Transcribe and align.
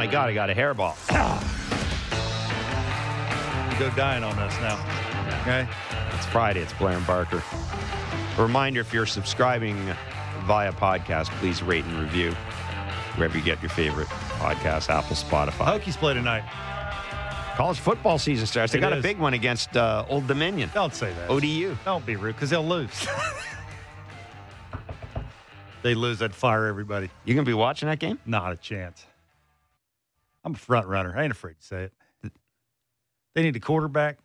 my 0.00 0.06
God, 0.06 0.30
I 0.30 0.32
got 0.32 0.48
a 0.48 0.54
hairball. 0.54 0.96
Go 3.78 3.90
dying 3.90 4.24
on 4.24 4.38
us 4.38 4.58
now. 4.62 4.82
Okay. 5.42 5.68
It's 6.14 6.24
Friday. 6.24 6.60
It's 6.60 6.72
Blair 6.72 6.96
and 6.96 7.06
Barker. 7.06 7.42
A 8.38 8.42
reminder 8.42 8.80
if 8.80 8.94
you're 8.94 9.04
subscribing 9.04 9.76
via 10.44 10.72
podcast, 10.72 11.26
please 11.32 11.62
rate 11.62 11.84
and 11.84 11.98
review 11.98 12.32
wherever 13.16 13.36
you 13.36 13.44
get 13.44 13.60
your 13.60 13.68
favorite 13.68 14.06
podcast, 14.38 14.88
Apple, 14.88 15.16
Spotify. 15.16 15.78
Hokies 15.78 15.98
play 15.98 16.14
tonight. 16.14 16.44
College 17.56 17.78
football 17.78 18.16
season 18.16 18.46
starts. 18.46 18.72
They 18.72 18.78
It 18.78 18.80
got 18.80 18.94
a 18.94 19.02
big 19.02 19.18
one 19.18 19.34
against 19.34 19.76
uh, 19.76 20.06
Old 20.08 20.26
Dominion. 20.26 20.70
Don't 20.72 20.94
say 20.94 21.12
that. 21.12 21.28
ODU. 21.28 21.76
Don't 21.84 22.06
be 22.06 22.16
rude, 22.16 22.36
because 22.36 22.48
they'll 22.48 22.66
lose. 22.66 23.06
they 25.82 25.94
lose, 25.94 26.22
I'd 26.22 26.34
fire 26.34 26.68
everybody. 26.68 27.10
You 27.26 27.34
gonna 27.34 27.44
be 27.44 27.52
watching 27.52 27.90
that 27.90 27.98
game? 27.98 28.18
Not 28.24 28.52
a 28.52 28.56
chance. 28.56 29.04
I'm 30.44 30.54
a 30.54 30.58
front 30.58 30.86
runner. 30.86 31.14
I 31.16 31.22
ain't 31.22 31.32
afraid 31.32 31.58
to 31.58 31.64
say 31.64 31.82
it. 31.84 31.92
They 33.34 33.42
need 33.42 33.56
a 33.56 33.60
quarterback. 33.60 34.18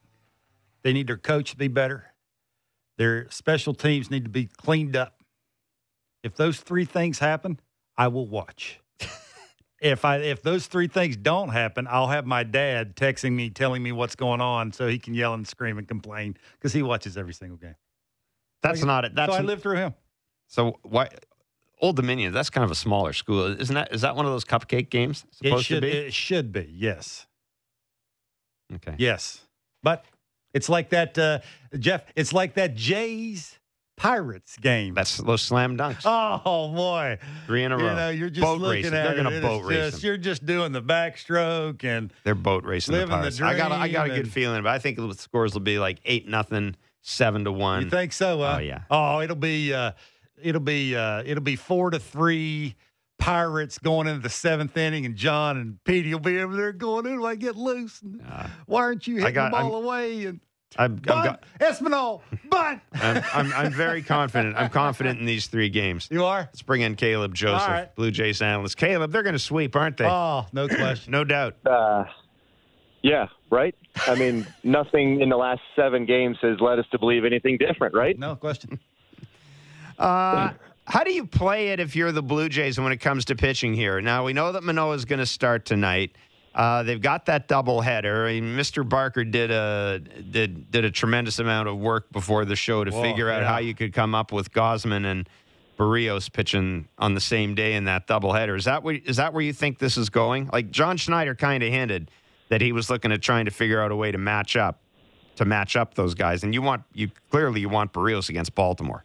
They 0.84 0.94
need 0.94 1.08
their 1.08 1.18
coach 1.18 1.52
to 1.52 1.58
be 1.58 1.68
better. 1.68 2.06
Their 2.98 3.30
special 3.30 3.74
teams 3.74 4.10
need 4.10 4.24
to 4.24 4.30
be 4.30 4.46
cleaned 4.46 4.96
up. 4.96 5.22
If 6.24 6.36
those 6.36 6.60
three 6.60 6.86
things 6.86 7.20
happen, 7.20 7.60
I 7.98 8.08
will 8.08 8.28
watch. 8.28 8.80
if 9.82 10.06
I 10.06 10.18
if 10.18 10.42
those 10.42 10.68
three 10.68 10.88
things 10.88 11.18
don't 11.18 11.50
happen, 11.50 11.88
I'll 11.90 12.08
have 12.08 12.26
my 12.26 12.44
dad 12.44 12.96
texting 12.96 13.34
me 13.34 13.50
telling 13.50 13.84
me 13.84 13.92
what's 13.92 14.16
going 14.16 14.42
on 14.42 14.72
so 14.72 14.88
he 14.88 14.98
can 14.98 15.14
yell 15.14 15.34
and 15.34 15.48
scream 15.48 15.78
and 15.78 15.88
complain 15.88 16.38
because 16.54 16.74
he 16.74 16.82
watches 16.82 17.18
every 17.18 17.34
single 17.34 17.58
game. 17.58 17.76
That's 18.64 18.84
not 18.84 19.06
it. 19.06 19.14
That's 19.14 19.34
so 19.34 19.38
I 19.38 19.42
live 19.42 19.62
through 19.62 19.78
him. 19.78 19.94
So 20.48 20.80
why 20.84 21.10
Old 21.86 21.96
Dominion? 21.96 22.34
That's 22.34 22.50
kind 22.50 22.66
of 22.66 22.72
a 22.72 22.76
smaller 22.76 23.14
school, 23.14 23.46
isn't 23.60 23.74
that? 23.76 23.94
Is 23.94 24.02
that 24.02 24.16
one 24.16 24.26
of 24.26 24.32
those 24.32 24.44
cupcake 24.46 24.90
games 24.90 25.26
It 25.30 25.36
supposed 25.48 25.66
should 25.68 25.76
to 25.76 25.82
be? 25.82 25.88
it 25.92 26.14
should 26.14 26.52
be 26.52 26.68
yes. 26.72 27.26
okay. 28.76 28.96
Yes. 28.98 29.42
But 29.84 30.04
it's 30.54 30.70
like 30.70 30.90
that, 30.90 31.18
uh, 31.18 31.40
Jeff, 31.78 32.04
it's 32.16 32.34
like 32.34 32.56
that 32.56 32.76
Jays 32.76 33.60
Pirates 33.98 34.58
game. 34.58 34.94
That's 34.94 35.18
those 35.18 35.42
slam 35.42 35.78
dunks. 35.78 36.02
oh, 36.06 36.74
boy. 36.74 37.18
Three 37.46 37.64
in 37.64 37.72
a 37.72 37.78
You 37.78 37.86
row. 37.86 37.96
know, 37.96 38.10
you're 38.10 38.30
just 38.30 38.42
boat 38.42 38.60
looking 38.60 38.84
racing. 38.84 38.94
at 38.98 39.04
They're 39.04 39.14
it. 39.14 39.24
gonna 39.24 39.36
and 39.36 39.42
boat 39.42 39.64
race 39.64 39.92
just. 39.92 40.04
You're 40.04 40.18
just 40.18 40.46
doing 40.46 40.72
the 40.72 40.82
backstroke 40.82 41.84
and 41.84 42.12
They're 42.24 42.36
boat 42.36 42.64
racing 42.66 42.94
living 42.94 43.10
the 43.10 43.16
the 43.16 43.22
Pirates. 43.22 43.42
I 43.42 43.56
got. 43.58 43.72
I 43.72 43.88
got 43.88 44.08
a 44.08 44.10
good 44.10 44.20
and- 44.22 44.32
feeling, 44.32 44.64
but 44.64 44.72
I 44.72 44.80
think 44.80 44.98
the 44.98 45.14
scores 45.14 45.54
will 45.54 45.62
be 45.62 45.80
like 45.80 46.00
eight 46.04 46.28
nothing, 46.28 46.76
seven 47.04 47.46
to 47.46 47.52
one. 47.52 47.84
you 47.84 47.90
think 47.90 48.12
so? 48.12 48.42
Oh, 48.44 48.58
yeah. 48.58 48.82
Oh, 48.90 49.22
it'll 49.22 49.36
be 49.38 49.74
uh, 49.74 49.92
it'll 50.42 50.62
be 50.62 50.96
uh, 50.96 51.24
it'll 51.26 51.44
be 51.44 51.56
four 51.56 51.90
to 51.92 52.00
three. 52.00 52.76
Pirates 53.18 53.78
going 53.78 54.08
into 54.08 54.20
the 54.22 54.30
seventh 54.30 54.76
inning, 54.76 55.06
and 55.06 55.16
John 55.16 55.56
and 55.58 55.82
Petey 55.86 56.14
will 56.14 56.20
be 56.20 56.38
over 56.42 56.54
there 56.56 56.74
going, 56.74 57.06
"Who 57.06 57.16
do 57.20 57.26
I 57.26 57.36
get 57.36 57.56
loose? 57.56 58.02
And 58.02 58.22
Uh, 58.30 58.48
Why 58.66 58.82
aren't 58.82 59.08
you 59.08 59.16
hitting 59.18 59.34
got- 59.34 59.52
the 59.52 59.58
ball 59.58 59.76
away?" 59.84 60.26
And 60.26 60.42
I'm, 60.78 60.96
I'm, 61.08 61.24
bunt, 61.24 61.40
Espinal, 61.62 62.22
bunt. 62.50 62.82
I'm, 62.94 63.24
I'm, 63.34 63.54
I'm 63.54 63.72
very 63.72 64.02
confident. 64.04 64.58
I'm 64.58 64.70
confident 64.70 65.18
in 65.22 65.26
these 65.26 65.48
three 65.48 65.70
games. 65.70 66.10
You 66.12 66.26
are? 66.26 66.40
Let's 66.42 66.62
bring 66.62 66.82
in 66.82 66.96
Caleb 66.96 67.34
Joseph, 67.34 67.62
All 67.70 67.74
right. 67.74 67.96
Blue 67.96 68.12
Jays 68.12 68.42
analyst. 68.42 68.76
Caleb, 68.76 69.14
they're 69.14 69.24
going 69.24 69.32
to 69.34 69.40
sweep, 69.40 69.78
aren't 69.78 69.96
they? 69.96 70.06
Oh, 70.06 70.46
no 70.52 70.68
question. 70.68 71.12
no 71.12 71.24
doubt. 71.24 71.56
Uh, 71.66 72.04
yeah, 73.02 73.28
right. 73.50 73.74
I 74.08 74.16
mean, 74.16 74.46
nothing 74.66 75.22
in 75.22 75.30
the 75.30 75.38
last 75.38 75.62
seven 75.78 76.06
games 76.06 76.38
has 76.42 76.60
led 76.60 76.80
us 76.80 76.86
to 76.92 77.00
believe 77.00 77.24
anything 77.24 77.58
different, 77.58 77.96
right? 77.96 78.20
No 78.20 78.36
question. 78.36 78.78
Uh, 79.98 80.52
how 80.86 81.04
do 81.04 81.12
you 81.12 81.26
play 81.26 81.70
it 81.70 81.80
if 81.80 81.96
you're 81.96 82.12
the 82.12 82.24
Blue 82.24 82.50
Jays 82.50 82.80
when 82.80 82.92
it 82.92 82.98
comes 82.98 83.26
to 83.26 83.36
pitching 83.36 83.74
here? 83.74 84.02
Now, 84.02 84.26
we 84.26 84.34
know 84.34 84.52
that 84.52 84.64
Manoah 84.64 84.94
is 84.94 85.06
going 85.06 85.20
to 85.20 85.26
start 85.26 85.66
tonight. 85.66 86.16
Uh, 86.54 86.84
they've 86.84 87.02
got 87.02 87.26
that 87.26 87.50
doubleheader. 87.50 88.30
I 88.30 88.40
mean, 88.40 88.56
Mr. 88.56 88.88
Barker 88.88 89.26
did 89.26 89.52
a 89.52 90.00
did 90.00 90.72
did 90.72 90.86
a 90.86 90.92
tremendous 90.92 91.40
amount 91.40 91.68
of 91.68 91.78
work 91.78 92.10
before 92.12 92.46
the 92.46 92.56
show 92.56 92.84
to 92.84 92.92
Whoa, 92.92 93.02
figure 93.02 93.30
out 93.30 93.42
yeah. 93.42 93.48
how 93.48 93.58
you 93.58 93.76
could 93.76 93.92
come 93.92 94.16
up 94.16 94.32
with 94.32 94.54
Gausman 94.54 95.06
and 95.06 95.28
Berrios 95.78 96.32
pitching 96.32 96.88
on 96.98 97.14
the 97.14 97.20
same 97.20 97.56
day 97.56 97.74
in 97.74 97.84
that 97.86 98.08
doubleheader. 98.08 98.58
Is 98.58 98.66
that 98.66 98.84
where, 98.84 98.96
is 99.04 99.18
that 99.18 99.34
where 99.34 99.44
you 99.44 99.52
think 99.52 99.80
this 99.80 99.98
is 99.98 100.10
going? 100.10 100.50
Like 100.54 100.72
John 100.72 100.96
Schneider 100.96 101.36
kind 101.36 101.62
of 101.62 101.70
hinted 101.70 102.10
that 102.48 102.62
he 102.62 102.72
was 102.72 102.90
looking 102.90 103.12
at 103.12 103.22
trying 103.22 103.46
to 103.46 103.52
figure 103.52 103.82
out 103.82 103.92
a 103.92 103.96
way 103.96 104.12
to 104.12 104.18
match 104.18 104.56
up 104.56 104.80
to 105.36 105.44
match 105.44 105.76
up 105.76 105.96
those 105.96 106.14
guys, 106.14 106.44
and 106.44 106.54
you 106.54 106.62
want 106.62 106.84
you 106.94 107.10
clearly 107.30 107.60
you 107.60 107.68
want 107.68 107.92
Berrios 107.92 108.30
against 108.30 108.56
Baltimore. 108.56 109.04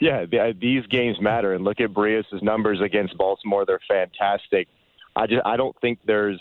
Yeah, 0.00 0.26
the- 0.26 0.56
these 0.58 0.86
games 0.86 1.20
matter, 1.20 1.54
and 1.54 1.64
look 1.64 1.80
at 1.80 1.90
Berrios' 1.90 2.42
numbers 2.42 2.80
against 2.80 3.16
Baltimore; 3.16 3.64
they're 3.64 3.80
fantastic. 3.88 4.68
I 5.16 5.26
just 5.26 5.42
I 5.44 5.56
don't 5.56 5.78
think 5.80 5.98
there's 6.04 6.40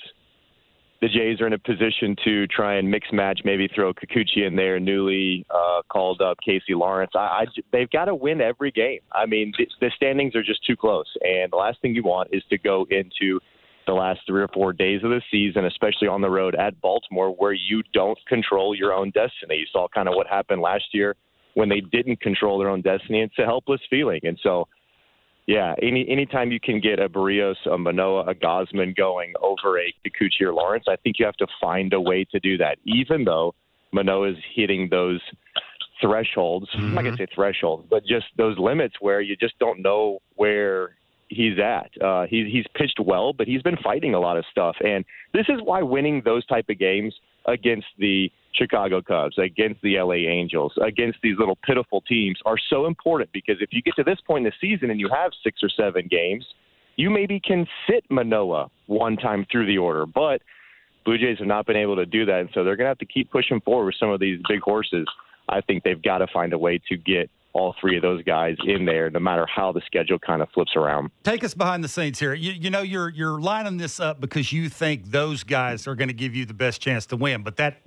the 1.01 1.07
Jays 1.07 1.41
are 1.41 1.47
in 1.47 1.53
a 1.53 1.59
position 1.59 2.15
to 2.23 2.47
try 2.47 2.75
and 2.75 2.89
mix 2.89 3.11
match, 3.11 3.41
maybe 3.45 3.67
throw 3.67 3.93
Kikuchi 3.93 4.47
in 4.47 4.55
there, 4.55 4.79
newly 4.79 5.45
uh, 5.49 5.81
called 5.89 6.21
up 6.21 6.37
Casey 6.43 6.73
Lawrence. 6.73 7.11
I, 7.15 7.19
I 7.19 7.45
they've 7.71 7.89
got 7.89 8.05
to 8.05 8.15
win 8.15 8.41
every 8.41 8.71
game. 8.71 8.99
I 9.11 9.25
mean, 9.25 9.53
the, 9.57 9.67
the 9.79 9.91
standings 9.95 10.35
are 10.35 10.43
just 10.43 10.65
too 10.65 10.75
close, 10.75 11.07
and 11.21 11.51
the 11.51 11.57
last 11.57 11.81
thing 11.81 11.93
you 11.93 12.03
want 12.03 12.29
is 12.31 12.43
to 12.49 12.57
go 12.57 12.87
into 12.89 13.39
the 13.85 13.93
last 13.93 14.19
three 14.27 14.41
or 14.41 14.49
four 14.49 14.73
days 14.73 15.03
of 15.03 15.11
the 15.11 15.21
season, 15.31 15.65
especially 15.65 16.07
on 16.07 16.21
the 16.21 16.29
road 16.29 16.55
at 16.55 16.79
Baltimore, 16.81 17.31
where 17.31 17.53
you 17.53 17.81
don't 17.93 18.17
control 18.27 18.75
your 18.75 18.93
own 18.93 19.11
destiny. 19.11 19.55
You 19.55 19.65
saw 19.71 19.87
kind 19.87 20.09
of 20.09 20.15
what 20.15 20.27
happened 20.27 20.61
last 20.61 20.85
year 20.93 21.15
when 21.57 21.69
they 21.69 21.81
didn't 21.81 22.21
control 22.21 22.59
their 22.59 22.69
own 22.69 22.81
destiny. 22.81 23.19
It's 23.21 23.33
a 23.39 23.45
helpless 23.45 23.81
feeling, 23.89 24.19
and 24.21 24.37
so 24.43 24.67
yeah, 25.47 25.73
any 25.81 26.07
anytime 26.07 26.51
you 26.51 26.59
can 26.59 26.79
get 26.79 26.99
a 26.99 27.09
Berrios, 27.09 27.55
a 27.65 27.79
Manoah, 27.79 28.25
a 28.29 28.35
Gausman 28.35 28.95
going 28.95 29.33
over 29.41 29.79
a 29.79 29.91
Kikuchi 30.05 30.41
or 30.41 30.53
Lawrence, 30.53 30.85
I 30.87 30.97
think 30.97 31.15
you 31.17 31.25
have 31.25 31.37
to 31.37 31.47
find 31.59 31.93
a 31.93 31.99
way 31.99 32.27
to 32.31 32.39
do 32.39 32.59
that. 32.59 32.77
Even 32.85 33.23
though 33.23 33.55
Manoah 33.91 34.33
is 34.33 34.37
hitting 34.53 34.87
those 34.91 35.19
thresholds, 35.99 36.67
I'm 36.75 36.93
not 36.93 37.03
gonna 37.05 37.17
say 37.17 37.25
thresholds, 37.33 37.87
but 37.89 38.05
just 38.05 38.27
those 38.37 38.59
limits 38.59 38.93
where 38.99 39.19
you 39.19 39.35
just 39.35 39.57
don't 39.57 39.81
know 39.81 40.19
where 40.35 40.95
he's 41.29 41.57
at. 41.57 41.89
Uh, 41.99 42.27
he, 42.27 42.47
he's 42.51 42.65
pitched 42.75 42.99
well, 43.03 43.33
but 43.33 43.47
he's 43.47 43.63
been 43.63 43.77
fighting 43.77 44.13
a 44.13 44.19
lot 44.19 44.37
of 44.37 44.45
stuff, 44.51 44.75
and 44.85 45.03
this 45.33 45.47
is 45.49 45.59
why 45.63 45.81
winning 45.81 46.21
those 46.23 46.45
type 46.45 46.65
of 46.69 46.77
games 46.77 47.15
against 47.47 47.87
the 47.97 48.31
Chicago 48.53 49.01
Cubs, 49.01 49.37
against 49.37 49.81
the 49.81 49.99
LA 49.99 50.29
Angels, 50.29 50.73
against 50.81 51.19
these 51.21 51.37
little 51.37 51.57
pitiful 51.63 52.01
teams 52.01 52.39
are 52.45 52.57
so 52.69 52.85
important 52.85 53.31
because 53.31 53.57
if 53.61 53.69
you 53.71 53.81
get 53.81 53.95
to 53.95 54.03
this 54.03 54.19
point 54.25 54.45
in 54.45 54.51
the 54.51 54.67
season 54.67 54.89
and 54.89 54.99
you 54.99 55.09
have 55.09 55.31
six 55.43 55.61
or 55.63 55.69
seven 55.69 56.07
games, 56.09 56.45
you 56.95 57.09
maybe 57.09 57.39
can 57.39 57.67
sit 57.87 58.03
Manoah 58.09 58.69
one 58.87 59.17
time 59.17 59.45
through 59.51 59.67
the 59.67 59.77
order, 59.77 60.05
but 60.05 60.41
Blue 61.05 61.17
Jays 61.17 61.37
have 61.37 61.47
not 61.47 61.65
been 61.65 61.77
able 61.77 61.95
to 61.95 62.05
do 62.05 62.25
that, 62.25 62.41
and 62.41 62.49
so 62.53 62.63
they're 62.63 62.75
going 62.75 62.85
to 62.85 62.89
have 62.89 62.97
to 62.97 63.05
keep 63.05 63.31
pushing 63.31 63.61
forward 63.61 63.85
with 63.85 63.95
some 63.99 64.09
of 64.09 64.19
these 64.19 64.41
big 64.49 64.59
horses. 64.61 65.07
I 65.47 65.61
think 65.61 65.83
they've 65.83 66.01
got 66.01 66.17
to 66.17 66.27
find 66.33 66.51
a 66.51 66.57
way 66.57 66.81
to 66.89 66.97
get 66.97 67.29
all 67.53 67.75
three 67.79 67.95
of 67.95 68.01
those 68.01 68.23
guys 68.23 68.55
in 68.65 68.85
there, 68.85 69.09
no 69.09 69.19
matter 69.19 69.47
how 69.47 69.71
the 69.71 69.81
schedule 69.85 70.19
kind 70.19 70.41
of 70.41 70.49
flips 70.49 70.75
around. 70.75 71.09
Take 71.23 71.43
us 71.43 71.53
behind 71.53 71.83
the 71.83 71.87
scenes 71.87 72.19
here. 72.19 72.33
You, 72.33 72.51
you 72.51 72.69
know, 72.69 72.81
you're 72.81 73.09
you're 73.09 73.39
lining 73.39 73.77
this 73.77 73.99
up 73.99 74.19
because 74.19 74.51
you 74.51 74.69
think 74.69 75.05
those 75.05 75.43
guys 75.43 75.87
are 75.87 75.95
going 75.95 76.09
to 76.09 76.13
give 76.13 76.35
you 76.35 76.45
the 76.45 76.53
best 76.53 76.81
chance 76.81 77.05
to 77.07 77.15
win, 77.15 77.41
but 77.41 77.55
that 77.55 77.81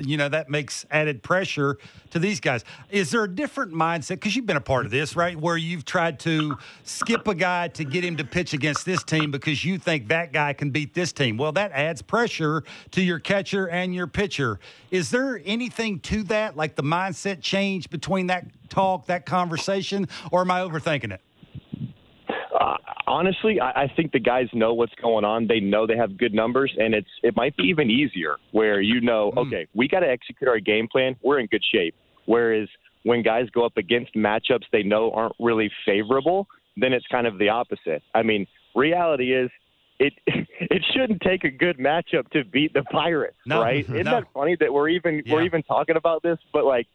you 0.00 0.16
know 0.16 0.28
that 0.28 0.48
makes 0.48 0.86
added 0.90 1.22
pressure 1.22 1.78
to 2.10 2.18
these 2.18 2.40
guys. 2.40 2.64
Is 2.90 3.10
there 3.10 3.24
a 3.24 3.28
different 3.28 3.72
mindset? 3.72 4.10
Because 4.10 4.36
you've 4.36 4.46
been 4.46 4.56
a 4.56 4.60
part 4.60 4.84
of 4.84 4.90
this, 4.90 5.16
right? 5.16 5.36
Where 5.36 5.56
you've 5.56 5.84
tried 5.84 6.18
to 6.20 6.56
skip 6.84 7.26
a 7.28 7.34
guy 7.34 7.68
to 7.68 7.84
get 7.84 8.04
him 8.04 8.16
to 8.16 8.24
pitch 8.24 8.52
against 8.52 8.84
this 8.86 9.02
team 9.02 9.30
because 9.30 9.64
you 9.64 9.78
think 9.78 10.08
that 10.08 10.32
guy 10.32 10.52
can 10.52 10.70
beat 10.70 10.94
this 10.94 11.12
team. 11.12 11.36
Well, 11.36 11.52
that 11.52 11.72
adds 11.72 12.02
pressure 12.02 12.62
to 12.92 13.02
your 13.02 13.18
catcher 13.18 13.68
and 13.68 13.94
your 13.94 14.06
pitcher. 14.06 14.58
Is 14.90 15.10
there 15.10 15.40
anything 15.44 16.00
to 16.00 16.22
that, 16.24 16.56
like 16.56 16.76
the 16.76 16.82
mindset 16.82 17.40
change 17.40 17.90
between 17.90 18.28
that 18.28 18.46
talk, 18.68 19.06
that 19.06 19.26
conversation, 19.26 20.08
or 20.30 20.42
am 20.42 20.50
I 20.50 20.60
overthinking 20.60 21.12
it? 21.12 21.20
Uh, 22.58 22.76
honestly, 23.08 23.60
I, 23.60 23.82
I 23.84 23.92
think 23.96 24.12
the 24.12 24.20
guys 24.20 24.46
know 24.52 24.74
what's 24.74 24.94
going 25.02 25.24
on. 25.24 25.48
They 25.48 25.58
know 25.60 25.86
they 25.86 25.96
have 25.96 26.16
good 26.16 26.32
numbers, 26.32 26.72
and 26.78 26.94
it's 26.94 27.08
it 27.22 27.34
might 27.36 27.56
be 27.56 27.64
even 27.64 27.90
easier 27.90 28.36
where 28.52 28.80
you 28.80 29.00
know, 29.00 29.32
okay, 29.36 29.66
we 29.74 29.88
got 29.88 30.00
to 30.00 30.08
execute 30.08 30.48
our 30.48 30.60
game 30.60 30.86
plan. 30.90 31.16
We're 31.22 31.40
in 31.40 31.46
good 31.46 31.64
shape. 31.72 31.94
Whereas 32.26 32.68
when 33.02 33.22
guys 33.22 33.50
go 33.50 33.66
up 33.66 33.76
against 33.76 34.14
matchups 34.14 34.64
they 34.72 34.82
know 34.82 35.10
aren't 35.10 35.34
really 35.40 35.70
favorable, 35.84 36.46
then 36.76 36.92
it's 36.92 37.06
kind 37.10 37.26
of 37.26 37.38
the 37.38 37.48
opposite. 37.48 38.02
I 38.14 38.22
mean, 38.22 38.46
reality 38.74 39.34
is. 39.34 39.50
It 40.00 40.12
it 40.26 40.84
shouldn't 40.92 41.20
take 41.22 41.44
a 41.44 41.50
good 41.50 41.78
matchup 41.78 42.28
to 42.32 42.44
beat 42.44 42.72
the 42.72 42.82
Pirates, 42.82 43.36
No, 43.46 43.60
right? 43.60 43.84
Isn't 43.88 44.04
no. 44.04 44.10
that 44.10 44.24
funny 44.34 44.56
that 44.58 44.72
we're 44.72 44.88
even 44.88 45.22
we're 45.28 45.44
even 45.44 45.62
talking 45.62 45.96
about 45.96 46.22
this? 46.24 46.38
But 46.52 46.64
like, 46.64 46.88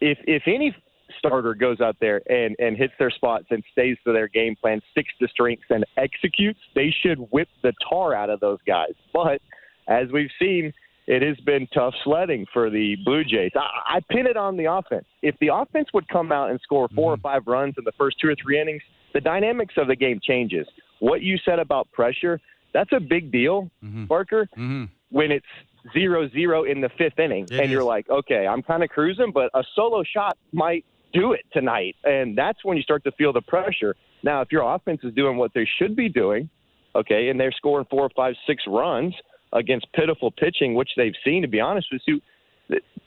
if 0.00 0.16
if 0.26 0.44
any 0.46 0.74
starter 1.18 1.54
goes 1.54 1.80
out 1.80 1.96
there 2.00 2.20
and 2.30 2.56
and 2.58 2.76
hits 2.76 2.92
their 2.98 3.10
spots 3.10 3.46
and 3.50 3.62
stays 3.72 3.96
to 4.04 4.12
their 4.12 4.28
game 4.28 4.56
plan, 4.56 4.80
sticks 4.90 5.12
to 5.20 5.28
strengths 5.28 5.64
and 5.70 5.84
executes, 5.96 6.60
they 6.74 6.94
should 7.02 7.18
whip 7.30 7.48
the 7.62 7.72
tar 7.88 8.14
out 8.14 8.30
of 8.30 8.40
those 8.40 8.58
guys. 8.66 8.92
But 9.12 9.40
as 9.88 10.10
we've 10.12 10.30
seen, 10.38 10.72
it 11.06 11.22
has 11.22 11.36
been 11.44 11.66
tough 11.74 11.94
sledding 12.04 12.46
for 12.52 12.70
the 12.70 12.96
Blue 13.04 13.24
Jays. 13.24 13.50
I, 13.56 13.96
I 13.96 14.00
pin 14.08 14.26
it 14.26 14.36
on 14.36 14.56
the 14.56 14.72
offense. 14.72 15.04
If 15.22 15.36
the 15.40 15.48
offense 15.52 15.88
would 15.92 16.06
come 16.08 16.30
out 16.30 16.50
and 16.50 16.60
score 16.60 16.88
4 16.94 17.12
or 17.14 17.16
five 17.16 17.42
runs 17.46 17.74
in 17.76 17.84
the 17.84 17.92
first 17.98 18.18
two 18.20 18.28
or 18.28 18.36
three 18.40 18.60
innings, 18.60 18.82
the 19.12 19.20
dynamics 19.20 19.74
of 19.76 19.88
the 19.88 19.96
game 19.96 20.20
changes. 20.22 20.66
What 21.00 21.22
you 21.22 21.36
said 21.44 21.58
about 21.58 21.90
pressure, 21.92 22.40
That's 22.72 22.92
a 22.92 23.00
big 23.00 23.30
deal, 23.30 23.70
Mhm. 23.84 24.08
Barker, 24.08 24.48
Mhm. 24.56 24.88
when 25.10 25.30
it's 25.30 25.44
zero 25.92 26.26
zero 26.28 26.62
in 26.62 26.80
the 26.80 26.88
fifth 26.88 27.18
inning, 27.18 27.44
It 27.50 27.60
and 27.60 27.70
you're 27.70 27.84
like, 27.84 28.08
okay, 28.08 28.46
I'm 28.46 28.62
kind 28.62 28.82
of 28.82 28.88
cruising, 28.88 29.30
but 29.30 29.50
a 29.52 29.62
solo 29.74 30.02
shot 30.04 30.38
might 30.52 30.86
do 31.12 31.32
it 31.32 31.44
tonight, 31.52 31.96
and 32.04 32.36
that's 32.36 32.64
when 32.64 32.76
you 32.76 32.82
start 32.82 33.04
to 33.04 33.12
feel 33.12 33.32
the 33.32 33.42
pressure. 33.42 33.94
Now, 34.22 34.40
if 34.40 34.52
your 34.52 34.74
offense 34.74 35.00
is 35.02 35.14
doing 35.14 35.36
what 35.36 35.52
they 35.54 35.68
should 35.78 35.96
be 35.96 36.08
doing, 36.08 36.48
okay, 36.94 37.28
and 37.28 37.38
they're 37.38 37.52
scoring 37.52 37.86
four, 37.90 38.08
five, 38.14 38.34
six 38.46 38.62
runs 38.66 39.14
against 39.52 39.86
pitiful 39.92 40.30
pitching, 40.30 40.74
which 40.74 40.90
they've 40.96 41.14
seen, 41.24 41.42
to 41.42 41.48
be 41.48 41.60
honest 41.60 41.88
with 41.92 42.02
you, 42.06 42.20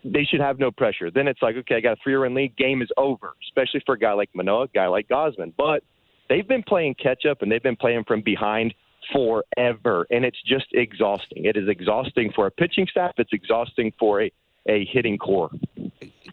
they 0.04 0.24
should 0.24 0.42
have 0.42 0.60
no 0.60 0.72
pressure. 0.72 1.10
Then 1.10 1.28
it's 1.28 1.42
like, 1.42 1.56
okay, 1.56 1.76
I 1.76 1.80
got 1.82 1.94
a 1.94 2.02
three-run 2.04 2.36
lead, 2.36 2.56
game 2.56 2.82
is 2.82 2.90
over, 2.98 3.34
especially 3.48 3.82
for 3.86 3.96
a 3.96 4.00
guy 4.00 4.14
like 4.14 4.30
Manoah, 4.36 4.64
a 4.64 4.68
guy 4.68 4.88
like 4.88 5.08
Gausman. 5.08 5.54
But 5.58 5.84
they've 6.30 6.48
been 6.48 6.64
playing 6.64 6.96
catch 7.02 7.26
up 7.26 7.42
and 7.42 7.52
they've 7.52 7.64
been 7.64 7.76
playing 7.76 8.04
from 8.08 8.22
behind 8.22 8.74
forever, 9.14 10.06
and 10.10 10.26
it's 10.26 10.42
just 10.46 10.66
exhausting. 10.74 11.46
It 11.46 11.58
is 11.58 11.70
exhausting 11.70 12.32
for 12.36 12.48
a 12.48 12.52
pitching 12.52 12.88
staff. 12.90 13.14
It's 13.18 13.34
exhausting 13.34 13.94
for 14.00 14.24
a, 14.24 14.32
a 14.68 14.86
hitting 14.92 15.18
core. 15.18 15.50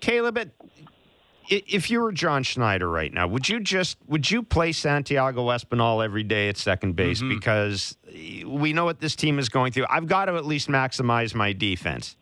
Caleb, 0.01 0.51
if 1.49 1.91
you 1.91 2.01
were 2.01 2.13
John 2.13 2.43
Schneider 2.43 2.89
right 2.89 3.13
now, 3.13 3.27
would 3.27 3.49
you 3.49 3.61
just 3.61 3.99
would 4.07 4.31
you 4.31 4.43
play 4.43 4.73
Santiago 4.73 5.47
Espinal 5.49 6.05
every 6.05 6.23
day 6.23 6.49
at 6.49 6.57
second 6.57 6.97
base 6.97 7.19
Mm-hmm. 7.21 7.29
because 7.31 7.97
we 8.47 8.73
know 8.73 8.85
what 8.85 9.01
this 9.01 9.17
team 9.17 9.39
is 9.39 9.49
going 9.49 9.73
through? 9.73 9.87
I've 9.91 10.07
got 10.07 10.27
to 10.27 10.35
at 10.35 10.45
least 10.47 10.69
maximize 10.69 11.35
my 11.35 11.53
defense. 11.53 12.17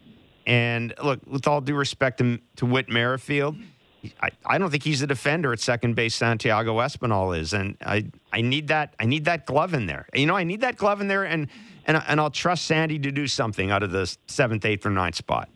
And 0.46 0.94
look, 1.02 1.20
with 1.26 1.46
all 1.46 1.61
due 1.61 1.75
respect 1.75 2.19
to, 2.19 2.38
to 2.56 2.67
Whit 2.67 2.88
Merrifield, 2.88 3.56
I, 4.22 4.31
I 4.46 4.56
don't 4.58 4.70
think 4.70 4.82
he's 4.82 5.02
a 5.02 5.06
defender 5.06 5.52
at 5.52 5.61
second 5.61 5.94
base. 5.94 6.14
Santiago 6.14 6.78
Espinal 6.78 7.38
is, 7.38 7.52
and 7.52 7.76
I, 7.84 8.06
I 8.32 8.40
need 8.40 8.69
that 8.69 8.94
I 8.99 9.05
need 9.05 9.26
that 9.26 9.44
glove 9.46 9.75
in 9.75 9.87
there. 9.87 10.06
You 10.14 10.26
know, 10.26 10.37
I 10.37 10.44
need 10.44 10.62
that 10.62 10.76
glove 10.76 11.02
in 11.02 11.08
there, 11.08 11.25
and 11.25 11.49
and 11.84 12.02
and 12.08 12.19
I'll 12.19 12.31
trust 12.31 12.64
Sandy 12.64 12.99
to 12.99 13.12
do 13.12 13.26
something 13.26 13.70
out 13.70 13.82
of 13.82 13.90
the 13.90 14.17
seventh, 14.26 14.64
eighth, 14.64 14.87
or 14.87 14.90
ninth 14.90 15.17
spot. 15.17 15.50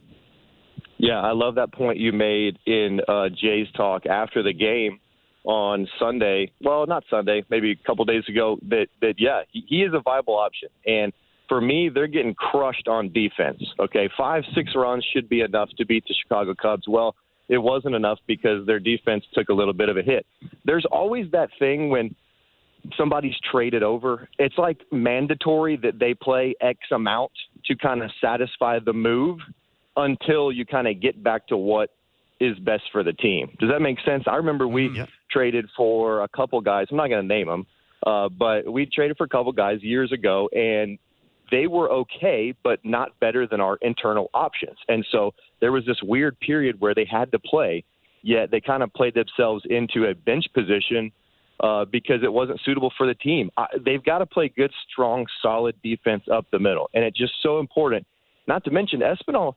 Yeah, 0.99 1.21
I 1.21 1.33
love 1.33 1.57
that 1.57 1.73
point 1.73 1.99
you 1.99 2.13
made 2.13 2.59
in 2.67 3.01
uh, 3.09 3.29
Jay's 3.29 3.67
talk 3.77 4.07
after 4.07 4.43
the 4.43 4.53
game 4.53 5.01
on 5.45 5.87
Sunday. 5.99 6.51
Well, 6.61 6.87
not 6.87 7.05
Sunday, 7.11 7.45
maybe 7.51 7.73
a 7.73 7.87
couple 7.87 8.05
days 8.05 8.25
ago. 8.29 8.59
That 8.69 8.87
that 9.01 9.15
yeah, 9.19 9.43
he, 9.51 9.65
he 9.69 9.77
is 9.83 9.93
a 9.93 10.01
viable 10.01 10.39
option. 10.39 10.69
And 10.87 11.13
for 11.49 11.61
me, 11.61 11.91
they're 11.93 12.07
getting 12.07 12.35
crushed 12.35 12.89
on 12.89 13.13
defense. 13.13 13.63
Okay, 13.79 14.09
five 14.17 14.45
six 14.55 14.73
runs 14.75 15.07
should 15.13 15.29
be 15.29 15.41
enough 15.41 15.69
to 15.79 15.87
beat 15.87 16.05
the 16.09 16.15
Chicago 16.23 16.55
Cubs. 16.61 16.85
Well, 16.89 17.15
it 17.49 17.59
wasn't 17.59 17.95
enough 17.95 18.19
because 18.27 18.67
their 18.67 18.81
defense 18.81 19.25
took 19.35 19.49
a 19.51 19.53
little 19.53 19.75
bit 19.75 19.89
of 19.89 19.97
a 19.97 20.03
hit. 20.03 20.25
There's 20.65 20.87
always 20.91 21.31
that 21.33 21.51
thing 21.59 21.91
when 21.91 22.15
somebody's 22.97 23.35
traded 23.51 23.83
over. 23.83 24.29
It's 24.39 24.57
like 24.57 24.81
mandatory 24.91 25.77
that 25.79 25.99
they 25.99 26.15
play 26.15 26.55
X 26.61 26.79
amount 26.91 27.33
to 27.67 27.77
kind 27.77 28.03
of 28.03 28.11
satisfy 28.21 28.79
the 28.79 28.93
move 28.93 29.41
until 29.97 30.51
you 30.53 30.65
kind 30.67 30.89
of 30.89 31.01
get 31.01 31.23
back 31.23 31.47
to 31.49 31.57
what 31.57 31.91
is 32.41 32.59
best 32.59 32.83
for 32.91 33.03
the 33.03 33.13
team. 33.13 33.51
Does 33.61 33.71
that 33.71 33.81
make 33.81 33.99
sense? 34.05 34.25
I 34.27 34.37
remember 34.37 34.67
we 34.67 34.89
Mhm. 34.89 34.97
Yep. 34.97 35.09
traded 35.31 35.71
for 35.77 36.23
a 36.23 36.29
couple 36.29 36.61
guys. 36.61 36.89
I'm 36.91 36.97
not 36.97 37.09
going 37.09 37.23
to 37.23 37.27
name 37.29 37.47
them, 37.47 37.67
uh, 38.05 38.29
but 38.29 38.67
we 38.71 38.87
traded 38.87 39.17
for 39.17 39.25
a 39.25 39.29
couple 39.29 39.53
guys 39.53 39.83
years 39.83 40.11
ago, 40.13 40.49
and 40.49 40.99
they 41.51 41.67
were 41.67 41.91
okay, 41.91 42.53
but 42.63 42.85
not 42.85 43.19
better 43.21 43.47
than 43.47 43.61
our 43.61 43.77
internal 43.83 44.31
options. 44.35 44.79
And 44.89 45.07
so 45.11 45.33
there 45.61 45.71
was 45.73 45.85
this 45.87 46.03
weird 46.03 46.39
period 46.41 46.81
where 46.81 46.95
they 46.95 47.05
had 47.05 47.31
to 47.33 47.39
play, 47.39 47.85
yet 48.23 48.51
they 48.51 48.61
kind 48.61 48.83
of 48.83 48.93
played 48.95 49.15
themselves 49.15 49.65
into 49.67 50.07
a 50.07 50.15
bench 50.15 50.47
position 50.53 51.13
uh, 51.61 51.85
because 51.85 52.23
it 52.25 52.33
wasn't 52.33 52.61
suitable 52.65 52.91
for 52.99 53.07
the 53.07 53.15
team. 53.15 53.49
I, 53.57 53.67
they've 53.79 54.03
got 54.03 54.19
to 54.19 54.27
play 54.27 54.49
good, 54.49 54.73
strong, 54.91 55.25
solid 55.41 55.77
defense 55.85 56.25
up 56.29 56.47
the 56.51 56.59
middle, 56.59 56.91
and 56.95 57.05
it's 57.05 57.17
just 57.17 57.35
so 57.43 57.61
important. 57.61 58.05
Not 58.49 58.65
to 58.65 58.73
mention 58.73 59.01
Espinal. 59.01 59.55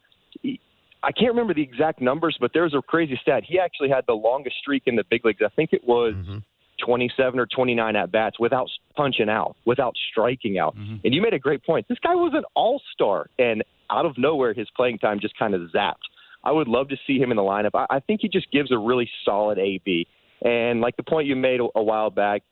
I 1.03 1.11
can't 1.11 1.29
remember 1.31 1.53
the 1.53 1.61
exact 1.61 2.01
numbers, 2.01 2.37
but 2.39 2.51
there's 2.53 2.73
a 2.73 2.81
crazy 2.81 3.17
stat. 3.21 3.43
He 3.45 3.59
actually 3.59 3.89
had 3.89 4.05
the 4.07 4.13
longest 4.15 4.57
streak 4.57 4.83
in 4.87 4.95
the 4.95 5.03
big 5.09 5.23
leagues. 5.25 5.41
I 5.45 5.49
think 5.49 5.71
it 5.73 5.83
was 5.87 6.15
Mhm. 6.15 6.43
27 6.79 7.39
or 7.39 7.45
29 7.45 7.95
at 7.95 8.11
bats 8.11 8.39
without 8.39 8.69
punching 8.95 9.29
out, 9.29 9.55
without 9.65 9.95
striking 10.11 10.57
out. 10.57 10.75
Mhm. 10.75 11.01
And 11.05 11.13
you 11.13 11.21
made 11.21 11.33
a 11.33 11.39
great 11.39 11.63
point. 11.63 11.87
This 11.87 11.99
guy 11.99 12.15
was 12.15 12.33
an 12.33 12.43
all 12.55 12.79
star, 12.93 13.29
and 13.39 13.63
out 13.89 14.05
of 14.05 14.17
nowhere, 14.17 14.53
his 14.53 14.69
playing 14.71 14.97
time 14.99 15.19
just 15.19 15.37
kind 15.37 15.53
of 15.53 15.61
zapped. 15.71 16.05
I 16.43 16.51
would 16.51 16.67
love 16.67 16.89
to 16.89 16.97
see 17.07 17.19
him 17.19 17.31
in 17.31 17.37
the 17.37 17.43
lineup. 17.43 17.71
I, 17.73 17.85
I 17.89 17.99
think 17.99 18.21
he 18.21 18.27
just 18.27 18.49
gives 18.51 18.71
a 18.71 18.77
really 18.77 19.09
solid 19.23 19.57
AB. 19.59 20.07
And 20.43 20.81
like 20.81 20.95
the 20.97 21.03
point 21.03 21.27
you 21.27 21.35
made 21.35 21.59
a, 21.61 21.67
a 21.75 21.81
while 21.83 22.09
back, 22.11 22.43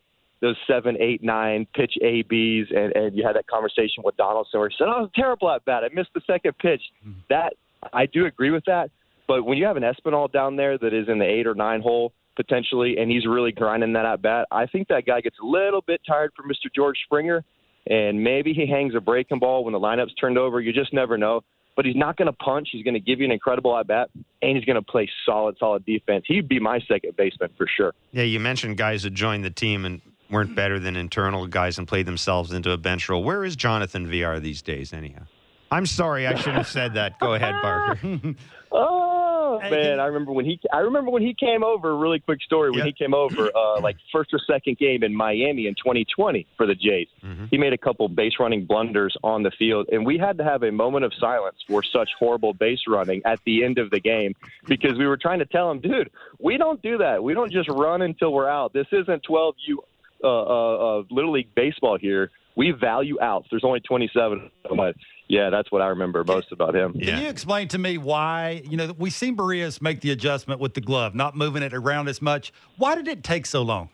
those 0.41 0.57
seven, 0.67 0.97
eight, 0.99 1.23
nine 1.23 1.65
pitch 1.73 1.97
ABs, 2.01 2.71
and, 2.71 2.95
and 2.95 3.15
you 3.15 3.23
had 3.25 3.35
that 3.35 3.47
conversation 3.47 4.03
with 4.03 4.17
Donaldson 4.17 4.59
where 4.59 4.69
he 4.69 4.75
said, 4.77 4.87
"Oh, 4.87 4.97
it 4.97 5.01
was 5.01 5.11
terrible 5.15 5.49
at 5.51 5.63
bat. 5.65 5.83
I 5.83 5.89
missed 5.93 6.13
the 6.13 6.21
second 6.27 6.57
pitch." 6.57 6.81
That 7.29 7.53
I 7.93 8.05
do 8.05 8.25
agree 8.25 8.51
with 8.51 8.65
that. 8.65 8.91
But 9.27 9.43
when 9.43 9.57
you 9.57 9.65
have 9.65 9.77
an 9.77 9.83
Espinal 9.83 10.31
down 10.31 10.55
there 10.55 10.77
that 10.77 10.93
is 10.93 11.07
in 11.09 11.19
the 11.19 11.25
eight 11.25 11.47
or 11.47 11.55
nine 11.55 11.81
hole 11.81 12.13
potentially, 12.35 12.97
and 12.97 13.09
he's 13.09 13.25
really 13.25 13.51
grinding 13.51 13.93
that 13.93 14.05
at 14.05 14.21
bat, 14.21 14.47
I 14.51 14.65
think 14.65 14.89
that 14.89 15.05
guy 15.05 15.21
gets 15.21 15.37
a 15.41 15.45
little 15.45 15.81
bit 15.81 16.01
tired 16.07 16.31
for 16.35 16.43
Mr. 16.43 16.73
George 16.75 16.97
Springer, 17.05 17.43
and 17.87 18.23
maybe 18.23 18.53
he 18.53 18.67
hangs 18.67 18.93
a 18.95 18.99
breaking 18.99 19.39
ball 19.39 19.63
when 19.63 19.73
the 19.73 19.79
lineup's 19.79 20.13
turned 20.15 20.37
over. 20.37 20.59
You 20.59 20.73
just 20.73 20.93
never 20.93 21.17
know. 21.17 21.41
But 21.75 21.85
he's 21.85 21.95
not 21.95 22.15
going 22.15 22.27
to 22.27 22.33
punch. 22.33 22.69
He's 22.71 22.85
going 22.85 22.93
to 22.93 23.01
give 23.01 23.19
you 23.19 23.25
an 23.25 23.33
incredible 23.33 23.77
at 23.77 23.85
bat, 23.87 24.09
and 24.41 24.55
he's 24.55 24.63
going 24.63 24.77
to 24.77 24.81
play 24.81 25.09
solid, 25.25 25.57
solid 25.59 25.85
defense. 25.85 26.23
He'd 26.25 26.47
be 26.47 26.57
my 26.57 26.79
second 26.87 27.17
baseman 27.17 27.49
for 27.57 27.67
sure. 27.67 27.93
Yeah, 28.13 28.23
you 28.23 28.39
mentioned 28.39 28.77
guys 28.77 29.03
that 29.03 29.13
joined 29.13 29.43
the 29.43 29.49
team 29.49 29.83
and 29.83 30.01
weren't 30.29 30.55
better 30.55 30.79
than 30.79 30.95
internal 30.95 31.47
guys 31.47 31.77
and 31.77 31.85
played 31.85 32.05
themselves 32.05 32.53
into 32.53 32.71
a 32.71 32.77
bench 32.77 33.09
role. 33.09 33.23
Where 33.23 33.43
is 33.43 33.57
Jonathan 33.57 34.07
Villar 34.07 34.39
these 34.39 34.61
days, 34.61 34.93
anyhow? 34.93 35.23
I'm 35.71 35.85
sorry, 35.85 36.27
I 36.27 36.35
shouldn't 36.35 36.57
have 36.57 36.67
said 36.67 36.93
that. 36.93 37.19
Go 37.19 37.33
ahead, 37.33 37.55
Barker. 37.61 38.35
Oh 38.77 39.59
man, 39.61 40.01
I 40.01 40.07
remember 40.07 40.33
when 40.33 40.43
he. 40.43 40.59
I 40.73 40.79
remember 40.79 41.09
when 41.09 41.21
he 41.21 41.33
came 41.33 41.63
over. 41.63 41.95
Really 41.95 42.19
quick 42.19 42.41
story. 42.41 42.71
When 42.71 42.79
Yeah. 42.79 42.85
he 42.85 42.91
came 42.91 43.13
over, 43.13 43.49
uh, 43.55 43.79
like 43.79 43.95
first 44.11 44.33
or 44.33 44.39
second 44.39 44.77
game 44.79 45.01
in 45.01 45.15
Miami 45.15 45.67
in 45.67 45.75
2020 45.75 46.45
for 46.57 46.65
the 46.65 46.75
Jays, 46.75 47.07
Mhm. 47.23 47.47
he 47.51 47.57
made 47.57 47.71
a 47.71 47.77
couple 47.77 48.09
base 48.09 48.33
running 48.37 48.65
blunders 48.65 49.15
on 49.23 49.43
the 49.43 49.51
field, 49.51 49.87
and 49.93 50.05
we 50.05 50.17
had 50.17 50.37
to 50.39 50.43
have 50.43 50.63
a 50.63 50.71
moment 50.73 51.05
of 51.05 51.13
silence 51.13 51.55
for 51.69 51.83
such 51.83 52.09
horrible 52.19 52.53
base 52.53 52.81
running 52.85 53.21
at 53.23 53.39
the 53.45 53.63
end 53.63 53.77
of 53.77 53.91
the 53.91 53.99
game 54.01 54.33
because 54.67 54.97
we 54.97 55.07
were 55.07 55.15
trying 55.17 55.39
to 55.39 55.45
tell 55.45 55.71
him, 55.71 55.79
dude, 55.79 56.09
we 56.39 56.57
don't 56.57 56.81
do 56.81 56.97
that. 56.97 57.23
We 57.23 57.33
don't 57.33 57.51
just 57.51 57.69
run 57.69 58.01
until 58.01 58.33
we're 58.33 58.49
out. 58.49 58.73
This 58.73 58.87
isn't 58.91 59.23
12U 59.23 59.77
uh, 60.23 60.27
uh, 60.27 60.99
uh, 60.99 61.03
Little 61.11 61.31
League 61.31 61.53
baseball 61.55 61.97
here. 61.97 62.29
We 62.55 62.71
value 62.71 63.19
outs. 63.21 63.47
There's 63.51 63.63
only 63.63 63.81
27. 63.81 64.49
But 64.77 64.95
yeah, 65.27 65.49
that's 65.49 65.71
what 65.71 65.81
I 65.81 65.87
remember 65.87 66.23
most 66.23 66.51
about 66.51 66.75
him. 66.75 66.93
Can 66.93 67.21
you 67.21 67.27
explain 67.27 67.67
to 67.69 67.77
me 67.77 67.97
why, 67.97 68.63
you 68.69 68.77
know, 68.77 68.93
we've 68.97 69.13
seen 69.13 69.35
Berrios 69.35 69.81
make 69.81 70.01
the 70.01 70.11
adjustment 70.11 70.61
with 70.61 70.73
the 70.73 70.81
glove, 70.81 71.15
not 71.15 71.35
moving 71.35 71.63
it 71.63 71.73
around 71.73 72.07
as 72.07 72.21
much. 72.21 72.53
Why 72.77 72.95
did 72.95 73.07
it 73.07 73.23
take 73.23 73.45
so 73.45 73.61
long 73.61 73.89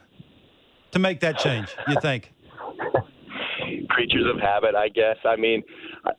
to 0.92 1.00
make 1.00 1.22
that 1.22 1.40
change, 1.40 1.70
you 1.88 1.96
think? 2.02 2.34
creatures 3.92 4.26
of 4.34 4.40
habit, 4.40 4.76
I 4.76 4.90
guess. 4.90 5.18
I 5.26 5.36
mean, 5.36 5.64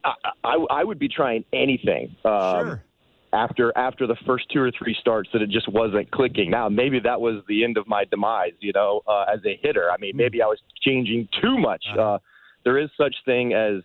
I, 0.04 0.12
I, 0.44 0.54
I 0.70 0.84
would 0.84 0.99
be 0.99 1.08
trying 1.08 1.44
anything 1.52 2.14
um, 2.25 2.66
sure. 2.66 2.84
after 3.32 3.72
after 3.76 4.06
the 4.06 4.16
first 4.26 4.44
two 4.52 4.61
or 4.61 4.70
three 4.78 4.96
starts 5.00 5.30
that 5.32 5.42
it 5.42 5.50
just 5.50 5.68
wasn't 5.68 6.11
clicking. 6.11 6.50
Now, 6.50 6.68
maybe 6.68 7.00
that 7.00 7.20
was 7.20 7.42
the 7.49 7.64
end 7.64 7.76
of 7.76 7.87
my 7.88 8.04
demise, 8.04 8.52
you 8.61 8.72
know, 8.72 9.02
uh, 9.06 9.25
as 9.32 9.40
a 9.46 9.58
hitter. 9.62 9.90
I 9.90 9.96
mean, 9.99 10.16
maybe 10.16 10.42
I 10.42 10.46
was 10.46 10.58
changing 10.82 11.28
too 11.40 11.58
much. 11.58 11.84
Uh, 11.99 12.18
there 12.64 12.78
is 12.78 12.90
such 12.97 13.14
thing 13.25 13.52
as 13.52 13.83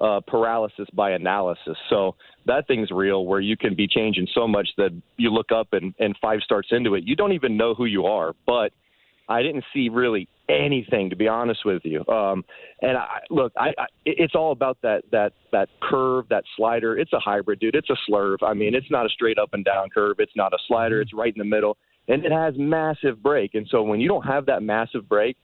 uh, 0.00 0.20
paralysis 0.26 0.86
by 0.92 1.12
analysis. 1.12 1.76
So 1.88 2.14
that 2.46 2.66
thing's 2.66 2.90
real, 2.90 3.24
where 3.24 3.40
you 3.40 3.56
can 3.56 3.74
be 3.74 3.88
changing 3.88 4.28
so 4.34 4.46
much 4.46 4.68
that 4.76 4.90
you 5.16 5.30
look 5.30 5.52
up 5.52 5.68
and, 5.72 5.94
and 5.98 6.16
five 6.20 6.40
starts 6.42 6.68
into 6.70 6.94
it, 6.94 7.04
you 7.04 7.16
don't 7.16 7.32
even 7.32 7.56
know 7.56 7.74
who 7.74 7.86
you 7.86 8.04
are. 8.04 8.34
But 8.46 8.72
I 9.28 9.42
didn't 9.42 9.64
see 9.72 9.88
really 9.88 10.28
anything, 10.48 11.10
to 11.10 11.16
be 11.16 11.26
honest 11.26 11.64
with 11.64 11.82
you. 11.84 12.06
Um, 12.06 12.44
and 12.82 12.96
I, 12.96 13.20
look, 13.30 13.52
I, 13.56 13.68
I, 13.78 13.86
it's 14.04 14.34
all 14.34 14.52
about 14.52 14.78
that 14.82 15.02
that 15.10 15.32
that 15.50 15.68
curve, 15.80 16.28
that 16.28 16.44
slider. 16.56 16.96
It's 16.96 17.12
a 17.12 17.18
hybrid, 17.18 17.58
dude. 17.58 17.74
It's 17.74 17.90
a 17.90 17.96
slurve. 18.08 18.38
I 18.42 18.54
mean, 18.54 18.74
it's 18.74 18.90
not 18.90 19.06
a 19.06 19.08
straight 19.08 19.38
up 19.38 19.50
and 19.52 19.64
down 19.64 19.88
curve. 19.90 20.16
It's 20.18 20.36
not 20.36 20.52
a 20.52 20.58
slider. 20.68 21.00
It's 21.00 21.12
right 21.12 21.32
in 21.34 21.38
the 21.38 21.44
middle, 21.44 21.76
and 22.06 22.24
it 22.24 22.32
has 22.32 22.54
massive 22.56 23.22
break. 23.22 23.54
And 23.54 23.66
so 23.70 23.82
when 23.82 23.98
you 23.98 24.08
don't 24.08 24.26
have 24.26 24.46
that 24.46 24.62
massive 24.62 25.08
break, 25.08 25.36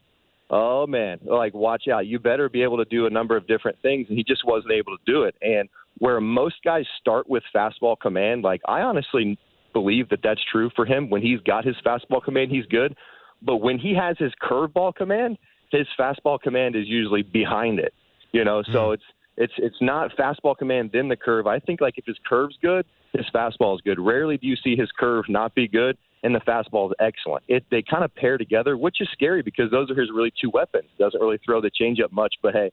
oh 0.51 0.87
man, 0.87 1.19
like 1.25 1.55
watch 1.55 1.89
out. 1.89 2.07
You 2.07 2.19
better 2.19 2.49
be 2.49 2.63
able 2.63 2.79
to 2.79 2.85
do 2.85 3.07
a 3.07 3.11
number 3.11 3.37
of 3.37 3.47
different 3.47 3.79
things, 3.83 4.07
and 4.09 4.17
he 4.17 4.25
just 4.25 4.45
wasn't 4.45 4.73
able 4.73 4.97
to 4.97 5.03
do 5.07 5.23
it. 5.23 5.35
And 5.43 5.69
where 5.99 6.21
most 6.21 6.57
guys 6.65 6.85
start 7.01 7.29
with 7.29 7.43
fastball 7.55 7.99
command, 7.99 8.43
like 8.43 8.61
I 8.67 8.81
honestly 8.81 9.39
believe 9.73 10.09
that 10.11 10.21
that's 10.23 10.41
true 10.51 10.71
for 10.75 10.85
him. 10.85 11.11
When 11.11 11.23
he's 11.23 11.41
got 11.41 11.65
his 11.65 11.77
fastball 11.85 12.23
command, 12.23 12.51
he's 12.51 12.67
good. 12.67 12.95
But 13.43 13.57
when 13.57 13.79
he 13.79 13.95
has 13.95 14.17
his 14.19 14.33
curveball 14.43 14.95
command, 14.95 15.39
his 15.71 15.87
fastball 15.99 16.41
command 16.41 16.77
is 16.77 16.87
usually 16.87 17.23
behind 17.23 17.79
it. 17.79 17.95
You 18.33 18.45
know, 18.45 18.63
so 18.73 18.79
mm. 18.91 18.95
it's 18.95 19.03
it's 19.37 19.53
it's 19.59 19.77
not 19.81 20.11
fastball 20.17 20.57
command 20.57 20.91
then 20.93 21.09
the 21.09 21.17
curve. 21.17 21.47
I 21.47 21.59
think 21.59 21.81
like 21.81 21.99
if 21.99 22.05
his 22.07 22.17
curve's 22.27 22.57
good, 22.63 22.87
his 23.13 23.27
fastball 23.35 23.75
is 23.75 23.81
good. 23.83 23.99
Rarely 23.99 24.37
do 24.37 24.47
you 24.47 24.57
see 24.57 24.77
his 24.77 24.91
curve 24.99 25.25
not 25.29 25.55
be 25.55 25.69
good 25.69 25.97
and 26.23 26.35
the 26.35 26.41
fastball 26.41 26.89
is 26.89 26.95
excellent. 27.01 27.45
It 27.49 27.65
they 27.71 27.83
kind 27.83 28.05
of 28.05 28.15
pair 28.15 28.39
together, 28.39 28.77
which 28.77 29.01
is 29.01 29.09
scary 29.13 29.43
because 29.43 29.71
those 29.71 29.91
are 29.91 30.01
his 30.01 30.11
really 30.15 30.33
two 30.41 30.51
weapons. 30.51 30.89
Doesn't 30.99 31.21
really 31.21 31.39
throw 31.45 31.61
the 31.61 31.71
changeup 31.71 32.13
much, 32.13 32.35
but 32.43 32.55
hey, 32.55 32.71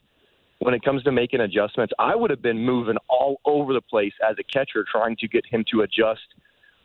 when 0.59 0.73
it 0.73 0.83
comes 0.83 1.03
to 1.03 1.11
making 1.11 1.41
adjustments. 1.41 1.93
I 1.97 2.15
would 2.15 2.29
have 2.29 2.41
been 2.41 2.59
moving 2.59 2.97
all 3.07 3.39
over 3.45 3.73
the 3.73 3.81
place 3.81 4.13
as 4.27 4.35
a 4.39 4.43
catcher 4.43 4.85
trying 4.89 5.15
to 5.17 5.27
get 5.27 5.45
him 5.45 5.65
to 5.71 5.81
adjust 5.81 6.21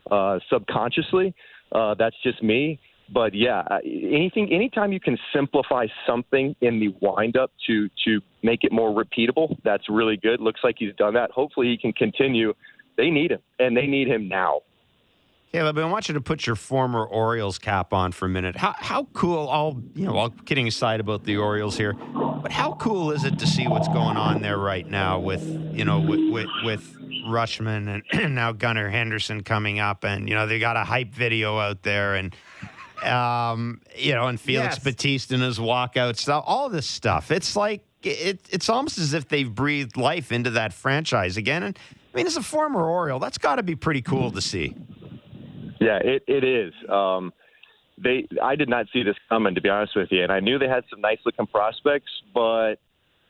uh, 0.09 0.39
subconsciously. 0.49 1.33
Uh, 1.71 1.93
that's 1.97 2.15
just 2.23 2.41
me. 2.41 2.79
But 3.13 3.35
yeah, 3.35 3.63
anything, 3.83 4.51
anytime 4.51 4.91
you 4.91 4.99
can 4.99 5.17
simplify 5.31 5.85
something 6.07 6.55
in 6.61 6.79
the 6.79 6.95
windup 7.01 7.51
to 7.67 7.87
to 8.05 8.19
make 8.41 8.63
it 8.63 8.71
more 8.71 8.89
repeatable, 8.89 9.55
that's 9.63 9.83
really 9.89 10.17
good. 10.17 10.41
Looks 10.41 10.61
like 10.63 10.77
he's 10.79 10.95
done 10.95 11.13
that. 11.13 11.29
Hopefully, 11.29 11.67
he 11.67 11.77
can 11.77 11.93
continue. 11.93 12.53
They 12.97 13.11
need 13.11 13.31
him, 13.31 13.41
and 13.59 13.77
they 13.77 13.85
need 13.85 14.07
him 14.07 14.27
now. 14.27 14.61
Caleb, 15.51 15.77
I 15.77 15.85
want 15.85 16.07
you 16.09 16.13
to 16.15 16.21
put 16.21 16.45
your 16.45 16.55
former 16.55 17.05
Orioles 17.05 17.57
cap 17.57 17.93
on 17.93 18.11
for 18.11 18.25
a 18.25 18.29
minute. 18.29 18.57
How 18.57 18.75
how 18.77 19.07
cool? 19.13 19.47
All 19.47 19.81
you 19.93 20.05
know, 20.05 20.17
all 20.17 20.29
kidding 20.29 20.67
aside 20.67 20.99
about 20.99 21.23
the 21.23 21.37
Orioles 21.37 21.77
here, 21.77 21.93
but 21.93 22.51
how 22.51 22.73
cool 22.73 23.11
is 23.11 23.23
it 23.23 23.39
to 23.39 23.47
see 23.47 23.67
what's 23.67 23.87
going 23.87 24.17
on 24.17 24.41
there 24.41 24.57
right 24.57 24.85
now 24.85 25.19
with 25.19 25.43
you 25.73 25.85
know 25.85 26.01
with 26.01 26.19
with, 26.31 26.49
with 26.65 26.95
Rutschman 27.25 28.03
and 28.11 28.35
now 28.35 28.51
Gunnar 28.51 28.89
Henderson 28.89 29.43
coming 29.43 29.79
up, 29.79 30.03
and 30.03 30.27
you 30.27 30.35
know 30.35 30.45
they 30.45 30.59
got 30.59 30.75
a 30.75 30.83
hype 30.83 31.13
video 31.13 31.57
out 31.57 31.83
there, 31.83 32.15
and 32.15 32.35
um, 33.03 33.81
you 33.95 34.13
know, 34.13 34.27
and 34.27 34.39
Felix 34.39 34.75
yes. 34.75 34.83
Bautista 34.83 35.35
in 35.35 35.41
his 35.41 35.59
walkout 35.59 36.17
stuff, 36.17 36.43
all 36.47 36.69
this 36.69 36.87
stuff. 36.87 37.31
It's 37.31 37.55
like 37.55 37.81
it, 38.03 38.39
it's 38.49 38.69
almost 38.69 38.97
as 38.97 39.13
if 39.13 39.27
they've 39.27 39.53
breathed 39.53 39.97
life 39.97 40.31
into 40.31 40.51
that 40.51 40.73
franchise 40.73 41.37
again. 41.37 41.63
And 41.63 41.77
I 42.13 42.17
mean, 42.17 42.27
as 42.27 42.37
a 42.37 42.43
former 42.43 42.83
Oriole, 42.83 43.19
that's 43.19 43.37
got 43.37 43.55
to 43.55 43.63
be 43.63 43.75
pretty 43.75 44.01
cool 44.01 44.31
to 44.31 44.41
see. 44.41 44.75
Yeah, 45.79 45.99
it 46.03 46.23
it 46.27 46.43
is. 46.43 46.73
Um, 46.89 47.33
they 48.01 48.27
I 48.41 48.55
did 48.55 48.69
not 48.69 48.87
see 48.91 49.03
this 49.03 49.15
coming 49.29 49.55
to 49.55 49.61
be 49.61 49.69
honest 49.69 49.95
with 49.95 50.09
you, 50.11 50.23
and 50.23 50.31
I 50.31 50.39
knew 50.39 50.59
they 50.59 50.67
had 50.67 50.83
some 50.89 51.01
nice 51.01 51.19
looking 51.25 51.47
prospects, 51.47 52.11
but 52.33 52.75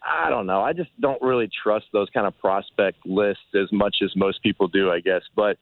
I 0.03 0.29
don't 0.29 0.45
know. 0.45 0.61
I 0.61 0.73
just 0.73 0.89
don't 1.01 1.21
really 1.21 1.49
trust 1.63 1.85
those 1.93 2.09
kind 2.13 2.27
of 2.27 2.37
prospect 2.39 3.05
lists 3.05 3.43
as 3.55 3.71
much 3.71 3.97
as 4.03 4.11
most 4.15 4.41
people 4.43 4.67
do, 4.67 4.91
I 4.91 4.99
guess. 4.99 5.21
But 5.35 5.57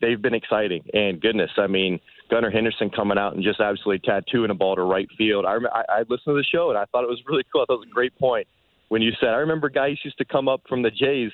they've 0.00 0.20
been 0.20 0.34
exciting, 0.34 0.82
and 0.92 1.20
goodness, 1.20 1.50
I 1.56 1.66
mean 1.66 2.00
Gunnar 2.30 2.50
Henderson 2.50 2.90
coming 2.90 3.18
out 3.18 3.34
and 3.34 3.42
just 3.42 3.60
absolutely 3.60 4.00
tattooing 4.00 4.50
a 4.50 4.54
ball 4.54 4.76
to 4.76 4.82
right 4.82 5.08
field. 5.16 5.44
I, 5.46 5.56
I, 5.72 5.84
I 5.88 5.98
listened 6.00 6.26
to 6.26 6.34
the 6.34 6.44
show 6.44 6.70
and 6.70 6.78
I 6.78 6.84
thought 6.86 7.04
it 7.04 7.08
was 7.08 7.22
really 7.26 7.44
cool. 7.52 7.62
It 7.62 7.70
was 7.70 7.86
a 7.88 7.94
great 7.94 8.16
point 8.18 8.48
when 8.88 9.02
you 9.02 9.12
said, 9.20 9.30
I 9.30 9.36
remember 9.36 9.68
guys 9.68 9.98
used 10.04 10.18
to 10.18 10.24
come 10.24 10.48
up 10.48 10.62
from 10.68 10.82
the 10.82 10.90
Jays 10.90 11.32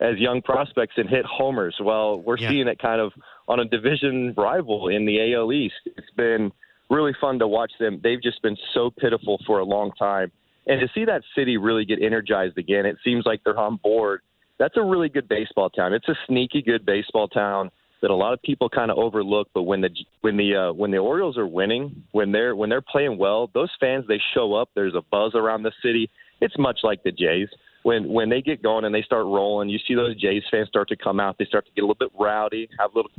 as 0.00 0.18
young 0.18 0.42
prospects 0.42 0.94
and 0.96 1.08
hit 1.08 1.24
homers. 1.24 1.76
Well, 1.82 2.20
we're 2.20 2.38
yeah. 2.38 2.50
seeing 2.50 2.68
it 2.68 2.78
kind 2.78 3.00
of 3.00 3.12
on 3.48 3.60
a 3.60 3.64
division 3.64 4.34
rival 4.36 4.88
in 4.88 5.06
the 5.06 5.34
AL 5.34 5.52
East. 5.52 5.74
It's 5.86 6.10
been 6.16 6.52
really 6.90 7.12
fun 7.20 7.38
to 7.40 7.48
watch 7.48 7.72
them. 7.80 8.00
They've 8.02 8.22
just 8.22 8.42
been 8.42 8.56
so 8.74 8.90
pitiful 8.90 9.38
for 9.46 9.58
a 9.58 9.64
long 9.64 9.92
time. 9.98 10.30
And 10.66 10.80
to 10.80 10.88
see 10.94 11.04
that 11.06 11.22
city 11.34 11.56
really 11.56 11.84
get 11.84 12.02
energized 12.02 12.58
again, 12.58 12.86
it 12.86 12.96
seems 13.02 13.24
like 13.24 13.40
they're 13.44 13.58
on 13.58 13.76
board. 13.76 14.20
That's 14.58 14.76
a 14.76 14.82
really 14.82 15.08
good 15.08 15.28
baseball 15.28 15.70
town. 15.70 15.94
It's 15.94 16.08
a 16.08 16.16
sneaky 16.26 16.62
good 16.62 16.84
baseball 16.84 17.28
town 17.28 17.70
that 18.02 18.10
a 18.10 18.14
lot 18.14 18.32
of 18.32 18.42
people 18.42 18.68
kind 18.68 18.90
of 18.90 18.98
overlook. 18.98 19.48
But 19.54 19.62
when 19.62 19.80
the 19.80 19.90
when 20.20 20.36
the 20.36 20.54
uh, 20.54 20.72
when 20.72 20.90
the 20.90 20.98
Orioles 20.98 21.38
are 21.38 21.46
winning, 21.46 22.04
when 22.12 22.32
they're 22.32 22.54
when 22.54 22.68
they're 22.68 22.82
playing 22.82 23.18
well, 23.18 23.50
those 23.54 23.70
fans 23.80 24.04
they 24.08 24.20
show 24.34 24.54
up. 24.54 24.68
There's 24.74 24.94
a 24.94 25.02
buzz 25.10 25.32
around 25.34 25.62
the 25.62 25.72
city. 25.82 26.10
It's 26.40 26.56
much 26.58 26.80
like 26.82 27.02
the 27.02 27.12
Jays. 27.12 27.48
When 27.88 28.12
when 28.12 28.28
they 28.28 28.42
get 28.42 28.62
going 28.62 28.84
and 28.84 28.94
they 28.94 29.00
start 29.00 29.24
rolling, 29.24 29.70
you 29.70 29.78
see 29.88 29.94
those 29.94 30.14
Jays 30.20 30.42
fans 30.50 30.68
start 30.68 30.90
to 30.90 30.96
come 30.96 31.18
out. 31.18 31.36
They 31.38 31.46
start 31.46 31.64
to 31.64 31.72
get 31.72 31.80
a 31.80 31.86
little 31.86 31.96
bit 31.98 32.10
rowdy, 32.20 32.68
have 32.78 32.92
a 32.92 32.94
little 32.94 33.10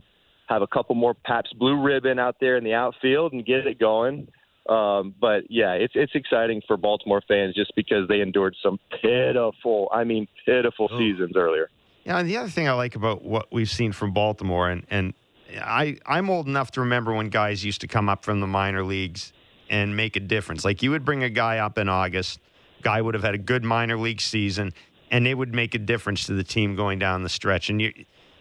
have 0.48 0.62
a 0.62 0.68
couple 0.68 0.94
more 0.94 1.16
Pabst 1.16 1.58
Blue 1.58 1.82
Ribbon 1.82 2.20
out 2.20 2.36
there 2.40 2.56
in 2.56 2.64
the 2.64 2.76
outfield 2.76 3.34
and 3.34 3.44
get 3.44 3.66
it 3.66 3.80
going. 3.80 4.28
Um, 4.70 5.16
but 5.20 5.50
yeah, 5.50 5.72
it's 5.72 5.94
it's 5.96 6.14
exciting 6.14 6.62
for 6.68 6.78
Baltimore 6.78 7.24
fans 7.28 7.56
just 7.56 7.72
because 7.76 8.08
they 8.08 8.22
endured 8.22 8.56
some 8.62 8.78
pitiful, 9.02 9.90
I 9.92 10.04
mean 10.04 10.28
pitiful 10.46 10.88
oh. 10.92 11.00
seasons 11.00 11.34
earlier. 11.36 11.72
Yeah, 12.06 12.20
and 12.20 12.30
the 12.30 12.38
other 12.38 12.50
thing 12.50 12.68
I 12.68 12.74
like 12.74 12.96
about 12.96 13.24
what 13.24 13.52
we've 13.52 13.72
seen 13.72 13.92
from 13.92 14.14
Baltimore, 14.14 14.70
and, 14.70 14.86
and 14.92 15.16
I, 15.60 15.98
I'm 16.06 16.30
old 16.30 16.48
enough 16.48 16.70
to 16.72 16.82
remember 16.82 17.12
when 17.14 17.30
guys 17.30 17.66
used 17.66 17.82
to 17.82 17.88
come 17.88 18.08
up 18.08 18.24
from 18.24 18.40
the 18.40 18.48
minor 18.48 18.84
leagues 18.84 19.34
and 19.70 19.98
make 19.98 20.16
a 20.16 20.20
difference. 20.20 20.64
Like 20.64 20.84
you 20.84 20.92
would 20.92 21.04
bring 21.04 21.24
a 21.24 21.30
guy 21.30 21.58
up 21.58 21.80
in 21.80 21.90
August, 21.90 22.40
guy 22.82 23.02
would 23.02 23.14
have 23.14 23.24
had 23.24 23.36
a 23.36 23.40
good 23.40 23.64
minor 23.64 23.98
league 23.98 24.22
season, 24.22 24.74
and 25.12 25.28
it 25.28 25.34
would 25.36 25.54
make 25.54 25.76
a 25.76 25.80
difference 25.80 26.26
to 26.26 26.34
the 26.34 26.44
team 26.44 26.76
going 26.76 27.00
down 27.00 27.24
the 27.24 27.30
stretch. 27.30 27.70
And 27.70 27.82
you, 27.82 27.94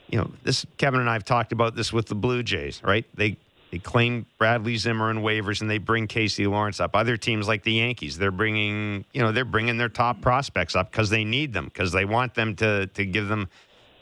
you 0.09 0.19
know, 0.19 0.31
this 0.43 0.67
Kevin 0.77 1.01
and 1.01 1.09
I 1.09 1.15
have 1.15 1.25
talked 1.25 1.53
about 1.53 1.75
this 1.75 1.93
with 1.93 2.07
the 2.07 2.15
Blue 2.15 2.43
Jays, 2.43 2.83
right? 2.83 3.05
They 3.15 3.37
they 3.71 3.79
claim 3.79 4.25
Bradley 4.39 4.77
Zimmer 4.77 5.11
and 5.11 5.21
waivers, 5.21 5.61
and 5.61 5.71
they 5.71 5.79
bring 5.79 6.07
Casey 6.07 6.47
Lawrence 6.47 6.81
up. 6.81 6.97
Other 6.97 7.17
teams 7.17 7.47
like 7.47 7.63
the 7.65 7.73
Yankees, 7.73 8.17
they're 8.17 8.31
bringing 8.31 9.05
you 9.13 9.21
know 9.23 9.33
they're 9.33 9.45
bringing 9.45 9.77
their 9.77 9.89
top 9.89 10.21
prospects 10.21 10.75
up 10.75 10.91
because 10.91 11.11
they 11.11 11.25
need 11.25 11.53
them 11.53 11.67
because 11.67 11.93
they 11.93 12.05
want 12.05 12.35
them 12.35 12.57
to 12.57 12.87
to 12.87 13.05
give 13.05 13.29
them 13.29 13.49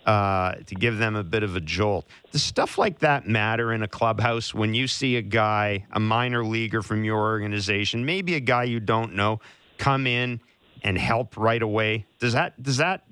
uh, 0.07 0.55
to 0.67 0.75
give 0.77 0.99
them 0.99 1.17
a 1.17 1.25
bit 1.25 1.43
of 1.43 1.57
a 1.57 1.61
jolt. 1.61 2.07
Does 2.31 2.43
stuff 2.43 2.79
like 2.79 3.01
that 3.01 3.27
matter 3.27 3.73
in 3.73 3.83
a 3.83 3.89
clubhouse 3.89 4.55
when 4.55 4.73
you 4.73 4.87
see 4.87 5.17
a 5.17 5.23
guy, 5.23 5.85
a 5.91 5.99
minor 5.99 6.45
leaguer 6.45 6.81
from 6.81 7.03
your 7.05 7.19
organization, 7.19 8.07
maybe 8.07 8.37
a 8.37 8.41
guy 8.41 8.65
you 8.65 8.79
don't 8.79 9.15
know, 9.15 9.41
come 9.79 10.07
in 10.07 10.41
and 10.83 10.99
help 10.99 11.37
right 11.37 11.63
away? 11.63 12.07
Does 12.19 12.33
that 12.33 12.63
does 12.63 12.79
that 12.79 13.05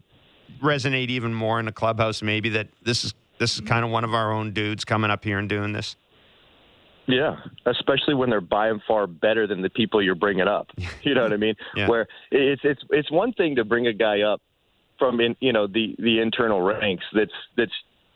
resonate 0.62 1.08
even 1.08 1.34
more 1.34 1.60
in 1.60 1.68
a 1.68 1.72
clubhouse? 1.72 2.22
Maybe 2.22 2.48
that 2.50 2.68
this 2.82 3.04
is 3.04 3.14
this 3.38 3.54
is 3.54 3.60
kind 3.60 3.84
of 3.84 3.90
one 3.90 4.04
of 4.04 4.14
our 4.14 4.32
own 4.32 4.52
dudes 4.52 4.84
coming 4.84 5.10
up 5.10 5.24
here 5.24 5.38
and 5.38 5.48
doing 5.48 5.72
this. 5.72 5.96
Yeah, 7.06 7.36
especially 7.66 8.14
when 8.14 8.30
they're 8.30 8.40
by 8.40 8.68
and 8.68 8.80
far 8.88 9.06
better 9.06 9.46
than 9.46 9.60
the 9.60 9.68
people 9.68 10.02
you're 10.02 10.14
bringing 10.14 10.48
up. 10.48 10.68
You 11.02 11.14
know 11.14 11.22
what 11.22 11.34
I 11.34 11.36
mean? 11.36 11.54
yeah. 11.76 11.86
Where 11.88 12.06
it's 12.30 12.62
it's 12.64 12.82
it's 12.90 13.10
one 13.10 13.32
thing 13.34 13.56
to 13.56 13.64
bring 13.64 13.86
a 13.86 13.92
guy 13.92 14.22
up 14.22 14.40
from 14.98 15.20
in 15.20 15.36
you 15.40 15.52
know 15.52 15.66
the 15.66 15.94
the 15.98 16.20
internal 16.20 16.62
ranks 16.62 17.04
that's 17.12 17.32
that's 17.56 17.72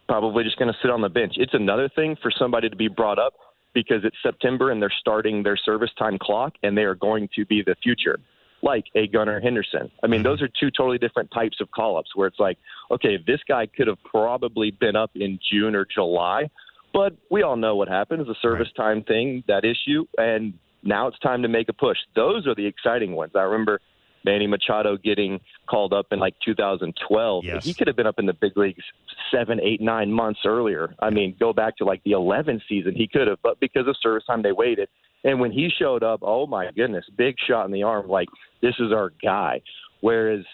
probably 0.08 0.42
just 0.42 0.58
going 0.58 0.72
to 0.72 0.78
sit 0.80 0.90
on 0.90 1.02
the 1.02 1.08
bench. 1.10 1.34
It's 1.36 1.52
another 1.52 1.90
thing 1.94 2.16
for 2.22 2.30
somebody 2.30 2.70
to 2.70 2.76
be 2.76 2.88
brought 2.88 3.18
up 3.18 3.34
because 3.74 4.04
it's 4.04 4.16
September 4.22 4.70
and 4.70 4.80
they're 4.80 4.90
starting 4.98 5.42
their 5.42 5.56
service 5.58 5.90
time 5.98 6.16
clock 6.18 6.54
and 6.62 6.78
they 6.78 6.84
are 6.84 6.94
going 6.94 7.28
to 7.36 7.44
be 7.44 7.62
the 7.62 7.76
future, 7.82 8.18
like 8.62 8.84
a 8.94 9.06
Gunnar 9.06 9.40
Henderson. 9.40 9.90
I 10.02 10.08
mean, 10.08 10.22
those 10.22 10.42
are 10.42 10.48
two 10.48 10.70
totally 10.70 10.98
different 10.98 11.30
types 11.30 11.60
of 11.60 11.70
call 11.70 11.96
ups 11.96 12.16
where 12.16 12.26
it's 12.26 12.40
like, 12.40 12.58
okay, 12.90 13.18
this 13.24 13.40
guy 13.48 13.66
could 13.66 13.86
have 13.86 14.02
probably 14.04 14.70
been 14.72 14.96
up 14.96 15.12
in 15.14 15.38
June 15.50 15.74
or 15.74 15.86
July 15.86 16.48
but 16.92 17.16
we 17.30 17.42
all 17.42 17.56
know 17.56 17.76
what 17.76 17.88
happens 17.88 18.26
the 18.26 18.34
service 18.40 18.68
right. 18.78 18.84
time 18.84 19.04
thing, 19.04 19.44
that 19.46 19.64
issue, 19.64 20.06
and 20.16 20.54
now 20.82 21.06
it's 21.06 21.18
time 21.18 21.42
to 21.42 21.48
make 21.48 21.68
a 21.68 21.72
push. 21.72 21.98
Those 22.14 22.46
are 22.46 22.54
the 22.54 22.66
exciting 22.66 23.12
ones. 23.12 23.32
I 23.34 23.42
remember 23.42 23.80
Manny 24.24 24.46
Machado 24.46 24.96
getting 24.96 25.40
called 25.68 25.92
up 25.92 26.06
in 26.10 26.18
like 26.18 26.34
2012. 26.44 27.44
Yes. 27.44 27.64
He 27.64 27.74
could 27.74 27.86
have 27.86 27.96
been 27.96 28.06
up 28.06 28.18
in 28.18 28.26
the 28.26 28.32
big 28.32 28.56
leagues 28.56 28.84
seven, 29.30 29.60
eight, 29.60 29.80
nine 29.80 30.12
months 30.12 30.40
earlier. 30.44 30.94
I 31.00 31.10
mean, 31.10 31.36
go 31.38 31.52
back 31.52 31.76
to 31.78 31.84
like 31.84 32.02
the 32.04 32.12
11 32.12 32.62
season, 32.68 32.94
he 32.94 33.06
could 33.06 33.28
have, 33.28 33.38
but 33.42 33.60
because 33.60 33.86
of 33.86 33.96
service 34.00 34.24
time, 34.26 34.42
they 34.42 34.52
waited. 34.52 34.88
And 35.24 35.40
when 35.40 35.50
he 35.50 35.68
showed 35.76 36.02
up, 36.02 36.20
oh 36.22 36.46
my 36.46 36.70
goodness, 36.70 37.04
big 37.16 37.36
shot 37.46 37.66
in 37.66 37.72
the 37.72 37.82
arm. 37.82 38.08
Like 38.08 38.28
this 38.62 38.74
is 38.78 38.92
our 38.92 39.12
guy. 39.22 39.62
Whereas 40.00 40.44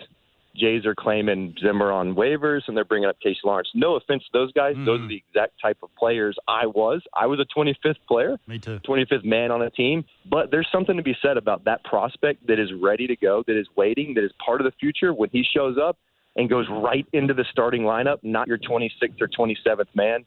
Jays 0.57 0.87
are 0.87 0.95
claiming 0.95 1.55
Zimmer 1.61 1.91
on 1.91 2.15
waivers 2.15 2.63
and 2.69 2.77
they're 2.77 2.85
bringing 2.85 3.09
up 3.09 3.17
Casey 3.21 3.41
Lawrence. 3.45 3.69
No 3.75 3.97
offense 3.97 4.23
to 4.25 4.29
those 4.33 4.53
guys. 4.53 4.77
Mm. 4.77 4.87
Those 4.87 5.01
are 5.01 5.09
the 5.09 5.23
exact 5.29 5.55
type 5.61 5.79
of 5.83 5.91
players 5.97 6.37
I 6.47 6.67
was. 6.67 7.03
I 7.15 7.27
was 7.27 7.41
a 7.41 7.59
25th 7.59 7.97
player. 8.07 8.39
Me 8.47 8.59
too. 8.59 8.79
25th 8.89 9.25
man 9.25 9.51
on 9.51 9.63
a 9.63 9.71
team. 9.71 10.05
But 10.31 10.51
there's 10.51 10.69
something 10.71 10.97
to 10.97 11.03
be 11.03 11.17
said 11.21 11.37
about 11.37 11.65
that 11.65 11.83
prospect 11.85 12.47
that 12.47 12.59
is 12.59 12.71
ready 12.81 13.07
to 13.09 13.17
go, 13.17 13.43
that 13.47 13.59
is 13.59 13.67
waiting, 13.77 14.15
that 14.15 14.25
is 14.25 14.33
part 14.45 14.61
of 14.61 14.65
the 14.65 14.73
future 14.79 15.13
when 15.13 15.29
he 15.31 15.43
shows 15.43 15.77
up 15.77 15.99
and 16.37 16.49
goes 16.49 16.67
right 16.71 17.07
into 17.13 17.35
the 17.35 17.45
starting 17.51 17.83
lineup, 17.83 18.19
not 18.23 18.47
your 18.47 18.59
26th 18.59 19.21
or 19.21 19.29
27th 19.29 19.87
man. 19.95 20.25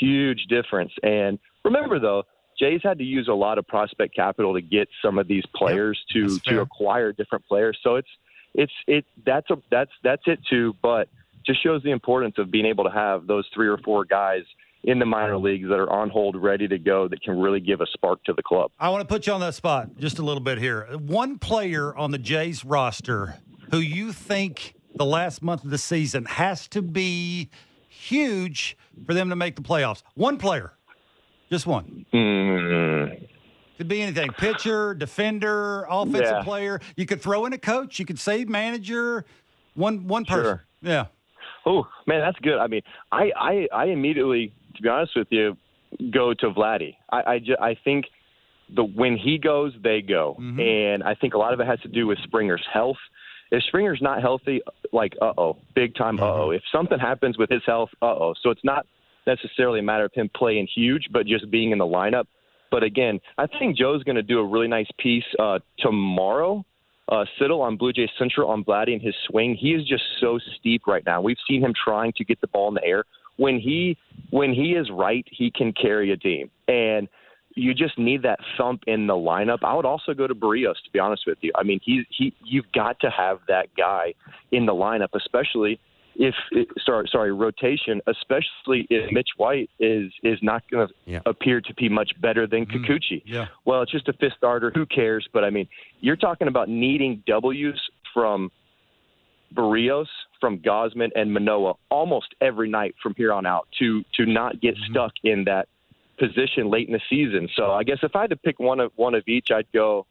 Huge 0.00 0.46
difference. 0.48 0.92
And 1.02 1.38
remember, 1.64 1.98
though, 1.98 2.24
Jays 2.58 2.80
had 2.82 2.98
to 2.98 3.04
use 3.04 3.28
a 3.28 3.34
lot 3.34 3.58
of 3.58 3.66
prospect 3.66 4.14
capital 4.14 4.54
to 4.54 4.60
get 4.60 4.88
some 5.02 5.18
of 5.18 5.28
these 5.28 5.44
players 5.54 6.00
yep, 6.14 6.28
to 6.28 6.38
to 6.50 6.60
acquire 6.60 7.12
different 7.12 7.46
players. 7.46 7.78
So 7.82 7.96
it's 7.96 8.08
it's 8.54 8.72
it 8.86 9.04
that's 9.24 9.50
a 9.50 9.56
that's 9.70 9.90
that's 10.02 10.22
it 10.26 10.40
too. 10.48 10.74
But 10.82 11.08
just 11.46 11.62
shows 11.62 11.82
the 11.82 11.90
importance 11.90 12.36
of 12.38 12.50
being 12.50 12.66
able 12.66 12.84
to 12.84 12.90
have 12.90 13.26
those 13.26 13.48
three 13.54 13.68
or 13.68 13.78
four 13.78 14.04
guys 14.04 14.42
in 14.84 14.98
the 14.98 15.06
minor 15.06 15.38
leagues 15.38 15.68
that 15.68 15.78
are 15.78 15.90
on 15.90 16.10
hold, 16.10 16.36
ready 16.36 16.68
to 16.68 16.78
go, 16.78 17.08
that 17.08 17.22
can 17.22 17.38
really 17.38 17.60
give 17.60 17.80
a 17.80 17.86
spark 17.86 18.22
to 18.24 18.32
the 18.34 18.42
club. 18.42 18.70
I 18.78 18.90
want 18.90 19.00
to 19.00 19.12
put 19.12 19.26
you 19.26 19.32
on 19.32 19.40
that 19.40 19.54
spot 19.54 19.96
just 19.98 20.18
a 20.18 20.22
little 20.22 20.42
bit 20.42 20.58
here. 20.58 20.86
One 20.98 21.38
player 21.38 21.96
on 21.96 22.10
the 22.10 22.18
Jays 22.18 22.64
roster 22.64 23.36
who 23.70 23.78
you 23.78 24.12
think 24.12 24.74
the 24.94 25.06
last 25.06 25.42
month 25.42 25.64
of 25.64 25.70
the 25.70 25.78
season 25.78 26.26
has 26.26 26.68
to 26.68 26.82
be 26.82 27.50
huge 27.88 28.76
for 29.06 29.14
them 29.14 29.30
to 29.30 29.36
make 29.36 29.56
the 29.56 29.62
playoffs. 29.62 30.02
One 30.14 30.36
player, 30.36 30.74
just 31.54 31.66
one. 31.66 32.04
Mm. 32.12 33.28
Could 33.78 33.88
be 33.88 34.02
anything 34.02 34.30
pitcher, 34.32 34.94
defender, 34.94 35.86
offensive 35.88 36.22
yeah. 36.22 36.42
player. 36.42 36.80
You 36.96 37.06
could 37.06 37.20
throw 37.20 37.46
in 37.46 37.52
a 37.52 37.58
coach. 37.58 37.98
You 37.98 38.06
could 38.06 38.18
say 38.18 38.44
manager. 38.44 39.24
One 39.74 40.06
one 40.06 40.24
person. 40.24 40.44
Sure. 40.44 40.64
Yeah. 40.82 41.06
Oh 41.66 41.86
man, 42.06 42.20
that's 42.20 42.38
good. 42.40 42.58
I 42.58 42.66
mean, 42.66 42.82
I, 43.10 43.30
I 43.36 43.68
I 43.72 43.84
immediately, 43.86 44.52
to 44.76 44.82
be 44.82 44.88
honest 44.88 45.12
with 45.16 45.28
you, 45.30 45.56
go 46.12 46.34
to 46.34 46.50
Vladdy. 46.50 46.96
I 47.10 47.22
I, 47.32 47.38
just, 47.38 47.60
I 47.60 47.76
think 47.84 48.06
the 48.74 48.84
when 48.84 49.16
he 49.16 49.38
goes, 49.38 49.72
they 49.82 50.02
go, 50.02 50.36
mm-hmm. 50.40 50.60
and 50.60 51.02
I 51.02 51.14
think 51.14 51.34
a 51.34 51.38
lot 51.38 51.52
of 51.52 51.60
it 51.60 51.66
has 51.66 51.80
to 51.80 51.88
do 51.88 52.06
with 52.06 52.18
Springer's 52.24 52.64
health. 52.72 52.98
If 53.50 53.62
Springer's 53.64 54.02
not 54.02 54.20
healthy, 54.20 54.60
like 54.92 55.14
uh 55.20 55.32
oh, 55.36 55.56
big 55.74 55.94
time 55.94 56.20
uh 56.20 56.26
oh. 56.26 56.50
If 56.50 56.62
something 56.72 56.98
happens 56.98 57.38
with 57.38 57.50
his 57.50 57.62
health, 57.66 57.90
uh 58.02 58.06
oh. 58.06 58.34
So 58.42 58.50
it's 58.50 58.64
not 58.64 58.86
necessarily 59.26 59.80
a 59.80 59.82
matter 59.82 60.04
of 60.04 60.12
him 60.14 60.30
playing 60.34 60.68
huge, 60.74 61.08
but 61.12 61.26
just 61.26 61.50
being 61.50 61.70
in 61.70 61.78
the 61.78 61.86
lineup. 61.86 62.24
But 62.70 62.82
again, 62.82 63.20
I 63.38 63.46
think 63.46 63.76
Joe's 63.76 64.02
going 64.02 64.16
to 64.16 64.22
do 64.22 64.40
a 64.40 64.46
really 64.46 64.68
nice 64.68 64.88
piece 64.98 65.24
uh, 65.38 65.60
tomorrow. 65.78 66.64
Uh, 67.08 67.24
Siddall 67.38 67.60
on 67.60 67.76
Blue 67.76 67.92
Jays 67.92 68.08
Central 68.18 68.50
on 68.50 68.64
Vladdy 68.64 68.94
and 68.94 69.02
his 69.02 69.14
swing. 69.28 69.54
He 69.54 69.72
is 69.74 69.86
just 69.86 70.02
so 70.20 70.38
steep 70.58 70.86
right 70.86 71.04
now. 71.04 71.20
We've 71.20 71.36
seen 71.48 71.62
him 71.62 71.72
trying 71.84 72.12
to 72.16 72.24
get 72.24 72.40
the 72.40 72.46
ball 72.48 72.68
in 72.68 72.74
the 72.74 72.84
air. 72.84 73.04
When 73.36 73.60
he 73.60 73.96
when 74.30 74.54
he 74.54 74.72
is 74.72 74.90
right, 74.90 75.26
he 75.30 75.50
can 75.50 75.72
carry 75.72 76.12
a 76.12 76.16
team. 76.16 76.50
And 76.66 77.08
you 77.54 77.74
just 77.74 77.98
need 77.98 78.22
that 78.22 78.38
thump 78.58 78.82
in 78.86 79.06
the 79.06 79.14
lineup. 79.14 79.58
I 79.62 79.74
would 79.74 79.84
also 79.84 80.12
go 80.12 80.26
to 80.26 80.34
Berrios, 80.34 80.74
to 80.84 80.90
be 80.92 80.98
honest 80.98 81.24
with 81.26 81.38
you. 81.42 81.52
I 81.54 81.62
mean, 81.62 81.80
he 81.84 82.04
he 82.10 82.32
you've 82.44 82.70
got 82.72 82.98
to 83.00 83.10
have 83.10 83.40
that 83.48 83.68
guy 83.76 84.14
in 84.50 84.66
the 84.66 84.72
lineup, 84.72 85.10
especially 85.14 85.78
if 86.16 86.34
sorry 86.84 87.08
sorry 87.10 87.32
rotation, 87.32 88.00
especially 88.06 88.86
if 88.90 89.10
Mitch 89.12 89.30
White 89.36 89.70
is 89.78 90.12
is 90.22 90.38
not 90.42 90.62
going 90.70 90.88
to 90.88 90.94
yeah. 91.06 91.20
appear 91.26 91.60
to 91.60 91.74
be 91.74 91.88
much 91.88 92.12
better 92.20 92.46
than 92.46 92.66
mm-hmm. 92.66 92.84
Kikuchi. 92.84 93.22
Yeah. 93.24 93.46
Well, 93.64 93.82
it's 93.82 93.92
just 93.92 94.08
a 94.08 94.12
fifth 94.14 94.34
starter. 94.36 94.70
Who 94.74 94.86
cares? 94.86 95.28
But 95.32 95.44
I 95.44 95.50
mean, 95.50 95.68
you're 96.00 96.16
talking 96.16 96.48
about 96.48 96.68
needing 96.68 97.22
W's 97.26 97.80
from 98.12 98.50
Berrios, 99.54 100.06
from 100.40 100.58
Gausman, 100.58 101.10
and 101.14 101.32
Manoah 101.32 101.74
almost 101.90 102.34
every 102.40 102.68
night 102.68 102.94
from 103.02 103.14
here 103.16 103.32
on 103.32 103.46
out 103.46 103.68
to 103.78 104.02
to 104.14 104.26
not 104.26 104.60
get 104.60 104.74
mm-hmm. 104.74 104.92
stuck 104.92 105.12
in 105.22 105.44
that 105.44 105.68
position 106.18 106.70
late 106.70 106.86
in 106.88 106.92
the 106.92 107.00
season. 107.10 107.48
So 107.56 107.72
I 107.72 107.82
guess 107.82 107.98
if 108.02 108.14
I 108.14 108.22
had 108.22 108.30
to 108.30 108.36
pick 108.36 108.58
one 108.58 108.80
of 108.80 108.92
one 108.96 109.14
of 109.14 109.24
each, 109.26 109.48
I'd 109.50 109.70
go. 109.72 110.06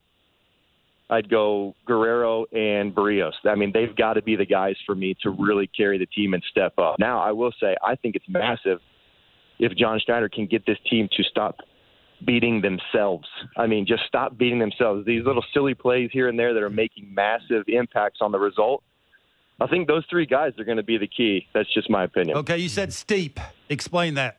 I'd 1.09 1.29
go 1.29 1.75
Guerrero 1.85 2.45
and 2.51 2.93
Berrios. 2.93 3.33
I 3.45 3.55
mean, 3.55 3.71
they've 3.73 3.95
got 3.95 4.13
to 4.13 4.21
be 4.21 4.35
the 4.35 4.45
guys 4.45 4.75
for 4.85 4.95
me 4.95 5.15
to 5.21 5.29
really 5.29 5.67
carry 5.67 5.97
the 5.97 6.05
team 6.07 6.33
and 6.33 6.43
step 6.49 6.73
up. 6.77 6.95
Now, 6.99 7.19
I 7.19 7.31
will 7.31 7.53
say, 7.59 7.75
I 7.85 7.95
think 7.95 8.15
it's 8.15 8.25
massive 8.27 8.79
if 9.59 9.75
John 9.77 9.99
Schneider 10.03 10.29
can 10.29 10.47
get 10.47 10.65
this 10.65 10.77
team 10.89 11.07
to 11.15 11.23
stop 11.23 11.57
beating 12.25 12.61
themselves. 12.61 13.27
I 13.57 13.67
mean, 13.67 13.85
just 13.85 14.03
stop 14.07 14.37
beating 14.37 14.59
themselves. 14.59 15.05
These 15.05 15.25
little 15.25 15.43
silly 15.53 15.73
plays 15.73 16.09
here 16.13 16.29
and 16.29 16.39
there 16.39 16.53
that 16.53 16.63
are 16.63 16.69
making 16.69 17.13
massive 17.13 17.63
impacts 17.67 18.19
on 18.21 18.31
the 18.31 18.39
result. 18.39 18.83
I 19.59 19.67
think 19.67 19.87
those 19.87 20.03
three 20.09 20.25
guys 20.25 20.53
are 20.57 20.63
going 20.63 20.77
to 20.77 20.83
be 20.83 20.97
the 20.97 21.07
key. 21.07 21.47
That's 21.53 21.71
just 21.73 21.89
my 21.89 22.05
opinion. 22.05 22.37
Okay, 22.37 22.57
you 22.57 22.69
said 22.69 22.91
steep. 22.93 23.39
Explain 23.69 24.15
that. 24.15 24.37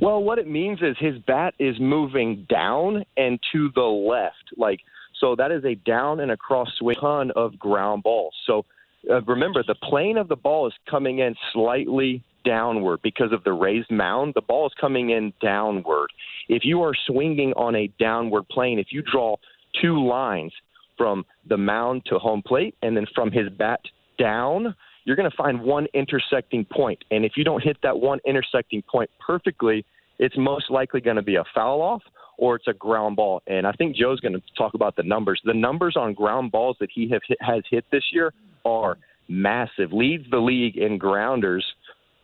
Well, 0.00 0.22
what 0.22 0.38
it 0.38 0.48
means 0.48 0.80
is 0.82 0.96
his 0.98 1.18
bat 1.26 1.54
is 1.58 1.76
moving 1.80 2.46
down 2.48 3.04
and 3.16 3.38
to 3.52 3.70
the 3.74 3.82
left. 3.82 4.34
Like 4.56 4.80
so 5.22 5.36
that 5.36 5.52
is 5.52 5.64
a 5.64 5.76
down 5.76 6.18
and 6.18 6.32
across 6.32 6.68
swing 6.78 6.96
ton 7.00 7.30
of 7.36 7.56
ground 7.56 8.02
balls. 8.02 8.34
So 8.44 8.64
uh, 9.08 9.22
remember 9.22 9.62
the 9.66 9.76
plane 9.76 10.18
of 10.18 10.26
the 10.26 10.36
ball 10.36 10.66
is 10.66 10.72
coming 10.90 11.20
in 11.20 11.36
slightly 11.52 12.24
downward 12.44 13.00
because 13.02 13.30
of 13.32 13.44
the 13.44 13.52
raised 13.52 13.90
mound. 13.90 14.34
The 14.34 14.42
ball 14.42 14.66
is 14.66 14.72
coming 14.80 15.10
in 15.10 15.32
downward. 15.40 16.08
If 16.48 16.64
you 16.64 16.82
are 16.82 16.92
swinging 17.06 17.52
on 17.52 17.76
a 17.76 17.86
downward 18.00 18.48
plane, 18.48 18.80
if 18.80 18.88
you 18.90 19.00
draw 19.00 19.36
two 19.80 20.04
lines 20.04 20.52
from 20.98 21.24
the 21.48 21.56
mound 21.56 22.02
to 22.06 22.18
home 22.18 22.42
plate 22.44 22.74
and 22.82 22.96
then 22.96 23.06
from 23.14 23.30
his 23.30 23.48
bat 23.48 23.80
down, 24.18 24.74
you're 25.04 25.16
going 25.16 25.30
to 25.30 25.36
find 25.36 25.62
one 25.62 25.86
intersecting 25.94 26.64
point. 26.64 26.98
And 27.12 27.24
if 27.24 27.32
you 27.36 27.44
don't 27.44 27.62
hit 27.62 27.76
that 27.84 27.96
one 27.96 28.18
intersecting 28.26 28.82
point 28.82 29.08
perfectly, 29.24 29.84
it's 30.18 30.36
most 30.36 30.68
likely 30.68 31.00
going 31.00 31.16
to 31.16 31.22
be 31.22 31.36
a 31.36 31.44
foul 31.54 31.80
off 31.80 32.02
or 32.38 32.56
it's 32.56 32.68
a 32.68 32.72
ground 32.72 33.16
ball. 33.16 33.42
And 33.46 33.66
I 33.66 33.72
think 33.72 33.96
Joe's 33.96 34.20
going 34.20 34.32
to 34.32 34.42
talk 34.56 34.74
about 34.74 34.96
the 34.96 35.02
numbers. 35.02 35.40
The 35.44 35.54
numbers 35.54 35.96
on 35.96 36.14
ground 36.14 36.52
balls 36.52 36.76
that 36.80 36.90
he 36.92 37.08
hit, 37.08 37.22
has 37.40 37.62
hit 37.70 37.84
this 37.90 38.04
year 38.12 38.32
are 38.64 38.98
massive. 39.28 39.92
Leads 39.92 40.24
the 40.30 40.38
league 40.38 40.76
in 40.76 40.98
grounders 40.98 41.64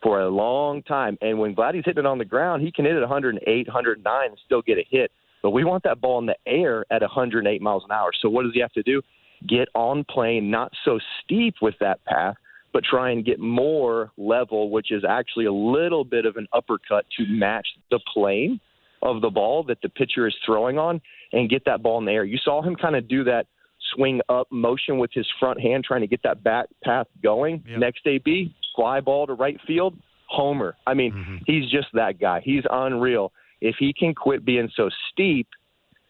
for 0.01 0.21
a 0.21 0.29
long 0.29 0.81
time. 0.83 1.17
And 1.21 1.39
when 1.39 1.55
Vladdy's 1.55 1.83
hitting 1.85 2.03
it 2.03 2.05
on 2.05 2.17
the 2.17 2.25
ground, 2.25 2.63
he 2.63 2.71
can 2.71 2.85
hit 2.85 2.95
it 2.95 3.01
108, 3.01 3.67
109 3.67 4.27
and 4.27 4.37
still 4.45 4.61
get 4.61 4.77
a 4.77 4.85
hit. 4.89 5.11
But 5.41 5.51
we 5.51 5.63
want 5.63 5.83
that 5.83 6.01
ball 6.01 6.19
in 6.19 6.25
the 6.25 6.35
air 6.45 6.85
at 6.91 7.01
108 7.01 7.61
miles 7.61 7.83
an 7.85 7.91
hour. 7.91 8.11
So 8.21 8.29
what 8.29 8.43
does 8.43 8.51
he 8.53 8.59
have 8.59 8.73
to 8.73 8.83
do? 8.83 9.01
Get 9.47 9.69
on 9.73 10.03
plane, 10.09 10.51
not 10.51 10.71
so 10.83 10.99
steep 11.23 11.55
with 11.61 11.75
that 11.79 12.03
path, 12.05 12.35
but 12.73 12.83
try 12.83 13.11
and 13.11 13.25
get 13.25 13.39
more 13.39 14.11
level, 14.17 14.69
which 14.69 14.91
is 14.91 15.03
actually 15.07 15.45
a 15.45 15.53
little 15.53 16.03
bit 16.03 16.25
of 16.25 16.35
an 16.35 16.47
uppercut 16.51 17.05
to 17.17 17.25
match 17.27 17.67
the 17.89 17.99
plane 18.13 18.59
of 19.01 19.21
the 19.21 19.29
ball 19.29 19.63
that 19.63 19.79
the 19.81 19.89
pitcher 19.89 20.27
is 20.27 20.35
throwing 20.45 20.77
on 20.77 21.01
and 21.31 21.49
get 21.49 21.65
that 21.65 21.81
ball 21.81 21.99
in 21.99 22.05
the 22.05 22.11
air. 22.11 22.23
You 22.23 22.37
saw 22.37 22.61
him 22.61 22.75
kind 22.75 22.95
of 22.95 23.07
do 23.07 23.23
that 23.25 23.47
swing 23.93 24.21
up 24.29 24.47
motion 24.51 24.97
with 24.97 25.11
his 25.13 25.27
front 25.39 25.59
hand, 25.59 25.83
trying 25.83 26.01
to 26.01 26.07
get 26.07 26.21
that 26.23 26.43
back 26.43 26.67
path 26.83 27.07
going. 27.23 27.63
Yep. 27.67 27.79
Next 27.79 28.05
AB, 28.05 28.55
fly 28.75 28.99
ball 29.01 29.27
to 29.27 29.33
right 29.33 29.59
field, 29.65 29.97
homer. 30.27 30.75
I 30.85 30.93
mean, 30.93 31.13
mm-hmm. 31.13 31.37
he's 31.45 31.69
just 31.69 31.87
that 31.93 32.19
guy. 32.19 32.41
He's 32.43 32.63
unreal. 32.69 33.31
If 33.61 33.75
he 33.79 33.93
can 33.93 34.13
quit 34.13 34.45
being 34.45 34.69
so 34.75 34.89
steep 35.11 35.47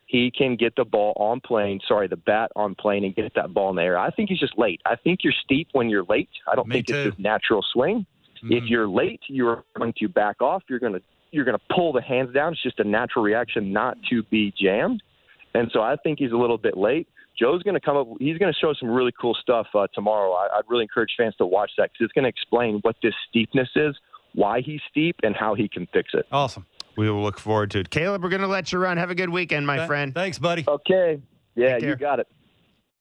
he 0.10 0.32
can 0.32 0.56
get 0.56 0.76
the 0.76 0.86
ball 0.86 1.14
on 1.18 1.40
plane, 1.40 1.80
sorry, 1.88 2.08
the 2.08 2.18
bat 2.18 2.52
on 2.56 2.74
plane 2.74 3.04
and 3.04 3.16
get 3.16 3.32
that 3.36 3.54
ball 3.54 3.70
in 3.70 3.76
the 3.76 3.84
air. 3.84 3.96
I 3.96 4.10
think 4.10 4.30
he's 4.30 4.40
just 4.40 4.58
late. 4.58 4.82
I 4.84 4.96
think 4.96 5.20
you're 5.24 5.34
steep 5.44 5.68
when 5.74 5.88
you're 5.88 6.04
late. 6.04 6.30
I 6.52 6.56
don't 6.56 6.68
Me 6.68 6.78
think 6.78 6.88
too. 6.88 6.96
it's 6.96 7.16
his 7.16 7.24
natural 7.24 7.64
swing. 7.72 8.08
Mm-hmm. 8.44 8.54
If 8.54 8.64
you're 8.64 8.90
late, 8.90 9.22
you're 9.28 9.64
going 9.78 9.94
to 10.00 10.10
back 10.10 10.42
off. 10.42 10.64
You're 10.68 10.80
going 10.80 10.94
to 10.94 11.02
you're 11.32 11.46
going 11.46 11.58
to 11.58 11.74
pull 11.76 11.94
the 11.94 12.02
hands 12.02 12.34
down. 12.34 12.54
It's 12.54 12.64
just 12.64 12.80
a 12.80 12.84
natural 12.84 13.24
reaction 13.24 13.72
not 13.72 13.98
to 14.10 14.24
be 14.24 14.54
jammed. 14.60 15.02
And 15.54 15.70
so 15.74 15.82
I 15.82 15.96
think 15.96 16.20
he's 16.20 16.32
a 16.32 16.38
little 16.38 16.58
bit 16.58 16.78
late. 16.78 17.08
Joe's 17.38 17.64
going 17.64 17.76
to 17.76 17.80
come 17.80 17.96
up. 17.96 18.08
He's 18.20 18.38
going 18.38 18.52
to 18.52 18.60
show 18.60 18.74
some 18.74 18.90
really 18.90 19.14
cool 19.20 19.36
stuff 19.42 19.68
uh, 19.74 19.88
tomorrow. 19.94 20.34
I, 20.34 20.58
would 20.58 20.66
really 20.68 20.84
encourage 20.84 21.12
fans 21.18 21.36
to 21.38 21.46
watch 21.46 21.72
that 21.78 21.92
because 21.92 22.06
it's 22.06 22.14
going 22.14 22.24
to 22.24 22.30
explain 22.30 22.80
what 22.82 22.98
this 23.02 23.14
steepness 23.30 23.70
is, 23.76 23.96
why 24.34 24.62
he's 24.62 24.82
steep, 24.90 25.16
and 25.24 25.36
how 25.36 25.56
he 25.56 25.68
can 25.68 25.88
fix 25.94 26.10
it. 26.14 26.26
Awesome. 26.32 26.66
We 26.98 27.10
will 27.10 27.24
look 27.24 27.40
forward 27.40 27.72
to 27.72 27.80
it. 27.80 27.90
Caleb, 27.90 28.24
we're 28.24 28.30
going 28.30 28.42
to 28.42 28.48
let 28.48 28.74
you 28.74 28.80
run. 28.80 28.98
Have 28.98 29.10
a 29.10 29.16
good 29.16 29.30
weekend, 29.30 29.66
my 29.66 29.78
Th- 29.78 29.88
friend. 29.88 30.14
Thanks, 30.14 30.38
buddy. 30.38 30.66
Okay. 30.68 31.22
Yeah, 31.56 31.78
you 31.78 31.96
got 31.96 32.20
it. 32.20 32.28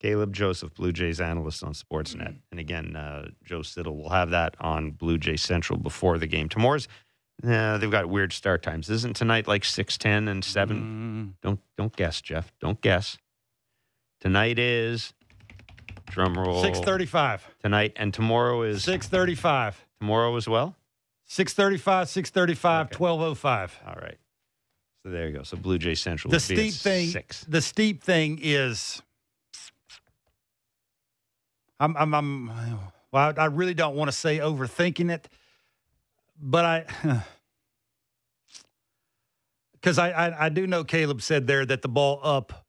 Caleb 0.00 0.32
Joseph, 0.32 0.74
Blue 0.74 0.92
Jays 0.92 1.20
analyst 1.20 1.64
on 1.64 1.72
Sportsnet. 1.72 2.36
And 2.52 2.60
again, 2.60 2.94
uh, 2.94 3.28
Joe 3.44 3.62
Siddall 3.62 3.96
will 3.96 4.10
have 4.10 4.30
that 4.30 4.54
on 4.60 4.92
Blue 4.92 5.18
Jay 5.18 5.36
Central 5.36 5.78
before 5.78 6.18
the 6.18 6.28
game. 6.28 6.48
Tomorrow's, 6.48 6.86
uh, 7.46 7.79
they've 7.79 7.90
got 7.90 8.09
weird 8.09 8.33
start 8.33 8.62
times. 8.62 8.90
Isn't 8.90 9.14
tonight 9.14 9.46
like 9.46 9.64
6, 9.64 9.98
and 10.05 10.44
7? 10.44 11.35
Mm. 11.37 11.40
Don't, 11.42 11.61
don't 11.77 11.94
guess, 11.94 12.20
Jeff. 12.20 12.53
Don't 12.61 12.81
guess. 12.81 13.18
Tonight 14.20 14.59
is, 14.59 15.12
drum 16.07 16.37
roll. 16.37 16.62
6.35. 16.62 17.40
Tonight. 17.62 17.92
And 17.96 18.12
tomorrow 18.12 18.62
is? 18.62 18.85
6.35. 18.85 19.74
Tomorrow 20.01 20.37
as 20.37 20.48
well? 20.48 20.77
635, 21.27 22.09
635, 22.09 22.87
okay. 22.87 22.96
1205. 22.96 23.81
All 23.87 23.94
right. 24.01 24.18
So 25.03 25.11
there 25.11 25.29
you 25.29 25.37
go. 25.37 25.42
So 25.42 25.57
Blue 25.57 25.79
Jay 25.79 25.94
Central. 25.94 26.31
The 26.31 26.40
steep 26.40 26.72
thing. 26.72 27.09
Six. 27.09 27.44
The 27.48 27.62
steep 27.62 28.03
thing 28.03 28.40
is. 28.42 29.03
I'm. 31.79 31.96
I'm. 31.96 32.14
I'm 32.14 32.53
well, 33.12 33.33
I 33.37 33.46
really 33.46 33.74
don't 33.74 33.94
want 33.94 34.09
to 34.09 34.16
say 34.16 34.38
overthinking 34.38 35.11
it, 35.11 35.29
but 36.40 36.64
I. 36.64 37.22
Because 39.81 39.96
I, 39.96 40.11
I, 40.11 40.46
I 40.46 40.48
do 40.48 40.66
know 40.66 40.83
Caleb 40.83 41.22
said 41.22 41.46
there 41.46 41.64
that 41.64 41.83
the 41.83 41.88
ball 41.88 42.18
up. 42.24 42.66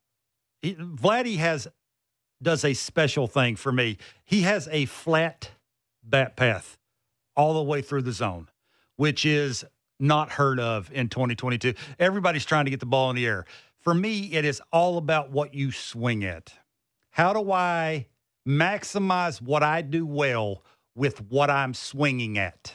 He, 0.62 0.76
Vladdy 0.76 1.38
has 1.38 1.68
does 2.42 2.64
a 2.64 2.74
special 2.74 3.28
thing 3.28 3.56
for 3.56 3.72
me. 3.72 3.98
He 4.24 4.42
has 4.42 4.68
a 4.72 4.86
flat 4.86 5.52
bat 6.04 6.36
path 6.36 6.78
all 7.36 7.56
the 7.56 7.64
way 7.64 7.82
through 7.82 8.04
the 8.04 8.12
zone, 8.12 8.48
which 8.96 9.26
is 9.26 9.66
not 10.00 10.32
heard 10.32 10.60
of 10.60 10.92
in 10.94 11.10
2022. 11.10 11.74
Everybody's 11.98 12.46
trying 12.46 12.66
to 12.66 12.72
get 12.72 12.80
the 12.80 12.86
ball 12.86 13.10
in 13.10 13.16
the 13.16 13.26
air. 13.26 13.46
For 13.80 13.94
me, 13.94 14.32
it 14.34 14.46
is 14.46 14.62
all 14.72 14.98
about 14.98 15.32
what 15.32 15.54
you 15.54 15.72
swing 15.72 16.24
at. 16.24 16.54
How 17.12 17.34
do 17.34 17.52
I 17.52 18.08
maximize 18.48 19.42
what 19.42 19.64
I 19.64 19.82
do 19.82 20.06
well 20.06 20.64
with 20.96 21.22
what 21.30 21.50
I'm 21.50 21.74
swinging 21.74 22.38
at? 22.38 22.74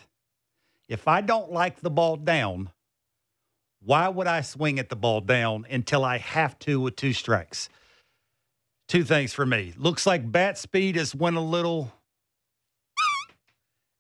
If 0.89 1.09
I 1.09 1.21
don't 1.21 1.53
like 1.53 1.81
the 1.81 1.91
ball 1.91 2.17
down, 2.17 2.71
why 3.83 4.09
would 4.09 4.27
I 4.27 4.41
swing 4.41 4.79
at 4.79 4.89
the 4.89 4.97
ball 4.97 5.21
down 5.21 5.67
until 5.71 6.05
I 6.05 6.19
have 6.19 6.59
to 6.61 6.81
with 6.81 6.97
two 6.97 7.13
strikes? 7.13 7.69
Two 8.89 9.05
things 9.05 9.33
for 9.33 9.47
me. 9.47 9.73
Looks 9.77 10.07
like 10.07 10.31
bat 10.31 10.59
speed 10.59 10.97
has 10.97 11.15
went 11.15 11.37
a 11.37 11.41
little 11.41 11.93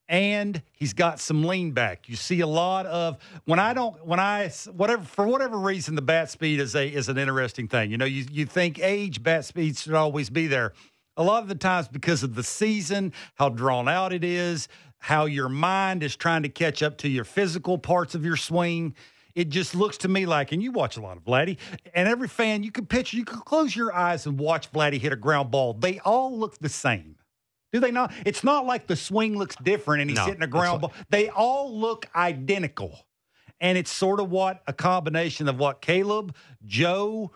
and 0.08 0.62
he's 0.72 0.92
got 0.92 1.18
some 1.18 1.44
lean 1.44 1.72
back. 1.72 2.08
You 2.08 2.16
see 2.16 2.40
a 2.40 2.46
lot 2.46 2.86
of 2.86 3.18
when 3.46 3.58
I 3.58 3.72
don't 3.72 4.04
when 4.04 4.20
I 4.20 4.48
whatever 4.76 5.02
for 5.02 5.26
whatever 5.26 5.58
reason 5.58 5.94
the 5.94 6.02
bat 6.02 6.30
speed 6.30 6.60
is 6.60 6.74
a 6.74 6.86
is 6.86 7.08
an 7.08 7.18
interesting 7.18 7.68
thing. 7.68 7.90
You 7.90 7.98
know, 7.98 8.04
you 8.04 8.26
you 8.30 8.46
think 8.46 8.78
age 8.78 9.22
bat 9.22 9.44
speed 9.44 9.76
should 9.76 9.94
always 9.94 10.28
be 10.28 10.46
there. 10.46 10.72
A 11.16 11.22
lot 11.22 11.42
of 11.42 11.48
the 11.48 11.54
times 11.54 11.88
because 11.88 12.22
of 12.22 12.34
the 12.34 12.42
season, 12.42 13.12
how 13.36 13.48
drawn 13.48 13.88
out 13.88 14.12
it 14.12 14.24
is, 14.24 14.68
how 15.04 15.26
your 15.26 15.50
mind 15.50 16.02
is 16.02 16.16
trying 16.16 16.42
to 16.44 16.48
catch 16.48 16.82
up 16.82 16.96
to 16.96 17.08
your 17.10 17.24
physical 17.24 17.76
parts 17.76 18.14
of 18.14 18.24
your 18.24 18.36
swing, 18.38 18.94
it 19.34 19.50
just 19.50 19.74
looks 19.74 19.98
to 19.98 20.08
me 20.08 20.24
like, 20.24 20.50
and 20.50 20.62
you 20.62 20.72
watch 20.72 20.96
a 20.96 21.00
lot 21.02 21.18
of 21.18 21.24
Vladdy, 21.24 21.58
and 21.94 22.08
every 22.08 22.26
fan 22.26 22.62
you 22.62 22.72
can 22.72 22.86
picture, 22.86 23.18
you 23.18 23.24
can 23.26 23.40
close 23.40 23.76
your 23.76 23.94
eyes 23.94 24.24
and 24.24 24.38
watch 24.40 24.72
Vladdy 24.72 24.98
hit 24.98 25.12
a 25.12 25.16
ground 25.16 25.50
ball. 25.50 25.74
They 25.74 25.98
all 25.98 26.34
look 26.38 26.56
the 26.58 26.70
same. 26.70 27.16
Do 27.70 27.80
they 27.80 27.90
not? 27.90 28.14
It's 28.24 28.42
not 28.42 28.64
like 28.64 28.86
the 28.86 28.96
swing 28.96 29.36
looks 29.36 29.56
different 29.56 30.00
and 30.00 30.08
he's 30.10 30.18
No, 30.20 30.24
hitting 30.24 30.42
a 30.42 30.46
ground 30.46 30.80
like- 30.82 30.92
ball. 30.92 31.04
They 31.10 31.28
all 31.28 31.78
look 31.78 32.06
identical. 32.16 33.06
And 33.60 33.76
it's 33.76 33.90
sort 33.92 34.20
of 34.20 34.30
what 34.30 34.62
a 34.66 34.72
combination 34.72 35.48
of 35.48 35.58
what 35.58 35.82
Caleb, 35.82 36.34
Joe, 36.64 37.30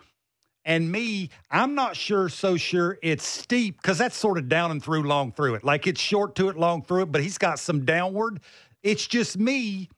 and 0.69 0.91
me, 0.91 1.31
I'm 1.49 1.73
not 1.73 1.95
sure, 1.95 2.29
so 2.29 2.55
sure 2.55 2.99
it's 3.01 3.25
steep 3.25 3.81
because 3.81 3.97
that's 3.97 4.15
sort 4.15 4.37
of 4.37 4.47
down 4.47 4.69
and 4.69 4.81
through, 4.81 5.01
long 5.01 5.31
through 5.31 5.55
it. 5.55 5.63
Like 5.63 5.87
it's 5.87 5.99
short 5.99 6.35
to 6.35 6.49
it, 6.49 6.57
long 6.57 6.83
through 6.83 7.01
it, 7.01 7.11
but 7.11 7.23
he's 7.23 7.39
got 7.39 7.57
some 7.57 7.85
downward. 7.85 8.39
It's 8.83 9.07
just 9.07 9.35
me. 9.35 9.89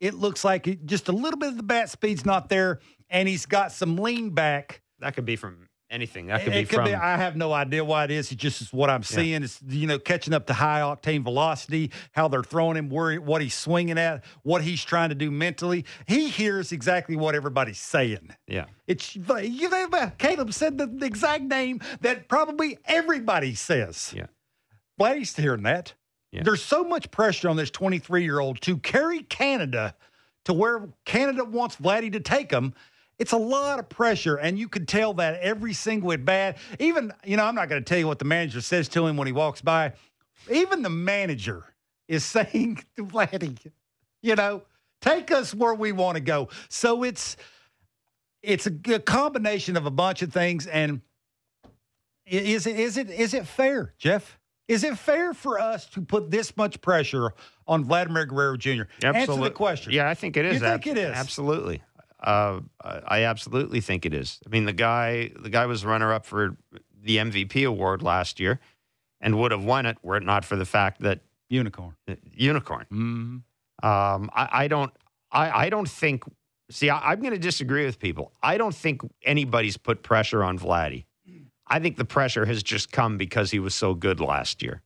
It 0.00 0.14
looks 0.14 0.44
like 0.44 0.84
just 0.84 1.08
a 1.08 1.12
little 1.12 1.38
bit 1.38 1.50
of 1.50 1.56
the 1.56 1.62
bat 1.62 1.90
speed's 1.90 2.26
not 2.26 2.48
there, 2.48 2.80
and 3.08 3.28
he's 3.28 3.46
got 3.46 3.70
some 3.70 3.96
lean 3.96 4.30
back. 4.30 4.82
That 4.98 5.14
could 5.14 5.26
be 5.26 5.36
from 5.36 5.65
anything. 5.90 6.26
That 6.26 6.44
could 6.44 6.52
it 6.52 6.62
be 6.62 6.64
could 6.66 6.76
from. 6.76 6.84
be. 6.86 6.94
I 6.94 7.16
have 7.16 7.36
no 7.36 7.52
idea 7.52 7.84
why 7.84 8.04
it 8.04 8.10
is. 8.10 8.32
It's 8.32 8.40
just 8.40 8.72
what 8.72 8.90
I'm 8.90 9.02
seeing. 9.02 9.42
It's 9.42 9.60
you 9.66 9.86
know 9.86 9.98
catching 9.98 10.34
up 10.34 10.46
to 10.46 10.52
high 10.54 10.80
octane 10.80 11.22
velocity, 11.22 11.90
how 12.12 12.28
they're 12.28 12.42
throwing 12.42 12.76
him, 12.76 12.88
where 12.88 13.20
what 13.20 13.42
he's 13.42 13.54
swinging 13.54 13.98
at, 13.98 14.24
what 14.42 14.62
he's 14.62 14.84
trying 14.84 15.08
to 15.10 15.14
do 15.14 15.30
mentally. 15.30 15.84
He 16.06 16.28
hears 16.28 16.72
exactly 16.72 17.16
what 17.16 17.34
everybody's 17.34 17.78
saying. 17.78 18.34
yeah. 18.46 18.66
It's 18.86 19.16
you 19.16 19.68
know, 19.68 20.12
Caleb 20.18 20.52
said 20.52 20.78
the, 20.78 20.86
the 20.86 21.06
exact 21.06 21.42
name 21.44 21.80
that 22.00 22.28
probably 22.28 22.78
everybody 22.84 23.54
says. 23.54 24.14
Yeah. 24.16 24.26
Vladdy's 25.00 25.34
hearing 25.34 25.64
that. 25.64 25.94
Yeah. 26.32 26.42
There's 26.44 26.62
so 26.62 26.84
much 26.84 27.10
pressure 27.10 27.48
on 27.48 27.56
this 27.56 27.70
23 27.70 28.22
year 28.22 28.40
old 28.40 28.60
to 28.62 28.78
carry 28.78 29.22
Canada 29.22 29.94
to 30.44 30.52
where 30.52 30.88
Canada 31.04 31.44
wants 31.44 31.76
Vladdy 31.76 32.12
to 32.12 32.20
take 32.20 32.50
him. 32.50 32.74
It's 33.18 33.32
a 33.32 33.38
lot 33.38 33.78
of 33.78 33.88
pressure, 33.88 34.36
and 34.36 34.58
you 34.58 34.68
can 34.68 34.84
tell 34.84 35.14
that 35.14 35.40
every 35.40 35.72
single 35.72 36.12
at 36.12 36.24
bat. 36.24 36.58
Even, 36.78 37.12
you 37.24 37.36
know, 37.36 37.44
I'm 37.44 37.54
not 37.54 37.68
going 37.68 37.82
to 37.82 37.88
tell 37.88 37.98
you 37.98 38.06
what 38.06 38.18
the 38.18 38.26
manager 38.26 38.60
says 38.60 38.88
to 38.90 39.06
him 39.06 39.16
when 39.16 39.26
he 39.26 39.32
walks 39.32 39.62
by. 39.62 39.92
Even 40.50 40.82
the 40.82 40.90
manager 40.90 41.64
is 42.08 42.24
saying 42.26 42.84
to 42.96 43.06
Vladdy, 43.06 43.58
you 44.22 44.34
know, 44.34 44.62
take 45.00 45.30
us 45.30 45.54
where 45.54 45.74
we 45.74 45.92
want 45.92 46.16
to 46.16 46.20
go. 46.20 46.48
So 46.68 47.02
it's 47.02 47.36
it's 48.42 48.66
a 48.66 48.98
combination 49.00 49.76
of 49.76 49.86
a 49.86 49.90
bunch 49.90 50.22
of 50.22 50.32
things. 50.32 50.66
And 50.66 51.00
is 52.26 52.66
it 52.66 52.78
is 52.78 52.96
it 52.96 53.10
is 53.10 53.34
it 53.34 53.46
fair, 53.46 53.94
Jeff? 53.98 54.38
Is 54.68 54.82
it 54.82 54.98
fair 54.98 55.32
for 55.32 55.60
us 55.60 55.86
to 55.90 56.00
put 56.00 56.30
this 56.30 56.56
much 56.56 56.80
pressure 56.80 57.32
on 57.68 57.84
Vladimir 57.84 58.26
Guerrero 58.26 58.56
Jr.? 58.56 58.82
Answer 59.02 59.36
the 59.36 59.50
question. 59.50 59.92
Yeah, 59.92 60.08
I 60.08 60.14
think 60.14 60.36
it 60.36 60.44
is. 60.44 60.54
You 60.54 60.60
think 60.60 60.86
it 60.88 60.98
is? 60.98 61.14
Absolutely. 61.14 61.82
Uh, 62.26 62.60
I 62.82 63.22
absolutely 63.22 63.80
think 63.80 64.04
it 64.04 64.12
is. 64.12 64.40
I 64.44 64.48
mean, 64.48 64.64
the 64.64 64.72
guy, 64.72 65.30
the 65.38 65.48
guy 65.48 65.66
was 65.66 65.84
runner 65.84 66.12
up 66.12 66.26
for 66.26 66.56
the 67.00 67.18
MVP 67.18 67.66
award 67.66 68.02
last 68.02 68.40
year, 68.40 68.58
and 69.20 69.38
would 69.38 69.52
have 69.52 69.64
won 69.64 69.86
it 69.86 69.96
were 70.02 70.16
it 70.16 70.24
not 70.24 70.44
for 70.44 70.56
the 70.56 70.64
fact 70.64 71.00
that 71.02 71.20
Unicorn. 71.48 71.94
uh, 72.08 72.14
unicorn. 72.34 72.86
Mm-hmm. 72.92 73.86
Um, 73.88 74.30
I, 74.34 74.48
I 74.52 74.68
don't. 74.68 74.92
I, 75.30 75.66
I 75.66 75.70
don't 75.70 75.88
think. 75.88 76.24
See, 76.70 76.90
I, 76.90 77.12
I'm 77.12 77.20
going 77.20 77.32
to 77.32 77.38
disagree 77.38 77.84
with 77.84 78.00
people. 78.00 78.32
I 78.42 78.58
don't 78.58 78.74
think 78.74 79.02
anybody's 79.22 79.76
put 79.76 80.02
pressure 80.02 80.42
on 80.42 80.58
Vladdy. 80.58 81.04
I 81.68 81.78
think 81.80 81.96
the 81.96 82.04
pressure 82.04 82.46
has 82.46 82.62
just 82.62 82.92
come 82.92 83.16
because 83.18 83.50
he 83.50 83.58
was 83.58 83.74
so 83.74 83.94
good 83.94 84.20
last 84.20 84.62
year. 84.62 84.82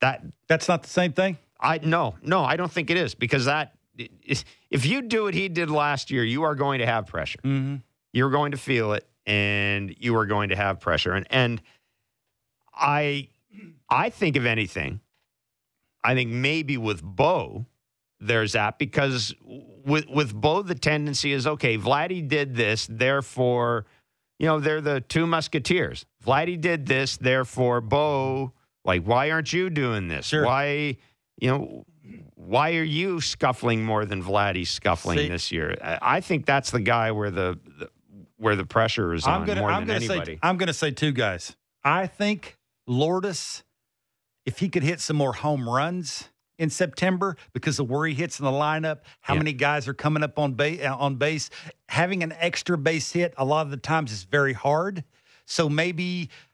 That 0.00 0.22
That's 0.48 0.68
not 0.68 0.82
the 0.82 0.88
same 0.88 1.12
thing. 1.12 1.38
I 1.60 1.80
no, 1.82 2.16
no, 2.22 2.44
I 2.44 2.56
don't 2.56 2.70
think 2.70 2.88
it 2.90 2.96
is 2.96 3.14
because 3.14 3.46
that 3.46 3.74
if 4.70 4.86
you 4.86 5.02
do 5.02 5.24
what 5.24 5.34
he 5.34 5.48
did 5.48 5.70
last 5.70 6.10
year, 6.10 6.24
you 6.24 6.42
are 6.44 6.54
going 6.54 6.78
to 6.80 6.86
have 6.86 7.06
pressure. 7.06 7.40
Mm-hmm. 7.44 7.76
You're 8.12 8.30
going 8.30 8.52
to 8.52 8.58
feel 8.58 8.92
it, 8.92 9.06
and 9.26 9.94
you 9.98 10.16
are 10.16 10.26
going 10.26 10.50
to 10.50 10.56
have 10.56 10.80
pressure. 10.80 11.12
And 11.12 11.26
and 11.30 11.62
I 12.74 13.28
I 13.90 14.10
think 14.10 14.36
of 14.36 14.46
anything, 14.46 15.00
I 16.02 16.14
think 16.14 16.30
maybe 16.30 16.76
with 16.76 17.02
Bo, 17.02 17.66
there's 18.20 18.52
that 18.52 18.78
because 18.78 19.34
with 19.84 20.06
with 20.08 20.34
Bo 20.34 20.62
the 20.62 20.74
tendency 20.74 21.32
is 21.32 21.46
okay. 21.46 21.76
Vladdy 21.76 22.26
did 22.26 22.54
this, 22.54 22.86
therefore, 22.86 23.86
you 24.38 24.46
know 24.46 24.60
they're 24.60 24.80
the 24.80 25.00
two 25.00 25.26
musketeers. 25.26 26.06
Vladdy 26.24 26.60
did 26.60 26.86
this, 26.86 27.16
therefore, 27.16 27.80
Bo. 27.80 28.52
Like, 28.84 29.04
why 29.04 29.30
aren't 29.30 29.52
you 29.52 29.68
doing 29.68 30.08
this? 30.08 30.26
Sure. 30.26 30.46
Why, 30.46 30.96
you 31.38 31.50
know, 31.50 31.84
why 32.34 32.76
are 32.76 32.82
you 32.82 33.20
scuffling 33.20 33.84
more 33.84 34.04
than 34.04 34.22
Vladdy's 34.22 34.70
scuffling 34.70 35.18
See- 35.18 35.28
this 35.28 35.52
year? 35.52 35.76
I, 36.02 36.20
think 36.20 36.46
that's 36.46 36.70
the 36.70 36.80
guy 36.80 37.10
where 37.12 37.30
the, 37.30 37.58
the 37.78 37.90
where 38.36 38.54
the 38.56 38.64
pressure 38.64 39.14
is 39.14 39.24
on 39.26 39.40
I'm 39.42 39.46
gonna 39.46 39.60
more 39.60 39.70
I'm 39.70 39.86
than 39.86 40.00
gonna 40.00 40.12
anybody. 40.12 40.34
say 40.34 40.38
I'm 40.42 40.56
gonna 40.56 40.72
say 40.72 40.90
two 40.92 41.12
guys. 41.12 41.56
I 41.84 42.06
think 42.06 42.56
Lourdes, 42.86 43.64
if 44.46 44.58
he 44.60 44.68
could 44.68 44.82
hit 44.84 45.00
some 45.00 45.16
more 45.16 45.32
home 45.32 45.68
runs 45.68 46.28
in 46.58 46.70
September 46.70 47.36
because 47.52 47.78
of 47.78 47.88
where 47.90 48.06
he 48.06 48.14
hits 48.14 48.38
in 48.38 48.44
the 48.44 48.50
lineup, 48.50 48.98
how 49.20 49.34
Yeah. 49.34 49.40
many 49.40 49.52
guys 49.52 49.86
are 49.88 49.94
coming 49.94 50.22
up 50.22 50.38
on 50.38 50.54
base 50.54 50.80
on 50.84 51.16
base, 51.16 51.50
having 51.88 52.22
an 52.22 52.32
extra 52.38 52.78
base 52.78 53.12
hit 53.12 53.34
a 53.36 53.44
lot 53.44 53.62
of 53.66 53.70
the 53.70 53.76
times 53.76 54.12
is 54.12 54.24
very 54.24 54.52
hard. 54.52 55.04
So 55.44 55.68
maybe 55.68 56.28
uh, 56.30 56.47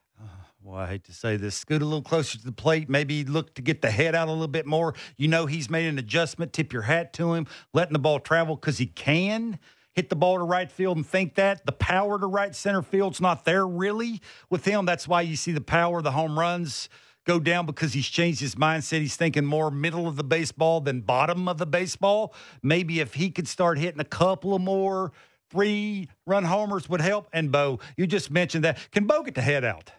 well, 0.64 0.80
I 0.80 0.86
hate 0.86 1.04
to 1.04 1.12
say 1.12 1.36
this, 1.36 1.54
scoot 1.54 1.82
a 1.82 1.84
little 1.84 2.02
closer 2.02 2.38
to 2.38 2.44
the 2.44 2.50
plate, 2.50 2.88
maybe 2.88 3.22
look 3.22 3.54
to 3.56 3.62
get 3.62 3.82
the 3.82 3.90
head 3.90 4.14
out 4.14 4.28
a 4.28 4.30
little 4.30 4.48
bit 4.48 4.64
more. 4.64 4.94
You 5.18 5.28
know, 5.28 5.44
he's 5.44 5.68
made 5.68 5.86
an 5.86 5.98
adjustment, 5.98 6.54
tip 6.54 6.72
your 6.72 6.82
hat 6.82 7.12
to 7.14 7.34
him, 7.34 7.46
letting 7.74 7.92
the 7.92 7.98
ball 7.98 8.18
travel 8.18 8.56
because 8.56 8.78
he 8.78 8.86
can 8.86 9.58
hit 9.92 10.08
the 10.08 10.16
ball 10.16 10.38
to 10.38 10.44
right 10.44 10.72
field 10.72 10.96
and 10.96 11.06
think 11.06 11.34
that. 11.34 11.66
The 11.66 11.72
power 11.72 12.18
to 12.18 12.26
right 12.26 12.54
center 12.54 12.80
field's 12.80 13.20
not 13.20 13.44
there 13.44 13.66
really 13.66 14.22
with 14.48 14.64
him. 14.64 14.86
That's 14.86 15.06
why 15.06 15.20
you 15.20 15.36
see 15.36 15.52
the 15.52 15.60
power, 15.60 16.00
the 16.00 16.12
home 16.12 16.38
runs 16.38 16.88
go 17.26 17.38
down 17.38 17.66
because 17.66 17.92
he's 17.92 18.08
changed 18.08 18.40
his 18.40 18.54
mindset. 18.54 19.00
He's 19.00 19.16
thinking 19.16 19.44
more 19.44 19.70
middle 19.70 20.08
of 20.08 20.16
the 20.16 20.24
baseball 20.24 20.80
than 20.80 21.02
bottom 21.02 21.46
of 21.46 21.58
the 21.58 21.66
baseball. 21.66 22.34
Maybe 22.62 23.00
if 23.00 23.14
he 23.14 23.30
could 23.30 23.48
start 23.48 23.78
hitting 23.78 24.00
a 24.00 24.04
couple 24.04 24.54
of 24.54 24.62
more 24.62 25.12
three 25.50 26.08
run 26.26 26.44
homers 26.44 26.88
would 26.88 27.02
help. 27.02 27.28
And 27.34 27.52
Bo, 27.52 27.80
you 27.98 28.06
just 28.06 28.30
mentioned 28.30 28.64
that. 28.64 28.78
Can 28.92 29.06
Bo 29.06 29.22
get 29.22 29.34
the 29.34 29.42
head 29.42 29.62
out? 29.62 29.92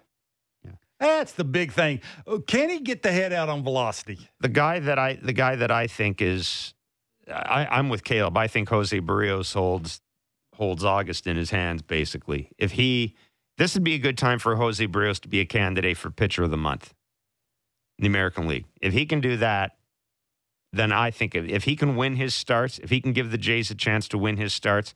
That's 0.99 1.33
the 1.33 1.43
big 1.43 1.73
thing. 1.73 1.99
Uh, 2.25 2.37
Can 2.47 2.69
he 2.69 2.79
get 2.79 3.01
the 3.01 3.11
head 3.11 3.33
out 3.33 3.49
on 3.49 3.63
velocity? 3.63 4.17
the 4.39 4.49
guy 4.49 4.79
that 4.79 4.97
I 4.97 5.15
the 5.21 5.33
guy 5.33 5.55
that 5.55 5.71
I 5.71 5.87
think 5.87 6.21
is 6.21 6.73
I, 7.31 7.67
I'm 7.69 7.89
with 7.89 8.03
Caleb. 8.03 8.37
I 8.37 8.47
think 8.47 8.69
Jose 8.69 8.97
Berrios 9.01 9.53
holds 9.53 10.01
holds 10.55 10.83
August 10.85 11.27
in 11.27 11.35
his 11.35 11.49
hands 11.49 11.81
basically. 11.81 12.49
If 12.57 12.71
he 12.73 13.15
this 13.57 13.73
would 13.73 13.83
be 13.83 13.93
a 13.95 13.99
good 13.99 14.17
time 14.17 14.39
for 14.39 14.55
Jose 14.55 14.85
Berrios 14.87 15.19
to 15.21 15.27
be 15.27 15.39
a 15.39 15.45
candidate 15.45 15.97
for 15.97 16.11
pitcher 16.11 16.43
of 16.43 16.51
the 16.51 16.57
month 16.57 16.93
in 17.97 18.03
the 18.03 18.07
American 18.07 18.47
League. 18.47 18.65
If 18.81 18.93
he 18.93 19.05
can 19.05 19.21
do 19.21 19.37
that, 19.37 19.77
then 20.73 20.91
I 20.91 21.09
think 21.11 21.35
if, 21.35 21.45
if 21.49 21.63
he 21.63 21.75
can 21.77 21.95
win 21.95 22.17
his 22.17 22.35
starts, 22.35 22.79
if 22.79 22.89
he 22.89 22.99
can 22.99 23.13
give 23.13 23.31
the 23.31 23.37
Jays 23.37 23.71
a 23.71 23.75
chance 23.75 24.07
to 24.09 24.17
win 24.17 24.35
his 24.37 24.53
starts, 24.53 24.93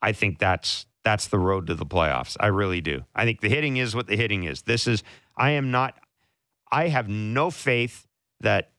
I 0.00 0.12
think 0.12 0.38
that's 0.38 0.86
that's 1.04 1.26
the 1.28 1.38
road 1.38 1.66
to 1.66 1.74
the 1.74 1.86
playoffs. 1.86 2.36
I 2.38 2.46
really 2.46 2.80
do. 2.80 3.04
I 3.14 3.24
think 3.24 3.40
the 3.40 3.48
hitting 3.48 3.76
is 3.76 3.94
what 3.94 4.06
the 4.06 4.16
hitting 4.16 4.44
is. 4.44 4.62
This 4.62 4.86
is 4.86 5.02
I 5.36 5.50
am 5.52 5.70
not 5.70 5.94
I 6.70 6.88
have 6.88 7.08
no 7.08 7.50
faith 7.50 8.06
that 8.40 8.70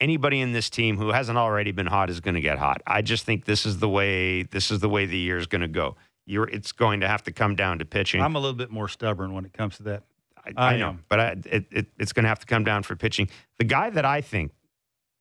anybody 0.00 0.40
in 0.40 0.52
this 0.52 0.68
team 0.68 0.98
who 0.98 1.08
hasn't 1.08 1.38
already 1.38 1.72
been 1.72 1.86
hot 1.86 2.10
is 2.10 2.20
going 2.20 2.34
to 2.34 2.40
get 2.40 2.58
hot. 2.58 2.82
I 2.86 3.02
just 3.02 3.24
think 3.24 3.46
this 3.46 3.64
is 3.64 3.78
the 3.78 3.88
way 3.88 4.42
this 4.42 4.70
is 4.70 4.80
the 4.80 4.88
way 4.88 5.06
the 5.06 5.18
year 5.18 5.38
is 5.38 5.46
going 5.46 5.62
to 5.62 5.68
go. 5.68 5.96
You're, 6.26 6.48
it's 6.48 6.72
going 6.72 7.00
to 7.00 7.08
have 7.08 7.22
to 7.24 7.32
come 7.32 7.54
down 7.54 7.78
to 7.78 7.84
pitching. 7.84 8.20
I'm 8.20 8.34
a 8.34 8.40
little 8.40 8.56
bit 8.56 8.70
more 8.70 8.88
stubborn 8.88 9.32
when 9.32 9.44
it 9.44 9.52
comes 9.52 9.76
to 9.76 9.84
that. 9.84 10.02
I, 10.44 10.52
I 10.56 10.74
I 10.74 10.76
know, 10.76 10.98
but 11.08 11.20
I, 11.20 11.26
it, 11.46 11.66
it, 11.70 11.86
it's 11.98 12.12
going 12.12 12.24
to 12.24 12.28
have 12.28 12.40
to 12.40 12.46
come 12.46 12.64
down 12.64 12.82
for 12.82 12.96
pitching. 12.96 13.28
The 13.58 13.64
guy 13.64 13.90
that 13.90 14.04
I 14.04 14.20
think 14.20 14.52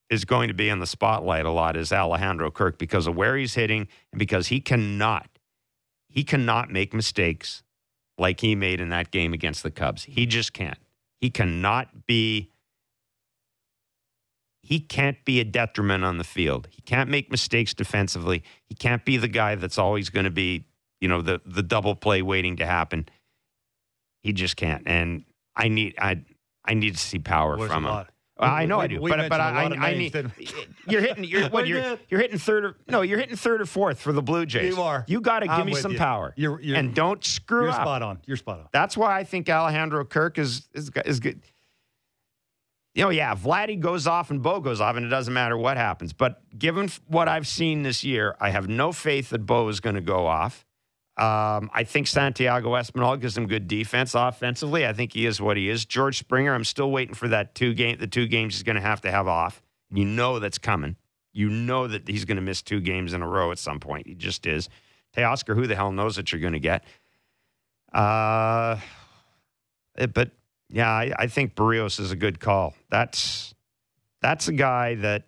is 0.10 0.26
going 0.26 0.48
to 0.50 0.54
be 0.54 0.70
in 0.70 0.80
the 0.80 0.88
spotlight 0.88 1.46
a 1.46 1.52
lot 1.52 1.78
is 1.78 1.92
Alejandro 1.92 2.52
Kirk 2.52 2.78
because 2.78 3.08
of 3.08 3.16
where 3.16 3.38
he's 3.38 3.56
hitting 3.56 3.88
and 4.12 4.20
because 4.20 4.48
he 4.48 4.60
cannot 4.60 5.30
he 6.10 6.24
cannot 6.24 6.72
make 6.72 6.94
mistakes 6.94 7.64
like 8.18 8.40
he 8.42 8.56
made 8.56 8.80
in 8.80 8.90
that 8.90 9.12
game 9.12 9.34
against 9.34 9.64
the 9.64 9.72
Cubs. 9.72 10.04
He 10.04 10.26
just 10.26 10.54
can't. 10.54 10.78
He 11.20 11.30
cannot 11.30 12.06
be 12.08 12.52
he 14.62 14.80
can't 14.80 15.24
be 15.26 15.40
a 15.40 15.44
detriment 15.44 16.04
on 16.04 16.18
the 16.18 16.24
field. 16.24 16.68
He 16.72 16.82
can't 16.82 17.08
make 17.08 17.30
mistakes 17.30 17.76
defensively. 17.76 18.44
He 18.66 18.74
can't 18.74 19.06
be 19.06 19.16
the 19.18 19.28
guy 19.28 19.54
that's 19.54 19.78
always 19.78 20.10
going 20.10 20.24
to 20.24 20.32
be, 20.32 20.66
you 21.00 21.08
know, 21.08 21.22
the 21.22 21.40
the 21.46 21.62
double 21.62 21.96
play 21.96 22.22
waiting 22.24 22.58
to 22.58 22.66
happen. 22.66 23.08
He 24.24 24.34
just 24.34 24.56
can't. 24.56 24.84
And 24.88 25.24
I 25.56 25.68
need 25.68 25.96
I 26.00 26.24
I 26.66 26.74
need 26.74 26.96
to 26.96 27.00
see 27.00 27.20
power 27.20 27.58
Was 27.58 27.68
from 27.70 27.86
him. 27.86 27.92
lot. 27.92 28.10
I 28.38 28.66
know 28.66 28.80
We- 28.80 28.84
I 28.84 28.88
do, 28.88 29.00
but 29.00 29.30
but 29.30 29.40
I, 29.40 29.64
I, 29.64 29.90
I 29.92 29.94
need 29.96 30.14
you're 30.90 31.02
hitting 31.02 31.24
you're 31.24 31.48
what 31.50 31.68
you're 31.68 31.98
you're 32.10 32.20
hitting 32.20 32.38
third 32.38 32.66
or 32.66 32.76
no 32.88 33.02
you're 33.02 33.18
hitting 33.18 33.38
third 33.38 33.62
or 33.62 33.66
fourth 33.66 34.00
for 34.02 34.12
the 34.12 34.22
Blue 34.22 34.46
Jays. 34.46 34.76
You 34.76 34.82
are. 34.82 35.06
You 35.08 35.22
got 35.22 35.40
to 35.40 35.46
give 35.48 35.56
I'm 35.56 35.66
me 35.66 35.74
some 35.76 35.94
you. 35.94 35.98
power 35.98 36.34
You're, 36.36 36.60
you're, 36.62 36.76
and 36.76 36.94
don't 36.94 37.24
screw 37.24 37.62
you're 37.62 37.70
up. 37.70 37.76
spot 37.82 38.02
on. 38.02 38.20
You're 38.26 38.36
spot 38.38 38.60
on. 38.60 38.68
That's 38.74 38.98
why 38.98 39.18
I 39.18 39.24
think 39.24 39.50
Alejandro 39.50 40.04
Kirk 40.04 40.38
is 40.38 40.68
is 40.74 40.92
is 41.06 41.22
good. 41.22 41.42
you 42.94 43.04
know, 43.04 43.10
yeah, 43.10 43.36
Vladdy 43.36 43.80
goes 43.80 44.06
off 44.08 44.32
and 44.32 44.42
Bo 44.44 44.60
goes 44.60 44.82
off, 44.82 44.96
and 44.98 45.06
it 45.06 45.10
doesn't 45.10 45.34
matter 45.34 45.58
what 45.58 45.78
happens. 45.78 46.12
But 46.14 46.42
given 46.58 46.90
what 47.08 47.28
I've 47.30 47.48
seen 47.48 47.84
this 47.84 48.04
year, 48.04 48.36
I 48.42 48.50
have 48.50 48.68
no 48.68 48.92
faith 48.92 49.30
that 49.30 49.46
Bo 49.46 49.68
is 49.70 49.80
going 49.80 49.96
to 49.96 50.02
go 50.02 50.28
off. 50.28 50.66
Um, 51.18 51.70
I 51.74 51.86
think 51.86 52.08
Santiago 52.08 52.72
Espinal 52.72 53.20
gives 53.20 53.38
him 53.38 53.48
good 53.48 53.68
defense 53.70 54.16
offensively. 54.16 54.86
I 54.86 54.92
think 54.92 55.14
he 55.14 55.26
is 55.26 55.40
what 55.40 55.56
he 55.56 55.70
is. 55.70 55.86
George 55.86 56.18
Springer, 56.18 56.54
I'm 56.54 56.66
still 56.66 56.92
waiting 56.92 57.16
for 57.16 57.30
that 57.30 57.56
two 57.56 57.74
game. 57.74 57.98
The 58.00 58.08
two 58.08 58.28
games 58.28 58.56
he's 58.56 58.64
going 58.64 58.76
to 58.76 58.82
have 58.82 59.00
to 59.02 59.12
have 59.12 59.28
off. 59.28 59.62
You 59.92 60.04
know 60.04 60.40
that's 60.40 60.58
coming. 60.58 60.98
You 61.32 61.50
know 61.50 61.88
that 61.88 62.08
he's 62.08 62.26
going 62.26 62.36
to 62.36 62.42
miss 62.42 62.62
two 62.62 62.82
games 62.82 63.14
in 63.14 63.22
a 63.22 63.28
row 63.28 63.52
at 63.52 63.60
some 63.60 63.80
point. 63.80 64.08
He 64.08 64.14
just 64.16 64.46
is. 64.46 64.68
Teoscar, 65.16 65.56
who 65.56 65.68
the 65.68 65.76
hell 65.76 65.92
knows 65.94 66.18
what 66.18 66.32
you're 66.34 66.42
going 66.42 66.54
to 66.54 66.60
get? 66.60 66.84
Uh, 67.94 68.78
but 70.14 70.32
yeah, 70.70 70.90
I, 70.90 71.14
I 71.18 71.28
think 71.28 71.56
Berrios 71.56 71.98
is 72.00 72.12
a 72.12 72.16
good 72.18 72.42
call. 72.42 72.74
That's 72.90 73.54
that's 74.22 74.50
a 74.50 74.54
guy 74.54 74.96
that 74.96 75.24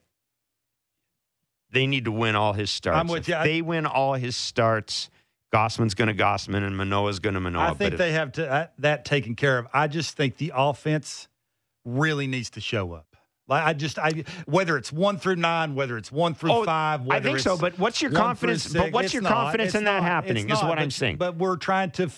they 1.72 1.88
need 1.88 2.06
to 2.06 2.12
win 2.12 2.36
all 2.36 2.52
his 2.54 2.70
starts. 2.70 3.00
I'm 3.00 3.08
with 3.08 3.30
you. 3.30 3.36
I- 3.36 3.46
they 3.48 3.62
win 3.62 3.86
all 3.86 4.16
his 4.16 4.36
starts. 4.36 5.10
Gausman's 5.54 5.94
going 5.94 6.10
to 6.10 6.14
Gausman 6.14 6.66
and 6.66 6.76
Manoah's 6.76 7.20
going 7.20 7.36
to 7.36 7.40
Manoah. 7.40 7.70
I 7.70 7.74
think 7.74 7.92
but 7.92 7.98
they 7.98 8.12
have 8.12 8.34
to, 8.34 8.50
uh, 8.52 8.68
that 8.80 9.06
taken 9.06 9.36
care 9.36 9.58
of. 9.58 9.68
I 9.74 9.88
just 9.88 10.16
think 10.18 10.38
the 10.38 10.52
offense 10.56 11.28
really 11.86 12.28
needs 12.28 12.50
to 12.52 12.62
show 12.62 12.94
up. 12.94 13.16
Like 13.48 13.64
I 13.64 13.72
just, 13.74 13.98
I 13.98 14.26
whether 14.46 14.78
it's 14.78 14.92
one 14.92 15.18
through 15.18 15.38
nine, 15.38 15.74
whether 15.74 15.98
it's 15.98 16.12
one 16.12 16.34
through 16.34 16.52
Oh, 16.52 16.64
five, 16.66 17.10
I 17.10 17.22
think 17.22 17.40
so. 17.40 17.58
But 17.58 17.80
what's 17.80 18.02
your 18.02 18.12
confidence? 18.12 18.64
six, 18.64 18.74
But 18.74 18.92
what's 18.92 19.14
your 19.14 19.24
not. 19.24 19.32
confidence 19.32 19.74
in 19.74 19.86
that 19.86 20.04
happening? 20.04 20.44
It's 20.50 20.54
Is 20.58 20.62
not. 20.62 20.68
what 20.70 20.80
I'm 20.80 20.92
saying. 20.92 21.16
But 21.16 21.38
we're 21.38 21.56
trying 21.56 21.92
to, 21.92 22.10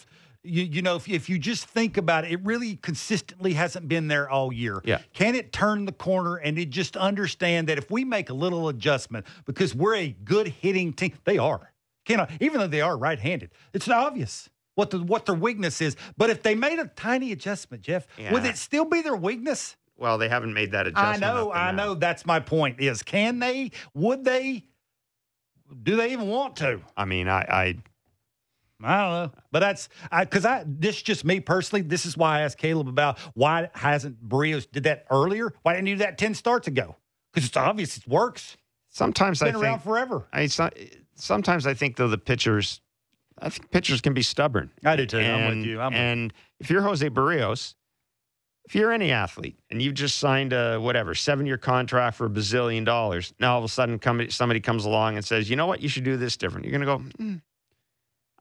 you, 0.44 0.64
you 0.64 0.82
know, 0.82 0.96
if, 0.96 1.08
if 1.08 1.30
you 1.30 1.38
just 1.38 1.66
think 1.68 1.98
about 1.98 2.26
it, 2.26 2.32
it 2.32 2.40
really 2.44 2.78
consistently 2.78 3.54
hasn't 3.54 3.88
been 3.88 4.08
there 4.08 4.28
all 4.28 4.52
year. 4.52 4.82
Yeah. 4.84 5.02
Can 5.14 5.36
it 5.36 5.54
turn 5.54 5.86
the 5.86 5.92
corner 5.92 6.38
and 6.38 6.58
it 6.58 6.72
just 6.72 6.98
understand 6.98 7.68
that 7.70 7.78
if 7.78 7.92
we 7.92 8.04
make 8.06 8.32
a 8.32 8.34
little 8.34 8.68
adjustment 8.70 9.28
because 9.46 9.76
we're 9.76 9.96
a 9.98 10.10
good 10.24 10.48
hitting 10.48 10.94
team, 10.94 11.14
they 11.26 11.38
are. 11.38 11.72
Cannot 12.10 12.32
even 12.42 12.60
though 12.60 12.68
they 12.68 12.82
are 12.82 12.98
right-handed, 12.98 13.52
it's 13.74 13.88
obvious 13.88 14.50
what 14.76 14.90
the 14.90 15.00
what 15.00 15.26
their 15.28 15.36
weakness 15.36 15.80
is. 15.80 15.96
But 16.18 16.30
if 16.30 16.42
they 16.44 16.56
made 16.56 16.80
a 16.80 16.86
tiny 16.88 17.32
adjustment, 17.32 17.84
Jeff, 17.84 18.08
would 18.32 18.44
it 18.46 18.58
still 18.58 18.86
be 18.86 19.02
their 19.02 19.16
weakness? 19.16 19.78
well, 19.96 20.18
they 20.18 20.30
haven't 20.30 20.54
made 20.54 20.72
that 20.72 20.88
adjustment. 20.88 21.24
I 21.24 21.34
know, 21.34 21.52
I 21.52 21.72
now. 21.72 21.86
know. 21.86 21.94
That's 21.94 22.26
my 22.26 22.40
point. 22.40 22.80
Is 22.80 23.04
can 23.04 23.40
they? 23.40 23.72
Would 23.94 24.24
they? 24.24 24.64
Do 25.84 25.96
they 25.98 26.14
even 26.14 26.28
want 26.30 26.56
to? 26.58 26.82
I 26.98 27.06
mean, 27.06 27.28
I, 27.28 27.42
I 27.42 27.62
I 28.82 28.98
don't 29.02 29.12
know, 29.12 29.32
but 29.52 29.60
that's 29.60 29.90
because 30.20 30.46
I, 30.46 30.64
This 30.66 30.96
is 30.96 31.02
just 31.04 31.26
me 31.26 31.42
personally. 31.42 31.82
This 31.84 32.06
is 32.06 32.16
why 32.18 32.40
I 32.40 32.42
asked 32.42 32.58
Caleb 32.58 32.88
about 32.88 33.20
why 33.36 33.70
hasn't 33.74 34.28
Berrios 34.28 34.72
did 34.72 34.84
that 34.86 35.06
earlier? 35.12 35.54
Why 35.64 35.74
didn't 35.74 35.88
you 35.88 35.96
do 35.96 36.00
that 36.00 36.18
ten 36.18 36.34
starts 36.34 36.68
ago? 36.68 36.96
Because 37.34 37.48
it's 37.48 37.58
obvious 37.58 37.98
it 37.98 38.08
works. 38.08 38.56
sometimes 38.90 39.42
It's 39.42 39.52
been 39.52 39.56
I 39.58 39.60
around 39.64 39.80
think 39.80 39.84
forever. 39.84 40.28
I, 40.34 40.48
so- 40.48 40.70
sometimes 41.20 41.68
I 41.68 41.74
think 41.74 41.98
though 41.98 42.08
the 42.08 42.18
pitchers, 42.18 42.82
I 43.40 43.50
think 43.50 43.72
pitchers 43.72 44.02
can 44.02 44.14
be 44.14 44.22
stubborn. 44.22 44.72
I 44.84 44.96
do 44.96 45.06
too. 45.06 45.20
I'm 45.20 45.58
with 45.58 45.66
you. 45.66 45.80
I'm 45.80 45.92
with 45.94 46.00
and 46.02 46.34
if 46.60 46.70
you're 46.70 46.82
Jose 46.82 47.08
Berrios, 47.10 47.76
if 48.66 48.76
you're 48.76 48.92
any 48.92 49.12
athlete 49.12 49.58
and 49.72 49.82
you've 49.82 49.96
just 49.96 50.18
signed 50.20 50.54
a 50.54 50.78
whatever 50.80 51.16
seven 51.16 51.46
year 51.46 51.58
contract 51.58 52.18
for 52.18 52.26
a 52.26 52.30
bazillion 52.30 52.86
dollars, 52.86 53.34
now 53.40 53.54
all 53.54 53.60
of 53.60 53.64
a 53.64 53.68
sudden 53.68 54.00
somebody 54.30 54.60
comes 54.60 54.86
along 54.86 55.16
and 55.16 55.26
says, 55.26 55.50
you 55.50 55.56
know 55.56 55.66
what, 55.66 55.82
you 55.82 55.90
should 55.90 56.04
do 56.04 56.18
this 56.18 56.38
different. 56.38 56.66
You're 56.66 56.80
going 56.80 57.00
to 57.02 57.14
go. 57.14 57.24
"Hmm, 57.24 57.36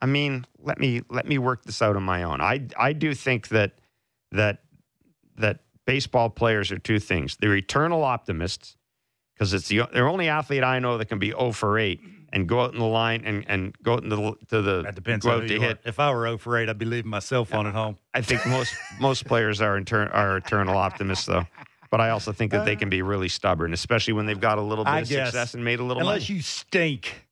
I 0.00 0.06
mean, 0.06 0.46
let 0.58 0.78
me 0.78 1.02
let 1.08 1.26
me 1.26 1.38
work 1.38 1.64
this 1.64 1.82
out 1.82 1.96
on 1.96 2.02
my 2.02 2.22
own. 2.22 2.40
I 2.40 2.66
I 2.76 2.92
do 2.92 3.14
think 3.14 3.48
that 3.48 3.78
that 4.32 4.62
that 5.36 5.60
baseball 5.86 6.30
players 6.30 6.70
are 6.70 6.78
two 6.78 6.98
things. 6.98 7.36
They're 7.40 7.56
eternal 7.56 8.04
optimists 8.04 8.76
because 9.34 9.54
it's 9.54 9.68
the 9.68 9.82
they're 9.92 10.08
only 10.08 10.28
athlete 10.28 10.62
I 10.62 10.78
know 10.78 10.98
that 10.98 11.06
can 11.06 11.18
be 11.18 11.30
0 11.30 11.52
for 11.52 11.78
8 11.78 12.00
and 12.32 12.48
go 12.48 12.60
out 12.62 12.72
in 12.74 12.78
the 12.78 12.84
line 12.86 13.22
and, 13.24 13.44
and 13.48 13.74
go 13.82 13.94
out 13.94 14.02
in 14.02 14.08
the 14.08 14.34
to 14.48 14.62
the 14.62 14.82
That 14.82 14.94
depends 14.94 15.24
go 15.24 15.32
on 15.32 15.42
out 15.42 15.48
to 15.48 15.54
you 15.54 15.60
hit. 15.60 15.78
are. 15.84 15.88
If 15.88 15.98
I 16.00 16.10
were 16.12 16.24
0 16.26 16.38
for 16.38 16.56
8, 16.56 16.68
I'd 16.68 16.78
be 16.78 16.84
leaving 16.84 17.10
my 17.10 17.18
cell 17.20 17.44
phone 17.44 17.66
at 17.66 17.74
home. 17.74 17.96
I 18.14 18.20
think 18.22 18.46
most 18.46 18.74
most 19.00 19.24
players 19.26 19.60
are 19.60 19.76
inter- 19.76 20.08
are 20.08 20.36
eternal 20.36 20.76
optimists 20.76 21.26
though. 21.26 21.46
But 21.90 22.00
I 22.02 22.10
also 22.10 22.32
think 22.32 22.52
that 22.52 22.66
they 22.66 22.76
uh, 22.76 22.78
can 22.78 22.90
be 22.90 23.00
really 23.00 23.28
stubborn, 23.30 23.72
especially 23.72 24.12
when 24.12 24.26
they've 24.26 24.38
got 24.38 24.58
a 24.58 24.62
little 24.62 24.84
bit 24.84 24.90
I 24.90 25.00
of 25.00 25.08
guess. 25.08 25.28
success 25.28 25.54
and 25.54 25.64
made 25.64 25.80
a 25.80 25.84
little 25.84 26.02
Unless 26.02 26.28
money. 26.28 26.36
you 26.36 26.42
stink 26.42 27.26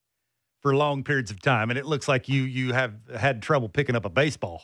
for 0.62 0.74
long 0.74 1.04
periods 1.04 1.30
of 1.30 1.42
time, 1.42 1.68
and 1.68 1.78
it 1.78 1.84
looks 1.84 2.08
like 2.08 2.26
you 2.28 2.42
you 2.44 2.72
have 2.72 2.94
had 3.14 3.42
trouble 3.42 3.68
picking 3.68 3.94
up 3.94 4.06
a 4.06 4.08
baseball 4.10 4.62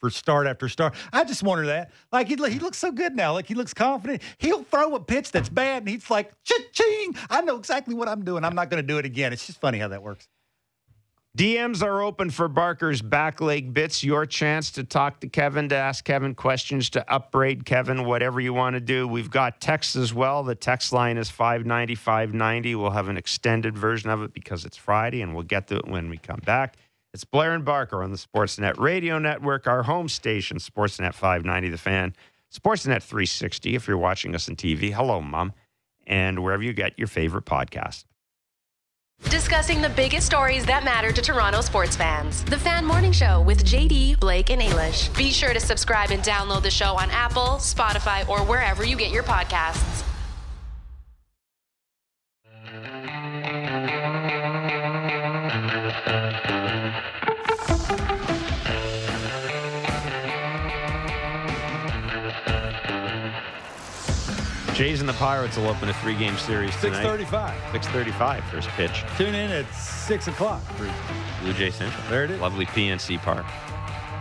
for 0.00 0.10
start 0.10 0.46
after 0.46 0.68
start. 0.68 0.94
I 1.12 1.24
just 1.24 1.42
wonder 1.42 1.66
that. 1.66 1.92
Like 2.10 2.28
he, 2.28 2.34
he 2.34 2.58
looks 2.58 2.78
so 2.78 2.90
good 2.90 3.14
now. 3.14 3.32
Like 3.32 3.46
he 3.46 3.54
looks 3.54 3.74
confident. 3.74 4.22
He'll 4.38 4.64
throw 4.64 4.94
a 4.94 5.00
pitch 5.00 5.30
that's 5.30 5.48
bad, 5.48 5.82
and 5.82 5.88
he's 5.88 6.10
like, 6.10 6.32
"Cha-ching! 6.44 7.16
I 7.28 7.42
know 7.42 7.56
exactly 7.56 7.94
what 7.94 8.08
I'm 8.08 8.24
doing. 8.24 8.44
I'm 8.44 8.54
not 8.54 8.70
going 8.70 8.82
to 8.82 8.86
do 8.86 8.98
it 8.98 9.04
again." 9.04 9.32
It's 9.32 9.46
just 9.46 9.60
funny 9.60 9.78
how 9.78 9.88
that 9.88 10.02
works. 10.02 10.28
DMs 11.38 11.80
are 11.80 12.02
open 12.02 12.30
for 12.30 12.48
Barker's 12.48 13.02
back 13.02 13.40
leg 13.40 13.72
bits. 13.72 14.02
Your 14.02 14.26
chance 14.26 14.72
to 14.72 14.82
talk 14.82 15.20
to 15.20 15.28
Kevin, 15.28 15.68
to 15.68 15.76
ask 15.76 16.04
Kevin 16.04 16.34
questions, 16.34 16.90
to 16.90 17.08
upbraid 17.08 17.64
Kevin, 17.64 18.04
whatever 18.04 18.40
you 18.40 18.52
want 18.52 18.74
to 18.74 18.80
do. 18.80 19.06
We've 19.06 19.30
got 19.30 19.60
text 19.60 19.94
as 19.94 20.12
well. 20.12 20.42
The 20.42 20.56
text 20.56 20.92
line 20.92 21.16
is 21.16 21.30
590 21.30 21.94
590. 21.94 22.74
We'll 22.74 22.90
have 22.90 23.08
an 23.08 23.16
extended 23.16 23.78
version 23.78 24.10
of 24.10 24.22
it 24.22 24.34
because 24.34 24.64
it's 24.64 24.76
Friday, 24.76 25.22
and 25.22 25.32
we'll 25.32 25.44
get 25.44 25.68
to 25.68 25.76
it 25.76 25.86
when 25.86 26.10
we 26.10 26.18
come 26.18 26.40
back. 26.44 26.76
It's 27.12 27.24
Blair 27.24 27.54
and 27.54 27.64
Barker 27.64 28.04
on 28.04 28.12
the 28.12 28.16
Sportsnet 28.16 28.78
Radio 28.78 29.18
Network, 29.18 29.66
our 29.66 29.82
home 29.82 30.08
station, 30.08 30.58
Sportsnet 30.58 31.12
590, 31.12 31.70
The 31.70 31.78
Fan, 31.78 32.14
Sportsnet 32.52 33.02
360 33.02 33.74
if 33.74 33.88
you're 33.88 33.98
watching 33.98 34.34
us 34.34 34.48
on 34.48 34.54
TV. 34.54 34.92
Hello, 34.92 35.20
Mom. 35.20 35.52
And 36.06 36.42
wherever 36.42 36.62
you 36.62 36.72
get 36.72 36.98
your 36.98 37.08
favorite 37.08 37.44
podcast. 37.44 38.04
Discussing 39.24 39.82
the 39.82 39.88
biggest 39.90 40.26
stories 40.26 40.64
that 40.66 40.84
matter 40.84 41.12
to 41.12 41.20
Toronto 41.20 41.60
sports 41.60 41.94
fans. 41.94 42.42
The 42.44 42.58
Fan 42.58 42.86
Morning 42.86 43.12
Show 43.12 43.42
with 43.42 43.64
JD, 43.64 44.18
Blake, 44.18 44.50
and 44.50 44.62
Ailish. 44.62 45.14
Be 45.16 45.30
sure 45.30 45.52
to 45.52 45.60
subscribe 45.60 46.10
and 46.10 46.22
download 46.22 46.62
the 46.62 46.70
show 46.70 46.94
on 46.94 47.10
Apple, 47.10 47.58
Spotify, 47.58 48.26
or 48.28 48.38
wherever 48.44 48.84
you 48.84 48.96
get 48.96 49.10
your 49.10 49.22
podcasts. 49.22 50.09
The 65.10 65.16
Pirates 65.16 65.56
will 65.56 65.66
open 65.66 65.88
a 65.88 65.94
three 65.94 66.14
game 66.14 66.36
series 66.36 66.70
tonight. 66.80 67.02
thirty-five. 67.02 67.52
635 67.72 68.44
first 68.44 68.68
pitch. 68.68 69.02
Tune 69.18 69.34
in 69.34 69.50
at 69.50 69.66
six 69.74 70.28
o'clock. 70.28 70.62
Blue 71.42 71.52
Jay 71.52 71.72
Central. 71.72 72.00
There 72.08 72.22
it 72.22 72.30
is. 72.30 72.40
Lovely 72.40 72.64
PNC 72.66 73.18
Park. 73.18 73.44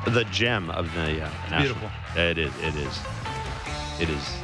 The 0.07 0.23
gem 0.31 0.71
of 0.71 0.91
the 0.95 1.21
uh, 1.23 1.29
national. 1.51 1.59
beautiful. 1.61 1.89
It 2.15 2.39
is. 2.39 2.51
It 2.63 2.75
is. 2.75 2.99
It 3.99 4.09
is 4.09 4.35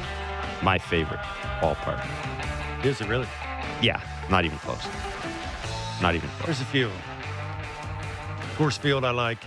my 0.62 0.78
favorite 0.78 1.18
ballpark. 1.60 2.06
Is 2.84 3.00
it 3.00 3.08
really? 3.08 3.26
Yeah, 3.82 4.00
not 4.30 4.44
even 4.44 4.58
close. 4.58 4.86
Not 6.00 6.14
even 6.14 6.30
close. 6.30 6.46
There's 6.46 6.60
a 6.60 6.66
few. 6.66 6.92
Coors 8.54 8.78
Field, 8.78 9.04
I 9.04 9.10
like. 9.10 9.38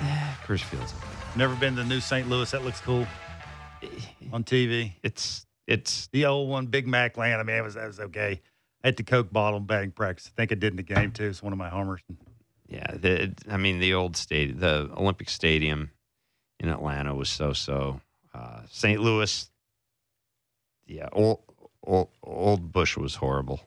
Coors 0.44 0.60
Field's. 0.60 0.92
Never 1.36 1.54
been 1.54 1.76
to 1.76 1.84
New 1.84 2.00
St. 2.00 2.28
Louis. 2.28 2.50
That 2.50 2.64
looks 2.64 2.80
cool 2.80 3.06
on 4.32 4.42
TV. 4.42 4.90
It's 5.04 5.45
it's 5.66 6.08
The 6.12 6.26
old 6.26 6.48
one, 6.48 6.66
Big 6.66 6.86
Mac 6.86 7.16
Land. 7.16 7.40
I 7.40 7.44
mean, 7.44 7.56
it 7.56 7.62
was 7.62 7.74
that 7.74 7.86
was 7.86 8.00
okay. 8.00 8.40
I 8.84 8.88
had 8.88 8.96
the 8.96 9.02
Coke 9.02 9.32
bottle 9.32 9.58
in 9.58 9.66
batting 9.66 9.90
practice. 9.92 10.30
I 10.32 10.36
think 10.36 10.52
I 10.52 10.54
did 10.54 10.72
in 10.72 10.76
the 10.76 10.82
game 10.82 11.10
too. 11.12 11.24
It's 11.24 11.42
one 11.42 11.52
of 11.52 11.58
my 11.58 11.68
homers. 11.68 12.00
yeah. 12.68 12.92
The, 12.94 13.34
I 13.50 13.56
mean, 13.56 13.80
the 13.80 13.94
old 13.94 14.16
stadium, 14.16 14.60
the 14.60 14.90
Olympic 14.96 15.28
Stadium 15.28 15.90
in 16.60 16.68
Atlanta 16.68 17.14
was 17.14 17.28
so 17.28 17.52
so. 17.52 18.00
Uh, 18.34 18.60
St. 18.70 19.00
Louis. 19.00 19.50
Yeah, 20.86 21.08
old, 21.12 21.40
old 21.82 22.10
old 22.22 22.70
Busch 22.72 22.96
was 22.96 23.16
horrible. 23.16 23.60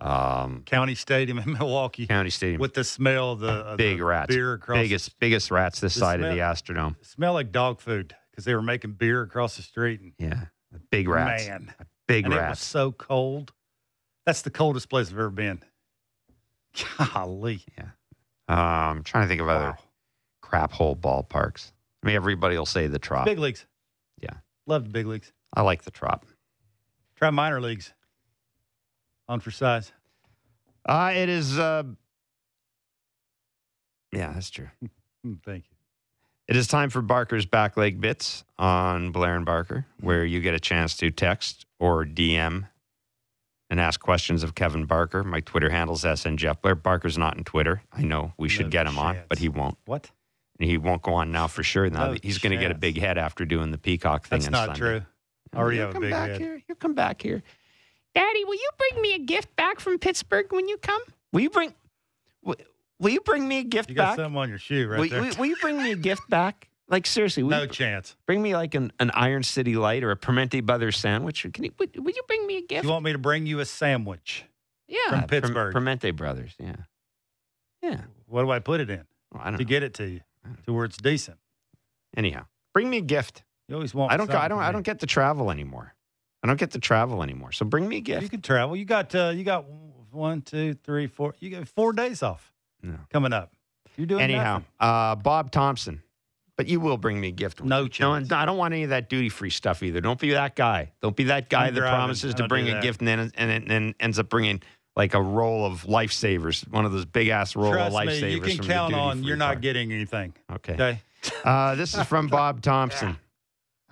Um, 0.00 0.62
County 0.64 0.94
Stadium 0.94 1.38
in 1.38 1.52
Milwaukee 1.52 2.06
County 2.06 2.30
Stadium 2.30 2.60
with 2.60 2.74
the 2.74 2.84
smell 2.84 3.32
of 3.32 3.40
the, 3.40 3.50
of 3.50 3.76
big 3.78 3.98
the 3.98 4.04
rats, 4.04 4.34
beer 4.34 4.52
across 4.54 4.78
biggest 4.78 5.18
biggest 5.18 5.50
rats 5.50 5.80
this 5.80 5.94
the 5.94 6.00
side 6.00 6.20
smell- 6.20 6.30
of 6.30 6.36
the 6.36 6.42
Astrodome. 6.42 6.96
smell 7.04 7.32
like 7.34 7.50
dog 7.52 7.80
food 7.80 8.14
because 8.30 8.44
they 8.44 8.54
were 8.54 8.62
making 8.62 8.92
beer 8.92 9.22
across 9.22 9.56
the 9.56 9.62
street. 9.62 10.00
And 10.00 10.12
Yeah, 10.18 10.44
big 10.90 11.08
rats, 11.08 11.46
man, 11.46 11.72
big 12.06 12.24
and 12.24 12.34
it 12.34 12.36
was 12.48 12.58
so 12.60 12.92
cold. 12.92 13.52
That's 14.26 14.42
the 14.42 14.50
coldest 14.50 14.88
place 14.90 15.08
I've 15.08 15.14
ever 15.14 15.30
been. 15.30 15.62
Golly, 17.14 17.64
Um, 17.78 18.58
I'm 18.58 19.02
trying 19.02 19.24
to 19.24 19.28
think 19.28 19.40
of 19.40 19.48
other 19.48 19.70
Wow. 19.70 19.78
crap 20.42 20.72
hole 20.72 20.94
ballparks. 20.96 21.72
I 22.02 22.06
mean, 22.06 22.16
everybody 22.16 22.56
will 22.58 22.66
say 22.66 22.86
the 22.86 22.98
Trop. 22.98 23.24
big 23.24 23.38
leagues. 23.38 23.66
Yeah. 24.20 24.34
love 24.66 24.84
the 24.84 24.90
big 24.90 25.06
leagues. 25.06 25.32
I 25.54 25.62
like 25.62 25.82
the 25.82 25.90
Trop. 25.90 26.26
Try 27.16 27.30
minor 27.30 27.60
leagues. 27.60 27.92
On 29.28 29.40
for 29.40 29.50
size. 29.50 29.92
Uh, 30.86 31.12
it 31.14 31.28
is. 31.28 31.58
Uh, 31.58 31.82
yeah, 34.12 34.32
that's 34.32 34.50
true. 34.50 34.68
Thank 35.44 35.64
you. 35.70 35.76
It 36.48 36.56
is 36.56 36.66
time 36.66 36.88
for 36.88 37.02
Barker's 37.02 37.44
back 37.44 37.76
leg 37.76 38.00
bits 38.00 38.42
on 38.58 39.12
Blair 39.12 39.36
and 39.36 39.44
Barker, 39.44 39.84
where 40.00 40.24
you 40.24 40.40
get 40.40 40.54
a 40.54 40.60
chance 40.60 40.96
to 40.96 41.10
text 41.10 41.66
or 41.78 42.06
DM 42.06 42.68
and 43.68 43.78
ask 43.78 44.00
questions 44.00 44.42
of 44.42 44.54
Kevin 44.54 44.86
Barker. 44.86 45.22
My 45.22 45.40
Twitter 45.40 45.68
handle's 45.68 46.06
SN 46.20 46.38
Jeff 46.38 46.62
Blair. 46.62 46.74
Barker's 46.74 47.18
not 47.18 47.36
in 47.36 47.44
Twitter. 47.44 47.82
I 47.92 48.00
know 48.00 48.32
we 48.38 48.48
should 48.48 48.66
No 48.66 48.70
get 48.70 48.86
him 48.86 48.98
on, 48.98 49.18
but 49.28 49.38
he 49.38 49.50
won't. 49.50 49.76
What? 49.84 50.10
And 50.58 50.70
he 50.70 50.78
won't 50.78 51.02
go 51.02 51.12
on 51.14 51.30
now 51.30 51.48
for 51.48 51.62
sure. 51.62 51.88
Now 51.90 52.12
No 52.12 52.16
he's 52.22 52.38
going 52.38 52.52
to 52.52 52.58
get 52.58 52.70
a 52.70 52.74
big 52.74 52.98
head 52.98 53.18
after 53.18 53.44
doing 53.44 53.70
the 53.70 53.78
Peacock 53.78 54.26
thing. 54.26 54.40
That's 54.40 54.50
not 54.50 54.66
Sunday. 54.68 54.78
true. 54.80 55.02
Already 55.54 55.76
He'll 55.76 55.86
have 55.88 55.96
a 55.96 56.00
big 56.00 56.10
back 56.10 56.30
head. 56.30 56.40
here. 56.40 56.62
He'll 56.66 56.76
come 56.76 56.94
back 56.94 57.20
here. 57.20 57.42
Daddy, 58.14 58.44
will 58.46 58.54
you 58.54 58.70
bring 58.78 59.02
me 59.02 59.14
a 59.14 59.18
gift 59.18 59.54
back 59.54 59.80
from 59.80 59.98
Pittsburgh 59.98 60.50
when 60.50 60.66
you 60.66 60.78
come? 60.78 61.00
Will 61.32 61.40
you 61.40 61.50
bring? 61.50 61.74
Will, 62.42 62.56
will 63.00 63.10
you 63.10 63.20
bring 63.20 63.46
me 63.46 63.58
a 63.60 63.64
gift 63.64 63.88
You 63.90 63.96
got 63.96 64.10
back? 64.10 64.16
something 64.24 64.36
on 64.38 64.48
your 64.48 64.58
shoe 64.58 64.88
right 64.88 65.00
will, 65.00 65.08
there. 65.08 65.20
will- 65.22 65.34
will 65.38 65.46
you 65.46 65.56
bring 65.60 65.76
me 65.82 65.92
a 65.92 65.96
gift 65.96 66.22
back? 66.28 66.68
Like 66.90 67.06
seriously, 67.06 67.42
no 67.42 67.66
chance. 67.66 68.16
bring 68.26 68.40
me 68.40 68.54
like 68.56 68.74
an, 68.74 68.92
an 68.98 69.10
Iron 69.12 69.42
City 69.42 69.76
Light 69.76 70.02
or 70.02 70.10
a 70.10 70.16
Primanti 70.16 70.64
Brothers 70.64 70.96
sandwich? 70.96 71.46
Can 71.52 71.64
you? 71.64 71.72
Would, 71.78 72.02
would 72.02 72.16
you 72.16 72.22
bring 72.26 72.46
me 72.46 72.56
a 72.56 72.62
gift? 72.62 72.84
You 72.84 72.90
want 72.90 73.04
me 73.04 73.12
to 73.12 73.18
bring 73.18 73.44
you 73.46 73.60
a 73.60 73.66
sandwich? 73.66 74.44
yeah, 74.88 75.10
from 75.10 75.24
Pittsburgh. 75.28 75.74
Primanti 75.74 76.16
Brothers. 76.16 76.54
Yeah, 76.58 76.76
yeah. 77.82 78.00
What 78.26 78.42
do 78.42 78.50
I 78.50 78.58
put 78.58 78.80
it 78.80 78.88
in 78.88 79.04
Well, 79.32 79.42
I 79.44 79.50
don't 79.50 79.58
to 79.58 79.64
know. 79.64 79.68
get 79.68 79.82
it 79.82 79.92
to 79.94 80.08
you 80.08 80.20
to 80.64 80.72
where 80.72 80.86
it's 80.86 80.96
decent? 80.96 81.36
Anyhow, 82.16 82.46
bring 82.72 82.88
me 82.88 82.96
a 82.98 83.02
gift. 83.02 83.42
You 83.68 83.74
always 83.74 83.94
want. 83.94 84.10
I 84.12 84.16
don't. 84.16 84.30
go- 84.30 84.38
I 84.38 84.48
don't. 84.48 84.60
I 84.60 84.72
don't 84.72 84.80
get 84.82 85.00
to 85.00 85.06
travel 85.06 85.50
anymore. 85.50 85.94
I 86.42 86.46
don't 86.46 86.58
get 86.58 86.70
to 86.70 86.78
travel 86.78 87.22
anymore. 87.22 87.52
So 87.52 87.66
bring 87.66 87.86
me 87.86 87.98
a 87.98 88.00
gift. 88.00 88.22
You 88.22 88.30
can 88.30 88.40
travel. 88.40 88.74
You 88.76 88.86
got. 88.86 89.14
Uh, 89.14 89.32
you 89.34 89.44
got 89.44 89.66
one, 90.10 90.40
two, 90.40 90.72
three, 90.84 91.06
four. 91.06 91.34
You 91.38 91.50
got 91.50 91.68
four 91.68 91.92
days 91.92 92.22
off 92.22 92.50
No. 92.82 92.94
coming 93.12 93.32
up. 93.32 93.52
You're 93.96 94.06
doing 94.06 94.22
Anyhow, 94.22 94.62
uh, 94.78 95.16
Bob 95.16 95.50
Thompson. 95.50 96.02
But 96.56 96.66
you 96.66 96.80
will 96.80 96.96
bring 96.96 97.20
me 97.20 97.28
a 97.28 97.32
gift. 97.32 97.62
No 97.62 97.82
No, 97.82 97.88
chance. 97.88 98.32
I 98.32 98.44
don't 98.44 98.56
want 98.58 98.74
any 98.74 98.82
of 98.82 98.90
that 98.90 99.08
duty 99.08 99.28
free 99.28 99.50
stuff 99.50 99.82
either. 99.82 100.00
Don't 100.00 100.18
be 100.18 100.30
that 100.30 100.56
guy. 100.56 100.90
Don't 101.02 101.14
be 101.14 101.24
that 101.24 101.48
guy 101.48 101.68
I'm 101.68 101.74
that 101.74 101.80
driving. 101.80 101.96
promises 101.96 102.34
to 102.34 102.48
bring 102.48 102.68
a 102.68 102.72
that. 102.74 102.82
gift 102.82 103.00
and 103.00 103.06
then 103.08 103.18
and 103.36 103.50
then 103.50 103.70
and 103.70 103.94
ends 104.00 104.18
up 104.18 104.28
bringing 104.28 104.60
like 104.96 105.14
a 105.14 105.22
roll 105.22 105.64
of 105.64 105.82
lifesavers, 105.84 106.68
one 106.68 106.84
of 106.84 106.90
those 106.90 107.04
big 107.04 107.28
ass 107.28 107.54
roll 107.54 107.70
Trust 107.70 107.94
of 107.96 108.04
me, 108.06 108.12
lifesavers. 108.20 108.30
you 108.32 108.40
can 108.40 108.56
from 108.56 108.66
your 108.66 108.74
count 108.74 108.94
on 108.94 109.22
you're 109.22 109.36
not 109.36 109.46
card. 109.46 109.62
getting 109.62 109.92
anything. 109.92 110.34
Okay. 110.52 110.72
Okay, 110.72 111.00
Uh, 111.44 111.76
this 111.76 111.94
is 111.96 112.02
from 112.06 112.26
Bob 112.26 112.60
Thompson. 112.62 113.16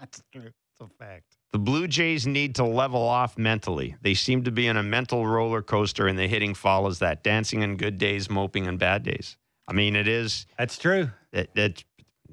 that's 0.00 0.20
true. 0.32 0.50
It's 0.80 0.90
a 0.90 0.94
fact. 1.04 1.36
The 1.52 1.58
Blue 1.58 1.86
Jays 1.88 2.26
need 2.26 2.54
to 2.56 2.64
level 2.64 3.00
off 3.02 3.38
mentally. 3.38 3.96
They 4.02 4.14
seem 4.14 4.44
to 4.44 4.50
be 4.50 4.66
in 4.66 4.76
a 4.76 4.82
mental 4.82 5.26
roller 5.26 5.62
coaster, 5.62 6.06
and 6.06 6.18
the 6.18 6.26
hitting 6.26 6.54
follows 6.54 6.98
that. 6.98 7.22
Dancing 7.22 7.62
on 7.62 7.76
good 7.76 7.96
days, 7.98 8.28
moping 8.28 8.68
on 8.68 8.76
bad 8.76 9.02
days. 9.02 9.36
I 9.66 9.72
mean, 9.72 9.96
it 9.96 10.06
is. 10.06 10.46
That's 10.58 10.76
true. 10.76 11.10
It, 11.32 11.84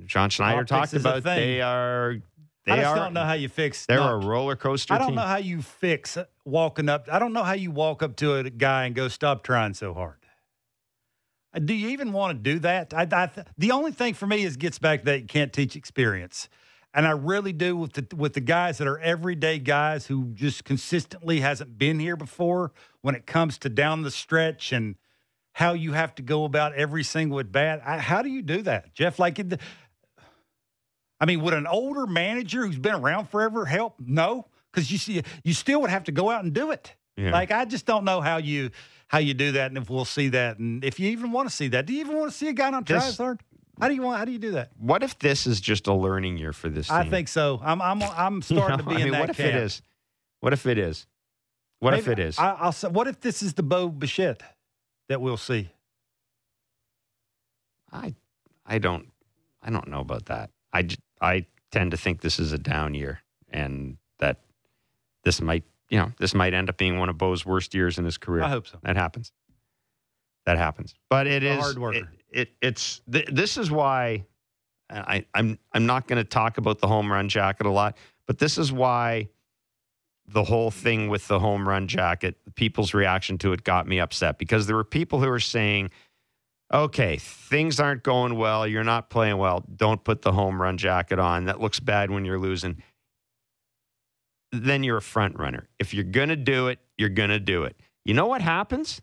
John 0.06 0.30
Schneider 0.30 0.60
Optics 0.62 0.70
talked 0.70 0.94
about. 0.94 1.24
They 1.24 1.62
are. 1.62 2.16
They 2.66 2.74
I 2.74 2.78
just 2.78 2.88
are. 2.88 2.96
don't 2.96 3.14
know 3.14 3.24
how 3.24 3.34
you 3.34 3.50
fix. 3.50 3.86
They're 3.86 3.98
not- 3.98 4.24
a 4.24 4.28
roller 4.28 4.56
coaster 4.56 4.94
I 4.94 4.98
don't 4.98 5.08
team. 5.08 5.16
know 5.16 5.22
how 5.22 5.38
you 5.38 5.62
fix 5.62 6.18
walking 6.46 6.90
up. 6.90 7.08
I 7.12 7.20
don't 7.20 7.34
know 7.34 7.44
how 7.44 7.54
you 7.54 7.72
walk 7.72 8.04
up 8.04 8.16
to 8.18 8.36
a 8.36 8.50
guy 8.50 8.86
and 8.86 8.96
go, 8.96 9.08
"Stop 9.08 9.44
trying 9.44 9.74
so 9.74 9.94
hard." 9.94 10.18
Uh, 11.54 11.60
Do 11.60 11.74
you 11.74 11.90
even 11.90 12.12
want 12.14 12.38
to 12.44 12.52
do 12.54 12.60
that? 12.60 12.94
I, 12.94 13.08
I, 13.12 13.30
the 13.58 13.72
only 13.72 13.92
thing 13.92 14.14
for 14.16 14.28
me 14.28 14.44
is 14.44 14.58
gets 14.58 14.80
back 14.80 15.00
to 15.02 15.06
that 15.06 15.22
you 15.22 15.28
can't 15.28 15.52
teach 15.54 15.76
experience, 15.76 16.48
and 16.94 17.08
I 17.08 17.12
really 17.12 17.54
do 17.54 17.76
with 17.76 17.94
the 17.94 18.16
with 18.16 18.34
the 18.34 18.42
guys 18.42 18.78
that 18.78 18.88
are 18.88 19.00
everyday 19.00 19.60
guys 19.60 20.08
who 20.08 20.32
just 20.34 20.64
consistently 20.64 21.40
hasn't 21.40 21.78
been 21.78 22.00
here 22.00 22.16
before. 22.16 22.72
When 23.02 23.16
it 23.16 23.26
comes 23.26 23.58
to 23.60 23.70
down 23.70 24.04
the 24.04 24.12
stretch 24.12 24.72
and 24.72 24.96
how 25.54 25.74
you 25.74 25.94
have 25.94 26.16
to 26.16 26.22
go 26.24 26.46
about 26.46 26.74
every 26.74 27.04
single 27.04 27.40
at 27.40 27.52
bat, 27.52 27.82
I, 27.86 27.98
how 28.00 28.22
do 28.22 28.30
you 28.30 28.42
do 28.42 28.62
that, 28.64 28.94
Jeff? 28.94 29.20
Like, 29.20 29.40
it, 29.40 29.60
I 31.20 31.26
mean, 31.26 31.42
would 31.42 31.54
an 31.54 31.68
older 31.68 32.08
manager 32.08 32.66
who's 32.66 32.78
been 32.80 32.96
around 32.96 33.30
forever 33.30 33.66
help? 33.66 33.96
No, 34.00 34.48
because 34.72 34.92
you 34.92 34.98
see, 34.98 35.22
you 35.44 35.54
still 35.54 35.82
would 35.82 35.90
have 35.90 36.06
to 36.06 36.12
go 36.12 36.30
out 36.30 36.44
and 36.44 36.54
do 36.54 36.72
it. 36.72 36.94
Yeah. 37.18 37.32
Like, 37.32 37.52
I 37.52 37.66
just 37.66 37.86
don't 37.86 38.06
know 38.06 38.22
how 38.22 38.38
you 38.38 38.72
how 39.08 39.20
you 39.20 39.34
do 39.36 39.52
that, 39.52 39.70
and 39.70 39.78
if 39.78 39.90
we'll 39.92 40.06
see 40.06 40.30
that, 40.30 40.58
and 40.58 40.84
if 40.84 41.00
you 41.00 41.10
even 41.12 41.32
want 41.32 41.48
to 41.48 41.56
see 41.56 41.68
that. 41.68 41.86
Do 41.86 41.94
you 41.94 42.00
even 42.00 42.18
want 42.18 42.32
to 42.32 42.38
see 42.38 42.48
a 42.48 42.54
guy 42.54 42.70
not 42.72 42.88
try 42.88 42.98
This- 42.98 43.10
as 43.10 43.18
hard? 43.18 43.42
How 43.84 43.90
do 43.90 43.96
you 43.96 44.02
want? 44.02 44.18
How 44.18 44.24
do 44.24 44.32
you 44.32 44.40
do 44.40 44.52
that? 44.52 44.72
What 44.78 45.04
if 45.04 45.20
this 45.20 45.46
is 45.46 45.60
just 45.60 45.88
a 45.88 45.94
learning 45.94 46.38
year 46.38 46.54
for 46.54 46.70
this 46.70 46.88
team? 46.88 46.96
I 46.96 47.10
think 47.10 47.28
so. 47.28 47.60
I'm 47.62 47.82
I'm 47.82 48.02
I'm 48.02 48.36
You 48.38 48.42
starting 48.42 48.78
know, 48.78 48.84
to 48.84 48.90
be 48.90 48.96
I 48.96 49.00
in 49.00 49.04
mean, 49.04 49.12
that 49.12 49.20
what 49.20 49.30
if 49.32 49.36
camp. 49.36 49.56
it 49.56 49.56
is? 49.56 49.82
What 50.40 50.54
if 50.54 50.66
it 50.66 50.78
is? 50.78 51.06
What 51.80 51.94
if 51.94 52.08
it 52.08 52.18
is? 52.18 52.40
I, 52.40 52.52
I'll 52.52 52.72
say. 52.72 52.88
What 52.88 53.08
if 53.08 53.20
this 53.20 53.44
is 53.44 53.56
the 53.56 53.64
Bo 53.64 53.90
Bichette 53.90 54.42
that 55.10 55.20
we'll 55.20 55.36
see? 55.36 55.70
I, 57.92 58.16
I 58.66 58.80
don't, 58.80 59.10
I 59.62 59.70
don't 59.70 59.90
know 59.90 60.00
about 60.00 60.28
that. 60.28 60.50
I 60.72 60.88
I 61.20 61.46
tend 61.74 61.92
to 61.92 61.98
think 61.98 62.22
this 62.22 62.40
is 62.40 62.54
a 62.54 62.58
down 62.58 62.94
year, 62.94 63.20
and 63.50 63.98
that 64.20 64.40
this 65.26 65.42
might, 65.42 65.66
you 65.90 65.98
know, 65.98 66.14
this 66.20 66.34
might 66.34 66.54
end 66.54 66.70
up 66.70 66.78
being 66.78 67.00
one 67.00 67.10
of 67.10 67.18
Bo's 67.18 67.46
worst 67.46 67.76
years 67.76 67.98
in 67.98 68.06
his 68.06 68.18
career. 68.18 68.44
I 68.44 68.50
hope 68.50 68.66
so. 68.66 68.80
That 68.84 68.96
happens. 68.96 69.34
That 70.46 70.58
happens. 70.58 70.96
But 71.10 71.28
it 71.28 71.44
A 71.44 71.58
is 71.58 71.60
hard 71.60 71.80
worker. 71.80 71.98
It, 71.98 72.06
it 72.34 72.52
it's 72.62 73.02
th- 73.12 73.30
this 73.32 73.58
is 73.58 73.72
why 73.72 74.26
I 74.90 75.26
I'm 75.34 75.58
I'm 75.72 75.86
not 75.86 76.08
going 76.08 76.18
to 76.18 76.24
talk 76.24 76.58
about 76.58 76.80
the 76.80 76.88
home 76.88 77.12
run 77.12 77.30
jacket 77.30 77.66
a 77.66 77.72
lot, 77.72 77.98
but 78.28 78.40
this 78.40 78.58
is 78.58 78.72
why 78.72 79.30
the 80.28 80.44
whole 80.44 80.72
thing 80.72 81.10
with 81.10 81.28
the 81.28 81.40
home 81.40 81.68
run 81.68 81.88
jacket, 81.88 82.38
people's 82.56 82.94
reaction 82.94 83.38
to 83.40 83.54
it 83.54 83.64
got 83.64 83.88
me 83.88 84.00
upset 84.00 84.38
because 84.38 84.68
there 84.68 84.76
were 84.76 84.84
people 84.84 85.20
who 85.20 85.28
were 85.28 85.40
saying, 85.40 85.90
"Okay, 86.74 87.18
things 87.18 87.80
aren't 87.80 88.04
going 88.04 88.38
well, 88.38 88.68
you're 88.68 88.84
not 88.84 89.10
playing 89.10 89.38
well, 89.38 89.64
don't 89.76 90.04
put 90.04 90.22
the 90.22 90.32
home 90.32 90.62
run 90.62 90.78
jacket 90.78 91.20
on. 91.20 91.46
That 91.46 91.60
looks 91.60 91.80
bad 91.80 92.12
when 92.12 92.26
you're 92.26 92.40
losing." 92.40 92.82
Then 94.52 94.84
you're 94.84 94.98
a 94.98 95.02
front 95.02 95.40
runner. 95.40 95.68
If 95.80 95.96
you're 95.96 96.04
going 96.04 96.30
to 96.30 96.36
do 96.36 96.68
it, 96.68 96.78
you're 96.96 97.10
going 97.10 97.32
to 97.32 97.40
do 97.40 97.64
it. 97.64 97.76
You 98.06 98.14
know 98.14 98.28
what 98.28 98.42
happens? 98.42 99.02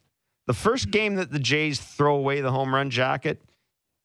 The 0.51 0.55
first 0.55 0.91
game 0.91 1.15
that 1.15 1.31
the 1.31 1.39
Jays 1.39 1.79
throw 1.79 2.17
away 2.17 2.41
the 2.41 2.51
home 2.51 2.75
run 2.75 2.91
jacket, 2.91 3.41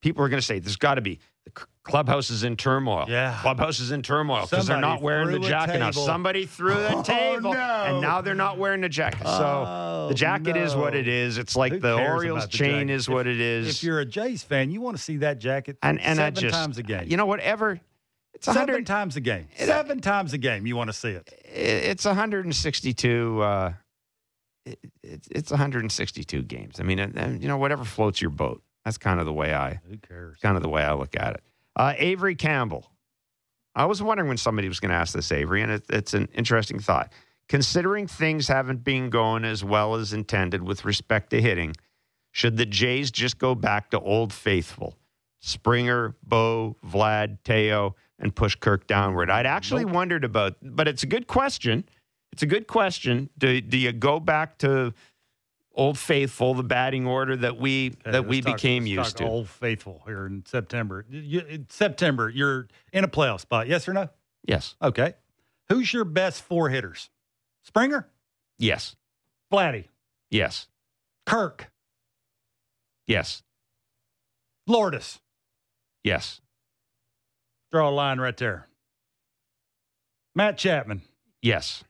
people 0.04 0.24
are 0.24 0.30
going 0.30 0.40
to 0.40 0.46
say 0.46 0.60
there's 0.60 0.76
got 0.76 0.94
to 0.96 1.02
be 1.02 1.18
the 1.44 1.52
clubhouse 1.84 2.30
is 2.30 2.44
in 2.44 2.56
turmoil. 2.56 3.06
Yeah. 3.08 3.36
clubhouse 3.42 3.80
is 3.80 3.90
in 3.90 4.04
turmoil 4.04 4.46
because 4.48 4.68
they're 4.68 4.80
not 4.80 5.02
wearing 5.02 5.32
the 5.32 5.40
jacket 5.40 5.80
now. 5.80 5.90
Somebody 5.90 6.46
threw 6.46 6.76
the 6.76 6.94
Oh, 6.98 7.02
table, 7.02 7.52
no. 7.52 7.60
and 7.60 8.00
now 8.00 8.22
they're 8.22 8.36
not 8.36 8.60
wearing 8.60 8.82
the 8.82 8.90
jacket. 8.90 9.26
So 9.26 9.64
Oh, 9.68 10.06
the 10.08 10.14
jacket 10.14 10.56
is 10.56 10.76
what 10.76 10.94
it 10.94 11.08
is. 11.08 11.40
It's 11.40 11.56
like 11.56 11.72
Who 11.74 11.80
the 11.80 11.96
Orioles 11.96 12.44
the 12.44 12.50
chain 12.50 12.90
jacket? 12.90 12.92
is 12.92 13.10
what 13.10 13.26
it 13.26 13.40
is. 13.40 13.68
If 13.78 13.84
you're 13.84 14.00
a 14.02 14.06
Jays 14.06 14.44
fan, 14.44 14.70
you 14.70 14.82
want 14.82 14.96
to 14.98 15.02
see 15.02 15.18
that 15.18 15.40
jacket 15.40 15.80
and 15.82 16.00
and 16.00 16.18
seven 16.18 16.36
just 16.44 16.54
times 16.54 16.78
a 16.78 16.84
game. 16.84 17.06
You 17.08 17.18
know, 17.18 17.26
whatever. 17.26 17.80
It's 18.36 18.48
a 18.48 18.54
seven 18.54 18.86
times 18.86 19.16
a 19.16 19.22
game. 19.22 19.48
Seven 19.58 20.00
times 20.00 20.34
a 20.34 20.38
game. 20.38 20.68
You 20.68 20.76
want 20.76 20.90
to 20.90 20.94
see 20.94 21.10
it. 21.10 21.28
It's 21.46 22.06
162. 22.06 23.42
Uh, 23.42 23.74
it, 24.66 24.80
it's 25.04 25.28
it's 25.30 25.52
162 25.52 26.42
games. 26.44 26.80
I 26.80 26.84
mean, 26.84 27.00
and, 27.00 27.18
and, 27.18 27.42
you 27.42 27.48
know, 27.48 27.58
whatever 27.58 27.84
floats 27.84 28.22
your 28.22 28.32
boat. 28.32 28.62
That's 28.84 28.98
kind 28.98 29.20
of 29.20 29.26
the 29.26 29.34
way 29.34 29.54
I 29.54 29.80
Who 29.90 29.98
cares? 29.98 30.38
kind 30.42 30.56
of 30.58 30.64
the 30.64 30.70
way 30.70 30.84
I 30.84 30.94
look 30.94 31.16
at 31.16 31.36
it. 31.36 31.44
Uh, 31.76 31.94
Avery 31.98 32.36
Campbell. 32.36 32.92
I 33.76 33.86
was 33.86 34.02
wondering 34.02 34.30
when 34.30 34.38
somebody 34.38 34.68
was 34.68 34.80
going 34.80 34.92
to 34.92 34.96
ask 34.96 35.14
this, 35.14 35.32
Avery, 35.32 35.62
and 35.62 35.72
it, 35.72 35.86
it's 35.90 36.14
an 36.14 36.30
interesting 36.34 36.80
thought. 36.80 37.12
Considering 37.50 38.08
things 38.08 38.48
haven't 38.48 38.84
been 38.84 39.10
going 39.10 39.44
as 39.44 39.64
well 39.64 39.96
as 39.96 40.14
intended 40.14 40.64
with 40.64 40.86
respect 40.86 41.32
to 41.32 41.42
hitting, 41.42 41.76
should 42.32 42.58
the 42.58 42.66
Jays 42.66 43.12
just 43.12 43.38
go 43.38 43.54
back 43.54 43.92
to 43.92 44.00
Old 44.00 44.32
Faithful? 44.32 44.98
Springer, 45.42 46.16
Bo, 46.24 46.76
Vlad, 46.86 47.38
Teo, 47.44 47.96
and 48.18 48.34
push 48.36 48.56
Kirk 48.56 48.88
downward. 48.88 49.30
I'd 49.30 49.46
actually 49.46 49.86
wondered 49.86 50.24
about, 50.24 50.56
but 50.62 50.88
it's 50.88 51.04
a 51.04 51.08
good 51.08 51.28
question. 51.28 51.84
It's 52.36 52.44
a 52.44 52.48
good 52.48 52.68
question. 52.68 53.30
Do, 53.38 53.62
do 53.62 53.78
you 53.78 53.94
go 53.94 54.20
back 54.20 54.58
to 54.58 54.94
Old 55.74 55.98
Faithful, 55.98 56.54
the 56.54 56.64
batting 56.64 57.08
order 57.08 57.38
that 57.38 57.56
we 57.58 57.92
Okay, 58.02 58.12
that 58.12 58.28
we 58.28 58.42
talk- 58.42 58.58
became 58.58 58.86
used 58.86 59.16
to? 59.18 59.24
Old 59.26 59.48
Faithful 59.48 60.04
here 60.06 60.26
in 60.26 60.44
September. 60.46 61.06
You, 61.10 61.40
in 61.40 61.68
September, 61.70 62.28
you're 62.30 62.68
in 62.92 63.06
a 63.06 63.08
playoff 63.08 63.40
spot. 63.40 63.70
Yes 63.70 63.88
or 63.88 63.94
no? 63.94 64.10
Yes. 64.46 64.76
Okay. 64.82 65.14
Who's 65.70 65.94
your 65.94 66.04
best 66.04 66.42
four 66.44 66.68
hitters? 66.68 67.10
Springer, 67.64 68.10
Yes. 68.60 68.98
Vladdy, 69.50 69.86
Yes. 70.30 70.68
Kirk, 71.26 71.72
Yes. 73.08 73.44
Lourdes. 74.68 75.22
Yes. 76.04 76.42
Draw 77.72 77.88
a 77.88 77.92
line 77.92 78.20
right 78.20 78.36
there. 78.36 78.68
Matt 80.36 80.58
Chapman. 80.58 81.02
Yes. 81.42 81.86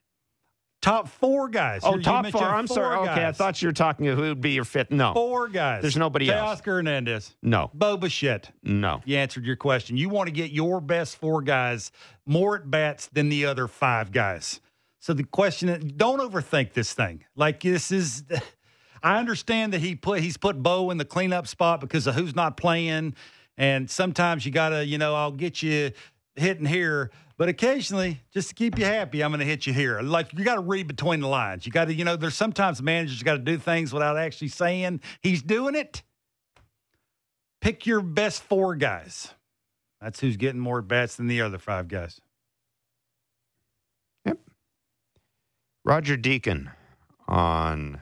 Top 0.86 1.08
four 1.08 1.50
guys. 1.50 1.82
Oh, 1.84 1.96
You- 1.96 2.04
top 2.04 2.28
four. 2.28 2.44
I'm 2.44 2.68
sorry. 2.68 2.96
Okay, 3.10 3.26
I 3.26 3.32
thought 3.32 3.60
you 3.60 3.68
were 3.70 3.74
talking 3.74 4.06
who 4.06 4.18
would 4.18 4.40
be 4.40 4.52
your 4.52 4.66
fifth. 4.66 4.92
No. 4.92 5.14
four 5.14 5.48
guys. 5.48 5.82
There's 5.82 5.98
nobody 5.98 6.30
else. 6.30 6.60
Oscar 6.60 6.76
Hernandez, 6.76 7.36
No. 7.42 7.72
Bo 7.74 7.98
Bichette. 7.98 8.52
No. 8.62 9.02
You 9.04 9.18
answered 9.18 9.46
your 9.46 9.56
question. 9.56 9.98
You 9.98 10.10
want 10.10 10.28
to 10.28 10.32
get 10.32 10.52
your 10.52 10.80
best 10.80 11.18
four 11.18 11.42
guys 11.42 11.92
more 12.28 12.58
at 12.58 12.70
bats 12.70 13.08
than 13.12 13.30
the 13.30 13.48
other 13.48 13.68
five 13.68 14.12
guys. 14.12 14.62
So 15.00 15.14
the 15.14 15.24
question: 15.24 15.94
Don't 15.98 16.20
overthink 16.20 16.74
this 16.74 16.94
thing. 16.94 17.24
Like 17.36 17.62
this 17.62 17.92
is. 17.92 18.24
I 19.04 19.18
understand 19.18 19.74
that 19.74 19.82
he 19.82 19.96
put 19.96 20.20
he's 20.22 20.38
put 20.38 20.62
Bo 20.62 20.92
in 20.92 20.98
the 21.00 21.06
cleanup 21.06 21.48
spot 21.48 21.82
because 21.82 22.06
of 22.06 22.14
who's 22.14 22.36
not 22.36 22.58
playing, 22.58 23.16
And 23.58 23.90
sometimes 23.90 24.46
you 24.46 24.52
got 24.52 24.70
to, 24.70 24.86
you 24.86 24.98
know, 25.00 25.16
I'll 25.16 25.32
get 25.32 25.64
you 25.64 25.92
hitting 26.36 26.66
here, 26.66 27.10
but 27.38 27.50
occasionally, 27.50 28.22
just 28.34 28.50
to 28.50 28.56
keep 28.56 28.80
you 28.80 28.86
happy, 28.86 29.24
I'm 29.24 29.32
going 29.32 29.40
to 29.40 29.46
hit 29.46 29.68
you 29.68 29.74
here. 29.74 30.02
Like 30.02 30.32
you 30.34 30.46
got 30.46 30.56
to 30.56 30.62
read 30.62 30.88
between 30.88 31.20
the 31.20 31.28
lines. 31.28 31.66
You 31.66 31.72
got 31.72 31.86
to, 31.86 31.94
you 31.94 32.06
know, 32.06 32.16
there's 32.16 32.36
sometimes 32.36 32.82
managers 32.82 33.22
got 33.24 33.34
to 33.34 33.40
do 33.40 33.58
things 33.58 33.92
without 33.92 34.18
actually 34.18 34.48
saying 34.48 35.02
he's 35.22 35.42
doing 35.42 35.76
it. 35.76 36.04
Pick 37.60 37.86
your 37.86 38.02
best 38.02 38.44
four 38.44 38.76
guys. 38.76 39.34
That's 40.00 40.20
who's 40.20 40.38
getting 40.38 40.62
more 40.62 40.82
bats 40.82 41.16
than 41.16 41.28
the 41.28 41.42
other 41.42 41.58
five 41.58 41.88
guys. 41.88 42.22
Yep. 44.26 44.38
Roger 45.84 46.16
Deacon 46.16 46.70
on 47.28 48.00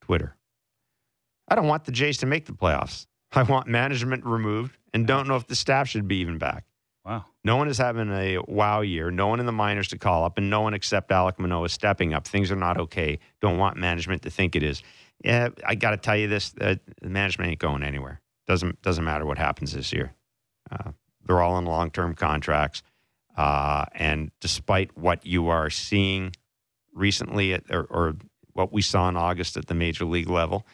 Twitter. 0.00 0.36
I 1.48 1.56
don't 1.56 1.66
want 1.66 1.84
the 1.84 1.92
Jays 1.92 2.18
to 2.18 2.26
make 2.26 2.46
the 2.46 2.52
playoffs. 2.52 3.06
I 3.32 3.42
want 3.42 3.66
management 3.66 4.24
removed 4.24 4.78
and 4.94 5.06
don't 5.06 5.28
know 5.28 5.36
if 5.36 5.46
the 5.46 5.56
staff 5.56 5.88
should 5.88 6.08
be 6.08 6.16
even 6.16 6.38
back. 6.38 6.64
Wow. 7.04 7.24
No 7.44 7.56
one 7.56 7.68
is 7.68 7.78
having 7.78 8.10
a 8.10 8.38
wow 8.46 8.82
year. 8.82 9.10
No 9.10 9.28
one 9.28 9.40
in 9.40 9.46
the 9.46 9.52
minors 9.52 9.88
to 9.88 9.98
call 9.98 10.24
up, 10.24 10.36
and 10.36 10.50
no 10.50 10.60
one 10.60 10.74
except 10.74 11.10
Alec 11.10 11.38
Manoah 11.38 11.64
is 11.64 11.72
stepping 11.72 12.12
up. 12.12 12.26
Things 12.26 12.50
are 12.52 12.56
not 12.56 12.78
okay. 12.78 13.18
Don't 13.40 13.56
want 13.58 13.76
management 13.78 14.22
to 14.22 14.30
think 14.30 14.54
it 14.54 14.62
is. 14.62 14.82
Yeah, 15.24 15.48
I 15.66 15.74
got 15.74 15.90
to 15.90 15.96
tell 15.96 16.16
you 16.16 16.28
this: 16.28 16.54
uh, 16.60 16.74
management 17.02 17.50
ain't 17.50 17.58
going 17.60 17.82
anywhere. 17.82 18.20
Doesn't 18.46 18.82
doesn't 18.82 19.04
matter 19.04 19.24
what 19.24 19.38
happens 19.38 19.72
this 19.72 19.92
year. 19.92 20.12
Uh, 20.70 20.92
they're 21.24 21.40
all 21.40 21.56
in 21.58 21.64
long 21.64 21.90
term 21.90 22.14
contracts, 22.14 22.82
uh, 23.36 23.86
and 23.94 24.30
despite 24.40 24.96
what 24.96 25.24
you 25.24 25.48
are 25.48 25.70
seeing 25.70 26.32
recently, 26.92 27.54
at, 27.54 27.64
or, 27.70 27.84
or 27.84 28.16
what 28.52 28.72
we 28.72 28.82
saw 28.82 29.08
in 29.08 29.16
August 29.16 29.56
at 29.56 29.66
the 29.66 29.74
major 29.74 30.04
league 30.04 30.28
level, 30.28 30.66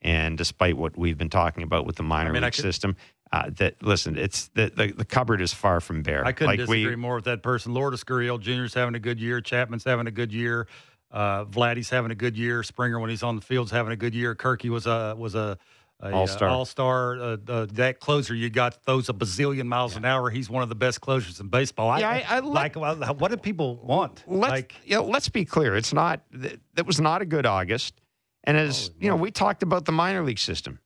and 0.00 0.38
despite 0.38 0.76
what 0.76 0.96
we've 0.96 1.18
been 1.18 1.28
talking 1.30 1.62
about 1.62 1.84
with 1.84 1.96
the 1.96 2.02
minor 2.02 2.30
I 2.30 2.32
mean, 2.32 2.42
league 2.42 2.52
could- 2.54 2.62
system, 2.62 2.96
uh, 3.32 3.50
that 3.58 3.82
listen, 3.82 4.18
it's 4.18 4.48
the, 4.48 4.72
the 4.74 4.92
the 4.92 5.04
cupboard 5.04 5.40
is 5.40 5.54
far 5.54 5.80
from 5.80 6.02
bare. 6.02 6.24
I 6.26 6.32
couldn't 6.32 6.48
like 6.48 6.58
disagree 6.58 6.86
we, 6.86 6.96
more 6.96 7.16
with 7.16 7.24
that 7.26 7.42
person. 7.42 7.72
Lourdes 7.72 8.02
Gurriel 8.04 8.40
Jr. 8.40 8.64
is 8.64 8.74
having 8.74 8.94
a 8.94 9.00
good 9.00 9.20
year. 9.20 9.40
Chapman's 9.40 9.84
having 9.84 10.06
a 10.06 10.10
good 10.10 10.32
year. 10.32 10.66
Uh, 11.12 11.44
Vladdy's 11.44 11.90
having 11.90 12.10
a 12.10 12.14
good 12.16 12.36
year. 12.36 12.62
Springer, 12.62 12.98
when 12.98 13.10
he's 13.10 13.22
on 13.22 13.36
the 13.36 13.42
field's 13.42 13.70
having 13.70 13.92
a 13.92 13.96
good 13.96 14.14
year. 14.14 14.34
Kirky 14.34 14.68
was 14.68 14.86
a 14.86 15.14
was 15.16 15.34
a, 15.36 15.58
a 16.00 16.12
All-star. 16.12 16.48
All 16.48 16.64
star. 16.64 17.20
Uh, 17.20 17.36
uh, 17.48 17.66
that 17.74 18.00
closer 18.00 18.34
you 18.34 18.50
got 18.50 18.82
throws 18.84 19.08
a 19.08 19.12
bazillion 19.12 19.66
miles 19.66 19.96
an 19.96 20.04
hour. 20.04 20.30
He's 20.30 20.50
one 20.50 20.62
of 20.64 20.68
the 20.68 20.74
best 20.74 21.00
closers 21.00 21.38
in 21.38 21.48
baseball. 21.48 21.98
Yeah, 22.00 22.08
I- 22.10 22.24
I 22.28 22.38
like. 22.40 22.74
What 22.74 23.30
do 23.30 23.36
people 23.36 23.76
want? 23.76 24.24
let's 24.26 24.50
like, 24.50 24.74
you 24.84 24.96
know, 24.96 25.04
let's 25.04 25.28
be 25.28 25.44
clear. 25.44 25.76
It's 25.76 25.92
not 25.92 26.22
th- 26.32 26.58
that 26.74 26.86
was 26.86 27.00
not 27.00 27.22
a 27.22 27.26
good 27.26 27.46
August, 27.46 28.00
and 28.42 28.56
as 28.56 28.90
you 28.98 29.08
know, 29.08 29.16
we 29.16 29.30
talked 29.30 29.62
about 29.62 29.84
the 29.84 29.92
minor 29.92 30.24
league 30.24 30.38
system. 30.38 30.80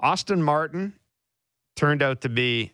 Austin 0.00 0.42
Martin 0.42 0.92
turned 1.76 2.02
out 2.02 2.22
to 2.22 2.28
be, 2.28 2.72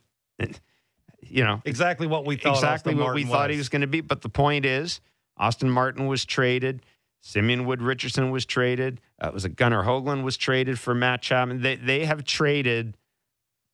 you 1.21 1.45
know, 1.45 1.61
exactly 1.65 2.07
what 2.07 2.25
we 2.25 2.37
thought. 2.37 2.55
exactly 2.55 2.93
Austin 2.93 2.99
what 2.99 3.05
Martin 3.05 3.27
we 3.27 3.31
thought 3.31 3.51
he 3.51 3.57
was 3.57 3.69
going 3.69 3.83
to 3.83 3.87
be. 3.87 4.01
But 4.01 4.23
the 4.23 4.29
point 4.29 4.65
is, 4.65 5.01
Austin 5.37 5.71
Martin 5.71 6.07
was 6.07 6.25
traded. 6.25 6.83
Simeon 7.23 7.67
Wood 7.67 7.83
Richardson 7.83 8.31
was 8.31 8.47
traded. 8.47 9.01
Uh, 9.21 9.31
was 9.33 9.45
it 9.45 9.57
Gunnar 9.57 9.85
Hoglund 9.85 10.23
was 10.23 10.37
traded 10.37 10.79
for 10.79 10.95
Matt 10.95 11.23
Chapman? 11.23 11.61
They 11.61 11.77
they 11.77 12.05
have 12.07 12.25
traded 12.25 12.97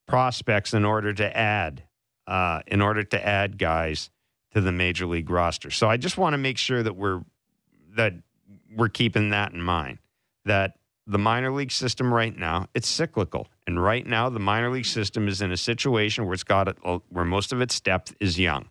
prospects 0.06 0.74
in 0.74 0.84
order 0.84 1.12
to 1.12 1.36
add 1.36 1.84
uh, 2.26 2.60
in 2.66 2.80
order 2.80 3.04
to 3.04 3.26
add 3.26 3.58
guys 3.58 4.10
to 4.52 4.60
the 4.60 4.72
major 4.72 5.06
league 5.06 5.30
roster. 5.30 5.70
So 5.70 5.88
I 5.88 5.96
just 5.96 6.18
want 6.18 6.34
to 6.34 6.38
make 6.38 6.58
sure 6.58 6.82
that 6.82 6.96
we're 6.96 7.22
that 7.94 8.14
we're 8.74 8.88
keeping 8.88 9.30
that 9.30 9.52
in 9.52 9.60
mind. 9.60 9.98
That 10.44 10.78
the 11.06 11.18
minor 11.18 11.52
league 11.52 11.70
system 11.72 12.12
right 12.12 12.36
now 12.36 12.66
it's 12.74 12.88
cyclical, 12.88 13.48
and 13.66 13.82
right 13.82 14.06
now 14.06 14.28
the 14.28 14.40
minor 14.40 14.70
league 14.70 14.86
system 14.86 15.28
is 15.28 15.40
in 15.40 15.52
a 15.52 15.56
situation 15.56 16.24
where 16.26 16.34
it's 16.34 16.44
got 16.44 16.68
a, 16.68 17.00
where 17.10 17.24
most 17.24 17.52
of 17.52 17.60
its 17.60 17.80
depth 17.80 18.14
is 18.20 18.38
young, 18.38 18.68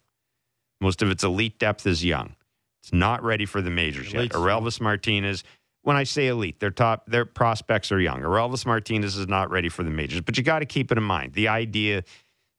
most 0.81 1.01
of 1.01 1.09
its 1.09 1.23
elite 1.23 1.57
depth 1.59 1.87
is 1.87 2.03
young. 2.03 2.35
It's 2.83 2.93
not 2.93 3.23
ready 3.23 3.45
for 3.45 3.61
the 3.61 3.71
majors 3.71 4.07
yet. 4.13 4.19
Elite's- 4.19 4.35
Orelvis 4.35 4.79
Martinez. 4.81 5.43
When 5.81 5.95
I 5.95 6.03
say 6.03 6.27
elite, 6.27 6.59
their 6.59 6.71
top 6.71 7.05
their 7.07 7.25
prospects 7.25 7.91
are 7.91 7.99
young. 7.99 8.23
Orelvis 8.23 8.65
Martinez 8.65 9.17
is 9.17 9.27
not 9.27 9.49
ready 9.51 9.69
for 9.69 9.83
the 9.83 9.91
majors, 9.91 10.21
but 10.21 10.35
you 10.37 10.43
got 10.43 10.59
to 10.59 10.65
keep 10.65 10.91
it 10.91 10.97
in 10.97 11.03
mind. 11.03 11.33
The 11.33 11.47
idea 11.47 12.03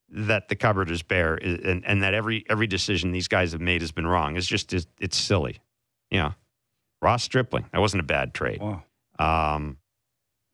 that 0.08 0.48
the 0.48 0.54
cupboard 0.54 0.90
is 0.90 1.02
bare 1.02 1.36
is, 1.36 1.58
and, 1.64 1.84
and 1.84 2.02
that 2.04 2.14
every 2.14 2.44
every 2.48 2.68
decision 2.68 3.10
these 3.10 3.26
guys 3.28 3.50
have 3.52 3.60
made 3.60 3.80
has 3.80 3.90
been 3.90 4.06
wrong 4.06 4.36
is 4.36 4.46
just 4.46 4.72
it's, 4.72 4.86
it's 5.00 5.16
silly. 5.16 5.58
You 6.10 6.18
know, 6.20 6.34
Ross 7.02 7.24
Stripling 7.24 7.66
that 7.72 7.80
wasn't 7.80 8.00
a 8.00 8.04
bad 8.06 8.32
trade. 8.32 8.60
Wow. 8.62 8.84
Um, 9.18 9.78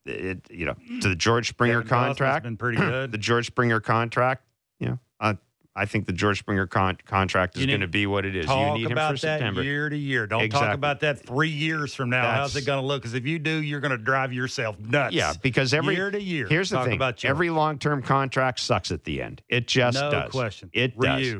it 0.04 0.40
you 0.50 0.66
know 0.66 0.74
to 1.00 1.08
the 1.08 1.14
George 1.16 1.48
Springer 1.48 1.82
Kevin 1.82 1.88
contract, 1.88 2.42
been 2.44 2.56
pretty 2.56 2.78
good. 2.78 3.12
the 3.12 3.18
George 3.18 3.46
Springer 3.46 3.80
contract. 3.80 4.44
You 4.80 4.88
know, 4.88 4.98
I 5.20 5.38
I 5.76 5.86
think 5.86 6.06
the 6.06 6.12
George 6.12 6.38
Springer 6.40 6.66
con- 6.66 6.98
contract 7.06 7.56
is 7.56 7.64
going 7.66 7.80
to 7.80 7.86
be 7.88 8.06
what 8.06 8.24
it 8.26 8.34
is. 8.36 8.46
Talk 8.46 8.76
you 8.78 8.82
need 8.82 8.90
him 8.90 8.90
for 8.90 8.94
that 8.96 9.18
September. 9.20 9.62
year 9.62 9.88
to 9.88 9.96
year. 9.96 10.26
Don't 10.26 10.42
Exactly. 10.42 10.66
talk 10.66 10.74
about 10.74 11.00
that 11.00 11.24
three 11.24 11.48
years 11.48 11.94
from 11.94 12.10
now. 12.10 12.30
How's 12.30 12.56
it 12.56 12.66
going 12.66 12.80
to 12.80 12.86
look? 12.86 13.00
Because 13.00 13.14
if 13.14 13.24
you 13.26 13.38
do, 13.38 13.62
you're 13.62 13.80
going 13.80 13.92
to 13.92 13.96
drive 13.96 14.32
yourself 14.32 14.78
nuts. 14.80 15.14
Yeah, 15.14 15.32
because 15.40 15.72
every 15.72 15.94
year 15.94 16.10
to 16.10 16.20
year. 16.20 16.46
Here's 16.48 16.70
the 16.70 16.84
thing: 16.84 17.00
every 17.24 17.50
long-term 17.50 18.02
contract 18.02 18.58
sucks 18.60 18.90
at 18.90 19.04
the 19.04 19.22
end. 19.22 19.40
It 19.48 19.66
just 19.68 19.98
no 20.00 20.10
does. 20.10 20.30
question. 20.30 20.68
It 20.72 20.98
does. 20.98 21.36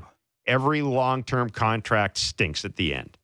Every 0.47 0.83
long-term 0.83 1.51
contract 1.51 2.17
stinks 2.17 2.65
at 2.65 2.77
the 2.77 2.95
end. 2.95 3.19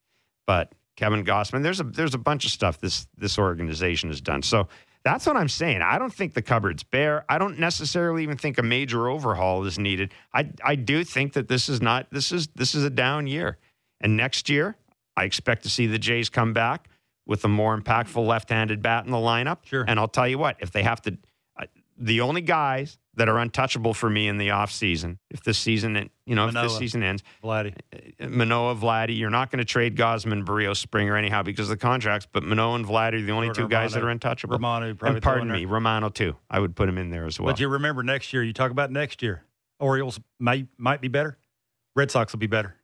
But 0.47 0.73
Kevin 0.99 1.25
Gausman, 1.25 1.63
there's 1.63 1.79
a 1.79 1.85
there's 1.85 2.15
a 2.15 2.19
bunch 2.19 2.45
of 2.45 2.51
stuff 2.51 2.81
this 2.81 3.07
this 3.17 3.39
organization 3.39 4.09
has 4.09 4.21
done. 4.21 4.43
So 4.43 4.67
that's 5.05 5.27
what 5.27 5.37
I'm 5.37 5.49
saying. 5.49 5.81
I 5.81 5.97
don't 5.97 6.13
think 6.13 6.35
the 6.35 6.43
cupboard's 6.43 6.83
bare. 6.83 7.25
I 7.29 7.39
don't 7.39 7.57
necessarily 7.57 8.25
even 8.25 8.37
think 8.37 8.59
a 8.59 8.65
major 8.65 9.09
overhaul 9.09 9.65
is 9.65 9.79
needed. 9.79 10.13
I 10.35 10.51
I 10.65 10.75
do 10.75 11.05
think 11.05 11.35
that 11.35 11.47
this 11.47 11.69
is 11.69 11.81
not 11.81 12.11
this 12.11 12.33
is 12.33 12.49
this 12.49 12.75
is 12.75 12.83
a 12.83 12.91
down 12.91 13.29
year. 13.29 13.59
And 14.01 14.17
next 14.17 14.49
year, 14.49 14.77
I 15.17 15.23
expect 15.23 15.63
to 15.63 15.69
see 15.69 15.87
the 15.87 16.01
Jays 16.01 16.29
come 16.29 16.53
back 16.53 16.89
with 17.27 17.45
a 17.45 17.49
more 17.49 17.79
impactful 17.79 18.27
left-handed 18.27 18.83
bat 18.83 19.05
in 19.05 19.13
the 19.13 19.19
lineup. 19.19 19.59
Sure. 19.67 19.85
And 19.87 20.01
I'll 20.01 20.09
tell 20.09 20.27
you 20.27 20.39
what, 20.39 20.57
if 20.59 20.73
they 20.73 20.83
have 20.83 21.01
to 21.03 21.17
uh, 21.57 21.67
the 21.97 22.23
only 22.23 22.41
guys 22.41 22.99
that 23.15 23.29
are 23.29 23.39
untouchable 23.39 23.95
for 23.95 24.11
me 24.11 24.27
in 24.27 24.37
the 24.37 24.49
offseason, 24.49 25.19
if 25.31 25.45
this 25.45 25.59
season, 25.59 26.11
you 26.29 26.35
know, 26.35 26.49
if 26.49 26.55
this 26.55 26.77
season 26.79 27.03
ends, 27.03 27.23
Vladdy. 27.43 27.75
Uh, 27.93 28.25
uh, 28.25 28.29
Manoah, 28.29 28.77
Vladdy. 28.77 29.19
You're 29.19 29.31
not 29.31 29.51
going 29.51 29.59
to 29.59 29.65
trade 29.65 29.97
Gausman, 29.97 30.45
Berrios, 30.45 30.77
Springer 30.77 31.17
anyhow 31.17 31.43
because 31.43 31.67
of 31.67 31.71
the 31.71 31.81
contracts. 31.81 32.27
But 32.31 32.43
Manoah 32.43 32.75
and 32.77 32.87
Vladdy 32.87 33.15
are 33.15 33.23
the 33.23 33.33
only 33.33 33.51
two 33.53 33.67
guys 33.69 33.93
that 33.93 33.99
are 33.99 34.03
Romano. 34.03 34.13
untouchable. 34.13 34.57
Romano 34.57 34.95
probably 34.95 35.17
and 35.17 35.23
pardon 35.23 35.51
me. 35.51 35.65
Romano 35.65 36.09
too. 36.11 36.37
I 36.51 36.61
would 36.61 36.77
put 36.77 36.89
him 36.89 36.99
in 36.99 37.11
there 37.11 37.25
as 37.27 37.41
well. 37.41 37.53
But 37.53 37.61
you 37.61 37.69
remember 37.69 38.03
next 38.03 38.33
year, 38.33 38.43
you 38.45 38.53
talk 38.53 38.71
about 38.71 38.91
next 38.93 39.23
year. 39.23 39.43
Orioles 39.81 40.21
might 40.39 40.67
might 40.77 41.01
be 41.01 41.09
better. 41.09 41.39
Red 41.97 42.11
Sox 42.11 42.33
will 42.33 42.39
be 42.41 42.47
better. 42.47 42.75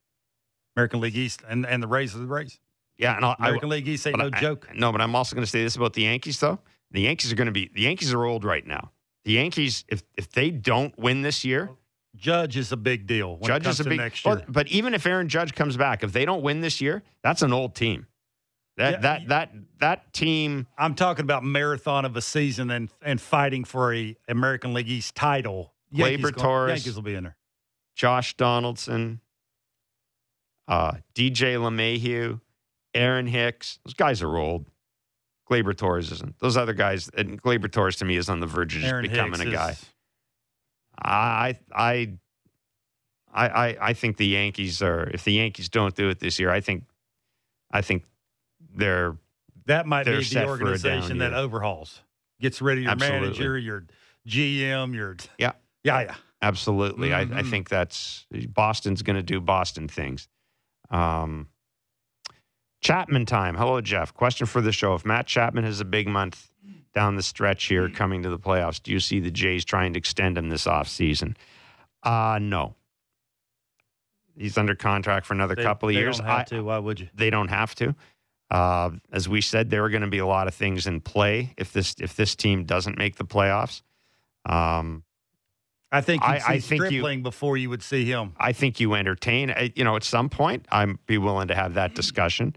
American 0.76 1.00
League 1.00 1.16
East 1.16 1.42
and, 1.48 1.66
and 1.66 1.82
the 1.82 1.86
Rays 1.86 2.14
are 2.16 2.18
the 2.18 2.26
Rays. 2.26 2.58
yeah, 2.98 3.14
and 3.16 3.24
I'll, 3.24 3.36
I, 3.38 3.48
American 3.48 3.68
League 3.68 3.86
East 3.86 4.06
ain't 4.06 4.18
no 4.18 4.30
I- 4.32 4.40
joke. 4.40 4.68
no, 4.74 4.90
but 4.90 5.00
I'm 5.00 5.14
also 5.14 5.36
going 5.36 5.44
to 5.44 5.50
say 5.50 5.62
this 5.62 5.76
about 5.76 5.92
the 5.92 6.02
Yankees 6.02 6.40
though. 6.40 6.58
The 6.90 7.02
Yankees 7.02 7.32
are 7.32 7.36
going 7.36 7.46
to 7.46 7.52
be 7.52 7.70
the 7.74 7.82
Yankees 7.82 8.12
are 8.12 8.24
old 8.24 8.44
right 8.44 8.66
now. 8.66 8.90
The 9.24 9.32
Yankees, 9.32 9.84
if 9.88 10.02
if 10.16 10.30
they 10.30 10.50
don't 10.50 10.96
win 10.98 11.22
this 11.22 11.44
year, 11.44 11.70
Judge 12.24 12.56
is 12.56 12.72
a 12.72 12.76
big 12.78 13.06
deal. 13.06 13.36
When 13.36 13.48
Judge 13.48 13.66
is 13.66 13.80
a 13.80 13.84
big. 13.84 13.98
next 13.98 14.24
year. 14.24 14.42
but 14.48 14.66
even 14.68 14.94
if 14.94 15.04
Aaron 15.04 15.28
Judge 15.28 15.54
comes 15.54 15.76
back, 15.76 16.02
if 16.02 16.10
they 16.12 16.24
don't 16.24 16.42
win 16.42 16.62
this 16.62 16.80
year, 16.80 17.02
that's 17.22 17.42
an 17.42 17.52
old 17.52 17.74
team. 17.74 18.06
That 18.78 18.92
Yeah, 18.92 19.00
that 19.00 19.28
that 19.28 19.52
that 19.80 20.12
team. 20.14 20.66
I'm 20.78 20.94
talking 20.94 21.22
about 21.24 21.44
marathon 21.44 22.06
of 22.06 22.16
a 22.16 22.22
season 22.22 22.70
and 22.70 22.88
and 23.02 23.20
fighting 23.20 23.64
for 23.64 23.92
a 23.92 24.16
American 24.26 24.72
League 24.72 24.88
East 24.88 25.14
title. 25.14 25.74
Gon- 25.94 26.32
Torres. 26.32 26.70
Yankees 26.70 26.96
will 26.96 27.02
be 27.02 27.14
in 27.14 27.24
there. 27.24 27.36
Josh 27.94 28.34
Donaldson, 28.38 29.20
uh, 30.66 30.92
DJ 31.14 31.56
LeMahieu, 31.56 32.40
Aaron 32.94 33.26
Hicks. 33.26 33.78
Those 33.84 33.94
guys 33.94 34.22
are 34.22 34.36
old. 34.36 34.64
Gleyber 35.48 35.76
Torres 35.76 36.10
isn't. 36.10 36.38
Those 36.38 36.56
other 36.56 36.72
guys, 36.72 37.10
and 37.16 37.40
Gleyber 37.40 37.70
Torres 37.70 37.96
to 37.96 38.06
me 38.06 38.16
is 38.16 38.30
on 38.30 38.40
the 38.40 38.46
verge 38.46 38.74
of 38.76 38.80
just 38.80 38.90
Aaron 38.92 39.02
becoming 39.08 39.40
Hicks 39.40 39.50
a 39.52 39.52
guy. 39.52 39.70
is- 39.72 39.84
I, 41.02 41.58
I, 41.74 42.12
I, 43.32 43.76
I, 43.80 43.92
think 43.94 44.16
the 44.16 44.26
Yankees 44.26 44.80
are. 44.82 45.10
If 45.12 45.24
the 45.24 45.32
Yankees 45.32 45.68
don't 45.68 45.94
do 45.94 46.08
it 46.08 46.20
this 46.20 46.38
year, 46.38 46.50
I 46.50 46.60
think, 46.60 46.84
I 47.72 47.82
think 47.82 48.04
they're 48.76 49.16
That 49.66 49.86
might 49.86 50.04
They're 50.04 50.18
be 50.18 50.24
the 50.24 50.30
for 50.34 50.38
a 50.40 50.42
down 50.44 50.48
organization 50.50 51.18
that 51.18 51.32
year. 51.32 51.40
overhauls, 51.40 52.00
gets 52.40 52.60
rid 52.62 52.78
of 52.78 52.84
your 52.84 52.92
Absolutely. 52.92 53.20
manager, 53.20 53.58
your 53.58 53.84
GM, 54.28 54.94
your 54.94 55.16
Yeah. 55.38 55.52
yeah, 55.82 56.00
yeah. 56.02 56.14
Absolutely. 56.42 57.12
I, 57.14 57.22
I 57.22 57.24
Mhm. 57.24 57.50
think 57.50 57.68
that's 57.70 58.26
Boston's 58.48 59.02
going 59.02 59.16
to 59.16 59.22
do 59.22 59.40
Boston 59.40 59.88
things. 59.88 60.28
Um, 60.90 61.48
Chapman 62.82 63.24
time. 63.24 63.54
Hello, 63.56 63.80
Jeff. 63.80 64.12
Question 64.12 64.46
for 64.46 64.60
the 64.60 64.70
show. 64.72 64.94
If 64.94 65.06
Matt 65.06 65.26
Chapman 65.26 65.64
has 65.64 65.80
a 65.80 65.84
big 65.86 66.06
month 66.06 66.50
down 66.94 67.16
the 67.16 67.22
stretch 67.22 67.64
here 67.64 67.88
coming 67.88 68.22
to 68.22 68.28
the 68.30 68.38
playoffs, 68.38 68.82
do 68.82 68.92
you 68.92 69.00
see 69.00 69.20
the 69.20 69.30
Jays 69.30 69.64
trying 69.64 69.92
to 69.94 69.98
extend 69.98 70.38
him 70.38 70.48
this 70.48 70.66
offseason? 70.66 71.34
Uh, 72.02 72.38
no. 72.40 72.74
He's 74.36 74.56
under 74.58 74.74
contract 74.74 75.26
for 75.26 75.34
another 75.34 75.54
They- 75.54 75.62
couple 75.62 75.88
of 75.88 75.94
they 75.94 76.00
years. 76.00 76.18
Don't 76.18 76.26
have 76.26 76.38
I- 76.40 76.44
to. 76.44 76.60
Why 76.62 76.78
would 76.78 77.00
you? 77.00 77.08
they 77.14 77.30
don't 77.30 77.48
have 77.48 77.74
to. 77.76 77.94
Uh, 78.50 78.90
as 79.12 79.28
we 79.28 79.40
said, 79.40 79.70
there 79.70 79.84
are 79.84 79.90
going 79.90 80.02
to 80.02 80.08
be 80.08 80.18
a 80.18 80.26
lot 80.26 80.46
of 80.48 80.54
things 80.54 80.86
in 80.86 81.00
play 81.00 81.54
if 81.56 81.72
this 81.72 81.94
if 81.98 82.14
this 82.14 82.34
team 82.36 82.64
doesn't 82.64 82.98
make 82.98 83.16
the 83.16 83.24
playoffs. 83.24 83.82
Um, 84.44 85.02
I 85.90 86.00
think 86.00 86.22
I- 86.22 86.42
I 86.46 86.58
think 86.60 86.90
you- 86.90 87.18
before 87.22 87.56
you 87.56 87.70
would 87.70 87.82
see 87.82 88.04
him. 88.04 88.34
I 88.36 88.52
think 88.52 88.80
you 88.80 88.94
entertain. 88.94 89.50
uh, 89.50 89.68
You 89.74 89.84
know, 89.84 89.96
at 89.96 90.02
some 90.04 90.28
point, 90.28 90.66
I'm 90.70 90.98
be 91.06 91.16
willing 91.18 91.48
to 91.48 91.54
have 91.54 91.74
that 91.74 91.94
discussion 91.94 92.54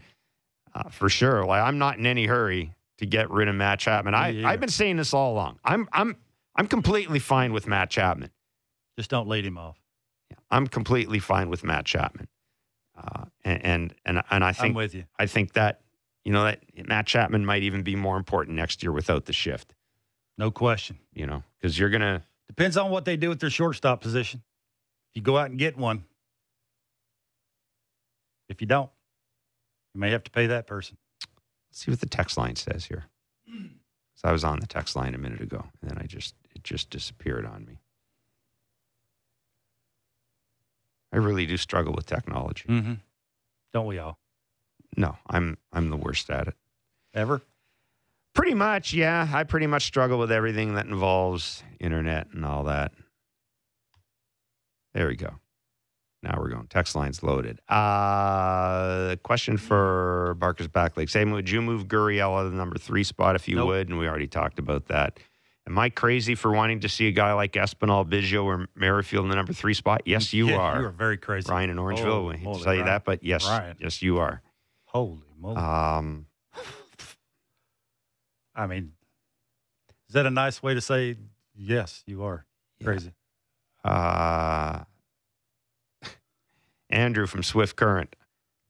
uh, 0.76 0.90
for 0.90 1.10
sure. 1.10 1.46
Like 1.46 1.62
I'm 1.62 1.78
not 1.78 1.98
in 1.98 2.06
any 2.06 2.26
hurry 2.26 2.74
to 2.98 3.06
get 3.06 3.30
rid 3.30 3.48
of 3.48 3.56
Matt 3.56 3.80
Chapman. 3.80 4.14
I 4.14 4.30
Yeah. 4.30 4.48
I've 4.48 4.60
been 4.60 4.70
saying 4.70 4.98
this 4.98 5.14
all 5.14 5.34
along. 5.34 5.60
I'm 5.64 5.88
I'm 5.92 6.16
I'm 6.56 6.68
completely 6.68 7.20
fine 7.20 7.54
with 7.54 7.68
Matt 7.68 7.90
Chapman. 7.90 8.32
Just 8.98 9.10
don't 9.10 9.28
lead 9.28 9.46
him 9.46 9.58
off. 9.58 9.80
I'm 10.50 10.68
completely 10.68 11.20
fine 11.20 11.50
with 11.50 11.64
Matt 11.64 11.86
Chapman. 11.86 12.28
Uh, 12.98 13.26
and, 13.44 13.66
and 13.66 13.94
and 14.06 14.24
and 14.30 14.44
I 14.44 14.50
I'm 14.50 14.54
think 14.54 14.76
with 14.76 14.96
you. 14.96 15.06
I 15.20 15.28
think 15.28 15.54
that 15.54 15.82
you 16.26 16.32
know 16.32 16.44
that 16.44 16.62
Matt 16.88 17.06
Chapman 17.06 17.46
might 17.46 17.64
even 17.64 17.84
be 17.84 17.96
more 17.96 18.18
important 18.18 18.58
next 18.58 18.82
year 18.82 18.92
without 18.92 19.26
the 19.26 19.34
shift. 19.34 19.74
No 20.38 20.52
question. 20.52 20.98
You 21.14 21.28
know, 21.28 21.44
because 21.60 21.78
you're 21.78 21.90
gonna 21.90 22.24
Depends 22.48 22.78
on 22.78 22.90
what 22.90 23.06
they 23.06 23.18
do 23.18 23.30
with 23.30 23.40
their 23.40 23.50
shortstop 23.50 24.02
position. 24.02 24.42
If 25.12 25.18
you 25.18 25.22
go 25.22 25.38
out 25.38 25.50
and 25.50 25.60
get 25.60 25.78
one, 25.78 26.06
if 28.50 28.62
you 28.62 28.68
don't, 28.68 28.90
you 29.94 30.00
may 30.00 30.12
have 30.12 30.24
to 30.24 30.32
pay 30.32 30.48
that 30.48 30.66
person. 30.66 30.98
Let's 31.70 31.80
see 31.84 31.92
what 31.92 32.00
the 32.00 32.06
text 32.08 32.38
line 32.38 32.56
says 32.56 32.86
here. 32.86 33.06
So 34.18 34.28
I 34.28 34.32
was 34.32 34.44
on 34.44 34.60
the 34.60 34.68
text 34.68 34.96
line 34.96 35.14
a 35.14 35.20
minute 35.20 35.42
ago, 35.42 35.64
and 35.80 35.92
then 35.92 36.00
I 36.00 36.08
just 36.08 36.34
it 36.56 36.64
just 36.64 36.90
disappeared 36.90 37.46
on 37.46 37.66
me. 37.66 37.80
I 41.14 41.18
really 41.18 41.46
do 41.46 41.56
struggle 41.56 41.94
with 41.94 42.08
technology. 42.08 42.66
Mm-hmm. 42.68 42.94
Don't 43.74 43.86
we 43.86 44.00
all? 44.00 44.18
No, 44.96 45.18
I'm 45.30 45.58
I'm 45.72 45.90
the 45.92 45.98
worst 45.98 46.32
at 46.32 46.48
it. 46.48 46.56
Ever? 47.14 47.42
Pretty 48.34 48.56
much, 48.56 48.94
yeah. 48.94 49.28
I 49.32 49.44
pretty 49.44 49.68
much 49.68 49.86
struggle 49.86 50.18
with 50.18 50.32
everything 50.32 50.76
that 50.76 50.88
involves 50.88 51.64
internet 51.80 52.28
and 52.34 52.44
all 52.44 52.64
that. 52.66 52.92
There 54.94 55.08
we 55.08 55.16
go. 55.16 55.36
Now 56.28 56.40
we're 56.42 56.50
going. 56.50 56.68
Text 56.68 56.94
line's 56.94 57.24
loaded. 57.24 57.62
Uh, 57.70 59.16
question 59.24 59.56
for 59.58 60.36
Barker's 60.40 60.68
Backlake. 60.68 61.10
Say, 61.10 61.24
would 61.24 61.50
you 61.50 61.62
move 61.62 61.88
Gurriel 61.88 62.38
out 62.38 62.46
of 62.48 62.52
the 62.52 62.58
number 62.58 62.78
three 62.78 63.06
spot 63.06 63.36
if 63.38 63.48
you 63.48 63.56
Nope. 63.56 63.68
would? 63.68 63.90
And 63.90 63.98
we 63.98 64.08
already 64.10 64.28
talked 64.28 64.60
about 64.60 64.88
that. 64.88 65.20
Am 65.66 65.80
I 65.80 65.90
crazy 65.90 66.36
for 66.36 66.52
wanting 66.52 66.82
to 66.82 66.90
see 66.90 67.08
a 67.08 67.12
guy 67.12 67.32
like 67.32 67.54
Espinal, 67.54 68.06
Biggio, 68.10 68.44
or 68.44 68.68
Merrifield 68.76 69.24
in 69.24 69.30
the 69.30 69.36
number 69.38 69.54
three 69.54 69.74
spot? 69.74 70.02
Yes, 70.06 70.34
you 70.34 70.50
Yeah, 70.50 70.58
are. 70.58 70.82
You 70.82 70.88
are 70.88 70.92
very 70.92 71.16
crazy. 71.18 71.50
Ryan 71.50 71.70
in 71.70 71.78
Orangeville. 71.78 72.06
Oh, 72.08 72.26
we 72.28 72.34
hate 72.36 72.44
to 72.44 72.50
holy 72.50 72.64
tell 72.64 72.74
you 72.74 72.82
Ryan. 72.82 72.94
that, 72.94 73.06
but 73.06 73.24
yes, 73.24 73.46
Ryan. 73.46 73.78
yes, 73.80 74.02
you 74.02 74.18
are. 74.18 74.42
Holy 74.86 75.22
moly. 75.40 75.56
Um, 75.56 76.26
I 78.54 78.68
mean, 78.68 78.94
is 80.10 80.14
that 80.14 80.26
a 80.26 80.32
nice 80.32 80.62
way 80.62 80.74
to 80.74 80.82
say 80.82 81.16
yes, 81.56 82.04
you 82.06 82.24
are 82.24 82.46
Yeah. 82.80 82.86
crazy? 82.86 83.14
Uh, 83.86 84.84
Andrew 86.90 87.28
from 87.28 87.44
Swift 87.44 87.76
Current, 87.76 88.16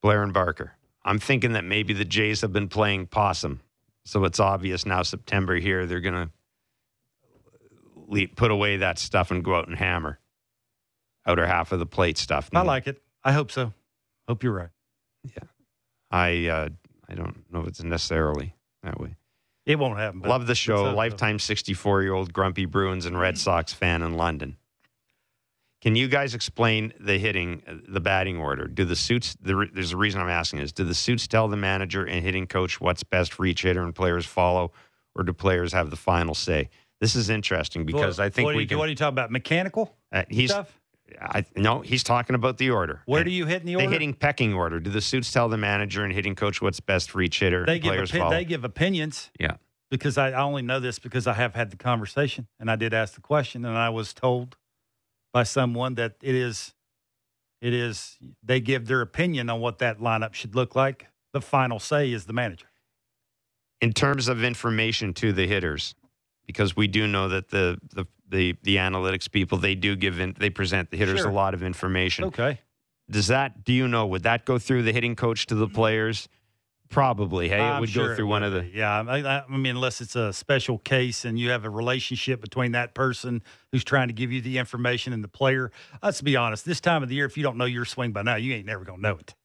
Blair 0.02 0.24
and 0.24 0.34
Barker. 0.34 0.74
I'm 1.04 1.20
thinking 1.20 1.54
that 1.54 1.64
maybe 1.64 1.94
the 1.94 2.06
Jays 2.06 2.42
have 2.42 2.52
been 2.52 2.68
playing 2.68 3.08
possum. 3.08 3.62
So 4.06 4.24
it's 4.26 4.40
obvious 4.40 4.86
now, 4.86 5.04
September 5.04 5.56
here, 5.56 5.86
they're 5.86 6.02
going 6.02 6.30
to 8.10 8.28
put 8.36 8.52
away 8.52 8.78
that 8.78 9.00
stuff 9.00 9.32
and 9.32 9.44
go 9.44 9.56
out 9.56 9.68
and 9.68 9.78
hammer 9.78 10.20
outer 11.26 11.46
half 11.46 11.72
of 11.72 11.80
the 11.80 11.86
plate 11.86 12.18
stuff. 12.18 12.50
I 12.54 12.62
like 12.62 12.88
it. 12.88 13.02
I 13.24 13.34
hope 13.34 13.52
so. 13.52 13.74
Hope 14.28 14.44
you're 14.44 14.54
right. 14.54 14.70
Yeah. 15.24 15.44
I, 16.10 16.48
uh, 16.48 16.70
I 17.10 17.16
don't 17.16 17.44
know 17.52 17.62
if 17.62 17.68
it's 17.68 17.84
necessarily 17.84 18.56
that 18.84 19.00
way. 19.00 19.16
It 19.66 19.78
won't 19.78 20.00
happen. 20.00 20.22
But 20.22 20.30
Love 20.30 20.48
the 20.48 20.56
show. 20.56 20.94
Lifetime 20.94 21.40
64 21.40 22.04
year 22.04 22.14
old 22.14 22.32
grumpy 22.32 22.66
Bruins 22.66 23.06
and 23.06 23.20
Red 23.20 23.38
Sox 23.38 23.74
fan 23.74 24.02
in 24.02 24.14
London. 24.14 24.56
Can 25.82 25.96
you 25.96 26.08
guys 26.08 26.34
explain 26.34 26.92
the 27.00 27.18
hitting, 27.20 27.62
uh, 27.68 27.76
the 27.88 28.00
batting 28.00 28.38
order? 28.38 28.68
Do 28.68 28.84
the 28.84 28.96
suits, 28.96 29.36
the, 29.40 29.68
there's 29.74 29.92
a 29.94 29.98
reason 29.98 30.22
I'm 30.22 30.30
asking 30.30 30.60
is, 30.60 30.72
do 30.72 30.84
the 30.84 30.96
suits 30.96 31.28
tell 31.28 31.48
the 31.48 31.58
manager 31.58 32.04
and 32.04 32.24
hitting 32.24 32.48
coach 32.48 32.82
what's 32.82 33.04
best 33.04 33.34
for 33.34 33.46
each 33.46 33.62
hitter 33.62 33.84
and 33.84 33.94
players 33.94 34.26
follow, 34.26 34.72
or 35.16 35.24
do 35.24 35.34
players 35.34 35.74
have 35.74 35.90
the 35.92 35.96
final 35.96 36.34
say? 36.34 36.70
This 37.00 37.16
is 37.16 37.30
interesting 37.30 37.86
because 37.86 38.18
What- 38.18 38.26
I 38.26 38.30
think 38.30 38.46
what 38.46 38.54
are 38.56 38.58
we 38.58 38.64
you, 38.64 38.70
can. 38.70 38.78
What 38.80 38.88
are 38.88 38.90
you 38.90 38.96
talking 38.96 39.14
about? 39.14 39.30
Mechanical 39.32 39.96
uh, 40.12 40.24
he's, 40.30 40.50
stuff? 40.50 40.80
I, 41.22 41.46
no, 41.56 41.82
he's 41.82 42.04
talking 42.04 42.36
about 42.36 42.58
the 42.58 42.72
order. 42.72 43.02
Where 43.06 43.22
And 43.22 43.30
do 43.30 43.32
you 43.32 43.46
hit 43.46 43.62
in 43.62 43.68
the 43.68 43.76
order? 43.76 43.86
the 43.88 43.92
hitting 43.94 44.14
pecking 44.16 44.54
order? 44.56 44.80
Do 44.80 44.90
the 44.90 45.00
suits 45.00 45.32
tell 45.32 45.48
the 45.48 45.58
manager 45.58 46.04
and 46.04 46.12
hitting 46.12 46.34
coach 46.36 46.60
what's 46.62 46.80
best 46.80 47.12
for 47.12 47.22
each 47.22 47.40
hitter 47.40 47.66
they 47.66 47.74
and 47.74 47.84
give 47.84 47.92
players 47.92 48.12
opi- 48.12 48.18
follow? 48.18 48.32
they 48.32 48.46
give 48.46 48.64
opinions. 48.64 49.30
Yeah. 49.40 49.58
Because 49.92 50.18
I, 50.18 50.32
I 50.32 50.42
only 50.42 50.64
know 50.64 50.80
this 50.82 50.98
because 51.00 51.28
I 51.28 51.34
have 51.34 51.54
had 51.56 51.70
the 51.72 51.78
conversation 51.78 52.48
and 52.60 52.70
I 52.70 52.76
did 52.76 52.94
ask 52.94 53.14
the 53.14 53.22
question 53.22 53.64
and 53.64 53.78
I 53.78 53.90
was 53.90 54.14
told 54.14 54.58
by 55.34 55.44
someone 55.44 55.96
that 55.96 56.16
it 56.22 56.36
is 56.36 56.74
it 57.62 57.74
is 57.74 58.18
they 58.44 58.60
give 58.60 58.88
their 58.88 59.02
opinion 59.02 59.50
on 59.50 59.60
what 59.60 59.80
that 59.80 60.00
lineup 60.00 60.34
should 60.34 60.56
look 60.56 60.76
like. 60.76 61.08
The 61.34 61.42
final 61.42 61.80
say 61.80 62.12
is 62.12 62.26
the 62.26 62.34
manager. 62.34 62.68
in 63.82 63.94
terms 63.94 64.28
of 64.28 64.44
information 64.44 65.14
to 65.14 65.32
the 65.34 65.46
hitters, 65.48 65.94
because 66.48 66.76
we 66.76 66.88
do 66.88 67.08
know 67.08 67.28
that 67.30 67.50
the 67.50 67.78
the 67.94 68.06
the, 68.30 68.56
the 68.64 68.76
analytics 68.78 69.32
people 69.32 69.58
they 69.58 69.74
do 69.76 69.96
give 69.96 70.20
in, 70.20 70.36
they 70.38 70.50
present 70.50 70.92
the 70.92 70.98
hitters 70.98 71.20
Sure. 71.22 71.30
a 71.30 71.34
lot 71.34 71.54
of 71.54 71.64
information. 71.64 72.26
Okay. 72.26 72.60
Does 73.10 73.28
that 73.28 73.64
do 73.64 73.72
you 73.74 73.88
know 73.88 74.06
would 74.06 74.24
that 74.24 74.46
go 74.46 74.58
through 74.60 74.84
the 74.84 74.92
hitting 74.92 75.16
coach 75.16 75.46
to 75.48 75.56
the 75.56 75.68
players? 75.68 76.28
Probably. 76.90 77.50
Hey, 77.50 77.58
it 77.60 77.62
I'm 77.62 77.82
would 77.82 77.90
sure 77.90 78.10
go 78.10 78.16
through 78.16 78.28
one 78.28 78.44
of 78.44 78.54
the. 78.54 78.66
Yeah, 78.74 79.02
I, 79.02 79.18
I- 79.20 79.44
I 79.44 79.58
mean, 79.58 79.76
unless 79.76 80.00
it's 80.02 80.16
a 80.16 80.32
special 80.32 80.78
case 80.80 81.26
and 81.26 81.38
you 81.38 81.50
have 81.50 81.66
a 81.66 81.70
relationship 81.70 82.40
between 82.42 82.72
that 82.74 82.94
person 82.94 83.44
who's 83.72 83.84
trying 83.84 84.08
to 84.08 84.14
give 84.14 84.32
you 84.32 84.42
the 84.42 84.58
information 84.58 85.12
and 85.14 85.24
the 85.24 85.28
player. 85.28 85.72
Let's 86.02 86.22
be 86.22 86.36
honest. 86.38 86.66
This 86.66 86.80
time 86.80 87.04
of 87.04 87.10
the 87.10 87.16
year, 87.16 87.26
if 87.26 87.36
you 87.36 87.44
don't 87.44 87.58
know 87.58 87.66
your 87.66 87.86
swing 87.86 88.12
by 88.14 88.22
now, 88.22 88.36
you 88.36 88.54
ain't 88.54 88.66
never 88.66 88.86
gonna 88.86 89.02
know 89.02 89.18
it. 89.18 89.36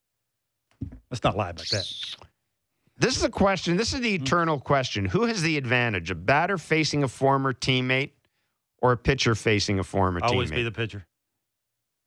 Let's 1.11 1.23
not 1.25 1.37
lie 1.37 1.51
about 1.51 1.67
that. 1.71 1.87
This 2.99 3.17
is 3.17 3.25
a 3.25 3.29
question. 3.31 3.77
This 3.77 3.93
is 3.93 4.01
the 4.01 4.17
Hmm. 4.17 4.23
eternal 4.23 4.61
question. 4.61 5.07
Who 5.07 5.25
has 5.27 5.43
the 5.43 5.57
advantage? 5.57 6.11
A 6.11 6.15
batter 6.15 6.59
facing 6.59 7.03
a 7.03 7.09
former 7.09 7.53
teammate, 7.53 8.11
or 8.81 8.93
a 8.93 8.97
pitcher 8.97 9.35
facing 9.35 9.79
a 9.79 9.85
former 9.85 10.21
Always 10.23 10.51
teammate? 10.51 10.55
be 10.57 10.63
the 10.65 10.71
pitcher. 10.73 11.07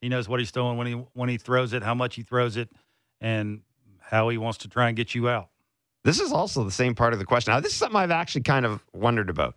He 0.01 0.09
knows 0.09 0.29
what 0.29 0.39
he's 0.39 0.51
throwing 0.51 0.77
when 0.77 0.87
he 0.87 0.93
when 0.93 1.27
he 1.29 1.37
throws 1.37 1.73
it, 1.73 1.83
how 1.83 1.93
much 1.95 2.15
he 2.15 2.21
throws 2.21 2.55
it, 2.57 2.69
and 3.19 3.61
how 4.09 4.29
he 4.29 4.37
wants 4.37 4.59
to 4.59 4.67
try 4.67 4.87
and 4.87 4.97
get 4.97 5.15
you 5.15 5.29
out. 5.29 5.49
This 6.03 6.19
is 6.19 6.31
also 6.31 6.63
the 6.63 6.71
same 6.71 6.93
part 6.93 7.13
of 7.13 7.19
the 7.19 7.25
question. 7.25 7.53
Now, 7.53 7.59
this 7.59 7.71
is 7.71 7.77
something 7.77 7.97
I've 7.97 8.11
actually 8.11 8.43
kind 8.43 8.65
of 8.65 8.83
wondered 8.93 9.29
about. 9.29 9.55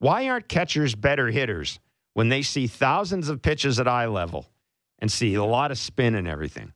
Why 0.00 0.28
aren't 0.28 0.48
catchers 0.48 0.94
better 0.94 1.28
hitters 1.28 1.80
when 2.14 2.28
they 2.28 2.42
see 2.42 2.66
thousands 2.66 3.28
of 3.28 3.42
pitches 3.42 3.80
at 3.80 3.88
eye 3.88 4.06
level 4.06 4.46
and 4.98 5.10
see 5.10 5.34
a 5.34 5.44
lot 5.44 5.70
of 5.70 5.78
spin 5.78 6.14
and 6.14 6.28
everything? 6.28 6.72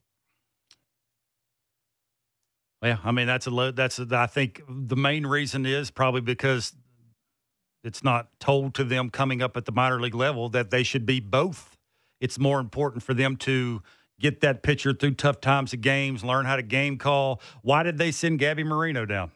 Yeah, 2.83 2.99
I 3.05 3.13
mean 3.13 3.29
that's 3.29 3.47
a 3.47 3.51
low. 3.51 3.71
That's 3.71 4.01
a, 4.01 4.09
I 4.11 4.27
think 4.27 4.63
the 4.69 4.97
main 4.97 5.25
reason 5.25 5.67
is 5.67 5.91
probably 5.91 6.21
because 6.21 6.75
it's 7.85 8.03
not 8.03 8.29
told 8.41 8.75
to 8.75 8.85
them 8.85 9.11
coming 9.11 9.41
up 9.41 9.57
at 9.57 9.67
the 9.67 9.73
minor 9.73 10.01
league 10.01 10.15
level 10.15 10.49
that 10.49 10.71
they 10.71 10.83
should 10.83 11.07
be 11.07 11.21
both. 11.21 11.77
It's 12.21 12.39
more 12.39 12.59
important 12.59 13.03
for 13.03 13.15
them 13.15 13.37
to 13.39 13.83
get 14.21 14.41
that 14.41 14.63
pitcher 14.63 14.93
through 14.93 15.15
tough 15.15 15.41
times 15.41 15.73
of 15.73 15.81
games, 15.81 16.25
learn 16.25 16.45
how 16.47 16.57
to 16.57 16.63
game 16.63 16.99
call. 16.99 17.41
Why 17.63 17.83
did 17.83 17.99
they 17.99 18.11
send 18.13 18.39
Gabby 18.39 18.65
Moreno 18.65 19.05
down 19.07 19.33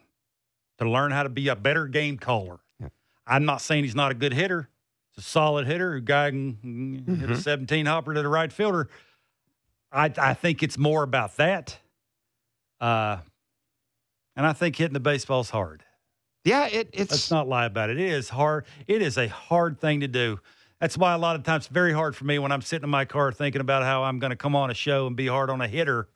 to 0.79 0.89
learn 0.89 1.11
how 1.11 1.23
to 1.23 1.29
be 1.29 1.47
a 1.49 1.55
better 1.55 1.87
game 1.87 2.17
caller? 2.17 2.59
Yeah. 2.79 2.89
I'm 3.25 3.45
not 3.45 3.61
saying 3.61 3.83
he's 3.83 3.95
not 3.95 4.11
a 4.11 4.15
good 4.15 4.33
hitter. 4.33 4.69
He's 5.13 5.25
a 5.25 5.27
solid 5.27 5.67
hitter. 5.67 5.93
A 5.95 6.01
guy 6.01 6.29
can 6.31 7.03
hit 7.19 7.29
a 7.29 7.33
Mhm. 7.33 7.37
17 7.43 7.85
hopper 7.85 8.13
to 8.13 8.21
the 8.21 8.29
right 8.29 8.51
fielder. 8.51 8.89
I 9.91 10.11
I 10.17 10.33
think 10.33 10.63
it's 10.63 10.77
more 10.77 11.03
about 11.03 11.37
that. 11.37 11.79
Uh, 12.79 13.17
and 14.35 14.45
I 14.45 14.53
think 14.53 14.75
hitting 14.75 14.93
the 14.93 14.99
baseball 14.99 15.41
is 15.41 15.49
hard. 15.49 15.83
Yeah, 16.43 16.67
it, 16.67 16.89
it's 16.93 17.11
Let's 17.11 17.31
not 17.31 17.47
lie 17.47 17.65
about 17.65 17.89
it. 17.89 17.99
It 17.99 18.09
is 18.11 18.29
hard. 18.29 18.65
It 18.85 19.01
is 19.01 19.17
a 19.17 19.27
hard 19.27 19.79
thing 19.81 19.99
to 20.01 20.07
do. 20.07 20.39
That's 20.79 20.97
why 20.97 21.13
a 21.13 21.17
lot 21.17 21.35
of 21.35 21.43
times 21.43 21.65
it's 21.65 21.73
very 21.73 21.93
hard 21.93 22.15
for 22.15 22.25
me 22.25 22.37
when 22.37 22.51
I'm 22.51 22.61
sitting 22.61 22.83
in 22.83 22.89
my 22.89 23.05
car 23.05 23.31
thinking 23.31 23.61
about 23.61 23.83
how 23.83 24.03
I'm 24.03 24.19
going 24.19 24.29
to 24.29 24.35
come 24.35 24.55
on 24.55 24.69
a 24.69 24.75
show 24.75 25.07
and 25.07 25.15
be 25.15 25.27
hard 25.27 25.49
on 25.49 25.59
a 25.59 25.67
hitter 25.67 26.07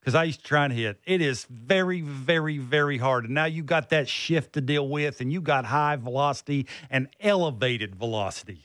because 0.00 0.16
I 0.16 0.24
used 0.24 0.40
to 0.40 0.46
try 0.46 0.64
and 0.64 0.72
hit. 0.72 0.98
It 1.04 1.20
is 1.20 1.46
very, 1.48 2.00
very, 2.00 2.58
very 2.58 2.98
hard. 2.98 3.24
And 3.24 3.34
now 3.34 3.44
you 3.44 3.62
got 3.62 3.90
that 3.90 4.08
shift 4.08 4.54
to 4.54 4.60
deal 4.60 4.88
with, 4.88 5.20
and 5.20 5.32
you 5.32 5.40
got 5.40 5.66
high 5.66 5.94
velocity 5.94 6.66
and 6.90 7.08
elevated 7.20 7.94
velocity, 7.94 8.64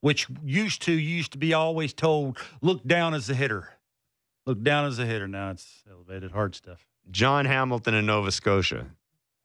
which 0.00 0.26
used 0.44 0.82
to 0.82 0.92
you 0.92 1.16
used 1.16 1.32
to 1.32 1.38
be 1.38 1.54
always 1.54 1.92
told 1.92 2.38
look 2.60 2.84
down 2.84 3.14
as 3.14 3.30
a 3.30 3.34
hitter, 3.34 3.68
look 4.44 4.60
down 4.64 4.86
as 4.86 4.98
a 4.98 5.06
hitter. 5.06 5.28
Now 5.28 5.50
it's 5.52 5.84
elevated 5.88 6.32
hard 6.32 6.56
stuff. 6.56 6.84
John 7.12 7.44
Hamilton 7.44 7.94
in 7.94 8.06
Nova 8.06 8.32
Scotia. 8.32 8.86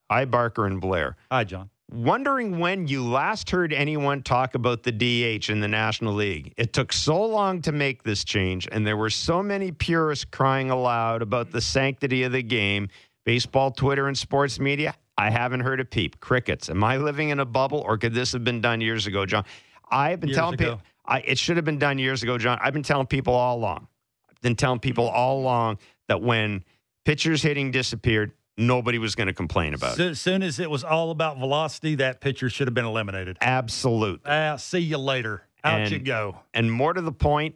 Hi, 0.09 0.25
Barker 0.25 0.65
and 0.65 0.81
Blair. 0.81 1.17
Hi, 1.31 1.43
John. 1.43 1.69
Wondering 1.91 2.59
when 2.59 2.87
you 2.87 3.07
last 3.07 3.49
heard 3.49 3.71
anyone 3.71 4.23
talk 4.23 4.55
about 4.55 4.83
the 4.83 4.91
DH 4.91 5.49
in 5.49 5.59
the 5.59 5.67
National 5.67 6.13
League. 6.13 6.53
It 6.57 6.73
took 6.73 6.91
so 6.91 7.23
long 7.23 7.61
to 7.61 7.71
make 7.71 8.03
this 8.03 8.23
change, 8.23 8.67
and 8.71 8.85
there 8.85 8.97
were 8.97 9.11
so 9.11 9.43
many 9.43 9.71
purists 9.71 10.25
crying 10.25 10.71
aloud 10.71 11.21
about 11.21 11.51
the 11.51 11.61
sanctity 11.61 12.23
of 12.23 12.31
the 12.31 12.41
game. 12.41 12.89
Baseball, 13.23 13.71
Twitter, 13.71 14.07
and 14.07 14.17
sports 14.17 14.59
media 14.59 14.95
I 15.17 15.29
haven't 15.29 15.61
heard 15.61 15.79
a 15.79 15.85
peep. 15.85 16.19
Crickets. 16.19 16.69
Am 16.69 16.83
I 16.83 16.97
living 16.97 17.29
in 17.29 17.39
a 17.39 17.45
bubble, 17.45 17.79
or 17.79 17.97
could 17.97 18.13
this 18.13 18.33
have 18.33 18.43
been 18.43 18.61
done 18.61 18.81
years 18.81 19.07
ago, 19.07 19.25
John? 19.25 19.45
I've 19.89 20.19
been 20.19 20.29
Years 20.29 20.37
telling 20.37 20.57
people 20.57 20.81
I, 21.05 21.19
it 21.19 21.37
should 21.37 21.55
have 21.55 21.65
been 21.65 21.79
done 21.79 21.99
years 21.99 22.23
ago, 22.23 22.37
John. 22.37 22.57
I've 22.61 22.73
been 22.73 22.83
telling 22.83 23.07
people 23.07 23.33
all 23.33 23.57
along. 23.57 23.87
I've 24.29 24.41
been 24.41 24.55
telling 24.55 24.79
people 24.79 25.07
all 25.07 25.39
along 25.39 25.77
that 26.07 26.21
when 26.21 26.63
pitchers 27.05 27.41
hitting 27.41 27.71
disappeared, 27.71 28.31
nobody 28.57 28.97
was 28.97 29.15
going 29.15 29.27
to 29.27 29.33
complain 29.33 29.73
about 29.73 29.99
it. 29.99 30.11
As 30.11 30.19
soon 30.19 30.41
as 30.43 30.59
it 30.59 30.69
was 30.69 30.83
all 30.83 31.11
about 31.11 31.37
velocity, 31.37 31.95
that 31.95 32.21
pitcher 32.21 32.49
should 32.49 32.67
have 32.67 32.73
been 32.73 32.85
eliminated. 32.85 33.37
Absolutely. 33.41 34.29
Ah, 34.29 34.55
see 34.55 34.79
you 34.79 34.97
later. 34.97 35.43
Out 35.63 35.81
And- 35.81 35.91
you 35.91 35.99
go. 35.99 36.39
And 36.53 36.71
more 36.71 36.93
to 36.93 37.01
the 37.01 37.11
point, 37.11 37.55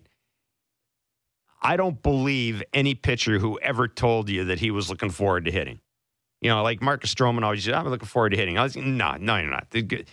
I 1.62 1.76
don't 1.78 2.02
believe 2.02 2.64
any 2.74 2.96
pitcher 2.96 3.38
who 3.40 3.60
ever 3.60 3.88
told 3.88 4.30
you 4.30 4.46
that 4.46 4.60
he 4.60 4.72
was 4.72 4.90
looking 4.90 5.10
forward 5.10 5.46
to 5.46 5.52
hitting. 5.52 5.80
You 6.42 6.50
know, 6.50 6.64
like 6.64 6.82
Marcus 6.82 7.14
Stroman 7.14 7.44
always 7.44 7.66
said, 7.66 7.74
I'm 7.74 7.86
looking 7.88 8.08
forward 8.08 8.30
to 8.30 8.38
hitting. 8.38 8.58
I 8.58 8.64
was, 8.64 8.76
no, 8.78 9.16
no, 9.20 9.38
you're 9.38 9.50
not. 9.50 9.70
Good- 9.70 10.06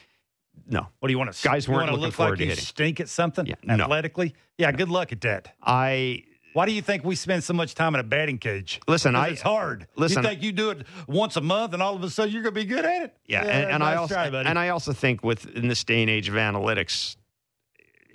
No, 0.69 0.89
What 0.99 1.09
do 1.09 1.13
you 1.13 1.19
want 1.19 1.33
to? 1.33 1.43
Guys 1.49 1.69
weren't 1.69 1.87
looking 1.91 2.01
look 2.03 2.15
forward 2.15 2.31
like 2.33 2.39
to 2.39 2.45
you 2.45 2.51
hitting. 2.51 2.65
Stink 2.65 2.99
at 3.01 3.09
something 3.09 3.47
Yeah, 3.47 3.55
no. 3.63 3.85
athletically. 3.85 4.35
Yeah, 4.59 4.73
good 4.73 4.89
luck 4.89 5.13
at 5.13 5.21
that. 5.21 5.55
I 5.63 6.25
Why 6.57 6.65
do 6.65 6.73
you 6.73 6.81
think 6.81 7.05
we 7.05 7.17
spend 7.17 7.45
so 7.45 7.53
much 7.53 7.75
time 7.75 7.93
in 7.93 8.01
a 8.01 8.03
batting 8.03 8.39
cage? 8.39 8.81
Listen, 8.89 9.15
I 9.15 9.29
it's 9.29 9.43
hard. 9.43 9.89
listen, 9.95 10.23
you 10.23 10.29
think 10.31 10.43
you 10.43 10.53
do 10.53 10.71
it 10.71 10.87
once 11.07 11.37
a 11.37 11.43
month, 11.43 11.75
and 11.75 11.83
all 11.83 11.95
of 11.95 12.03
a 12.03 12.09
sudden 12.09 12.33
you're 12.33 12.43
going 12.43 12.55
to 12.55 12.61
be 12.63 12.65
good 12.65 12.87
at 12.87 13.03
it? 13.03 13.15
Yeah, 13.27 13.43
and, 13.43 13.73
and 13.73 13.85
I 13.85 13.97
also 13.97 14.15
try, 14.15 14.29
and 14.29 14.59
I 14.59 14.71
also 14.71 14.95
think 14.95 15.23
with 15.23 15.45
in 15.55 15.69
this 15.69 15.85
day 15.85 16.01
and 16.01 16.09
age 16.09 16.31
of 16.31 16.35
analytics, 16.37 17.17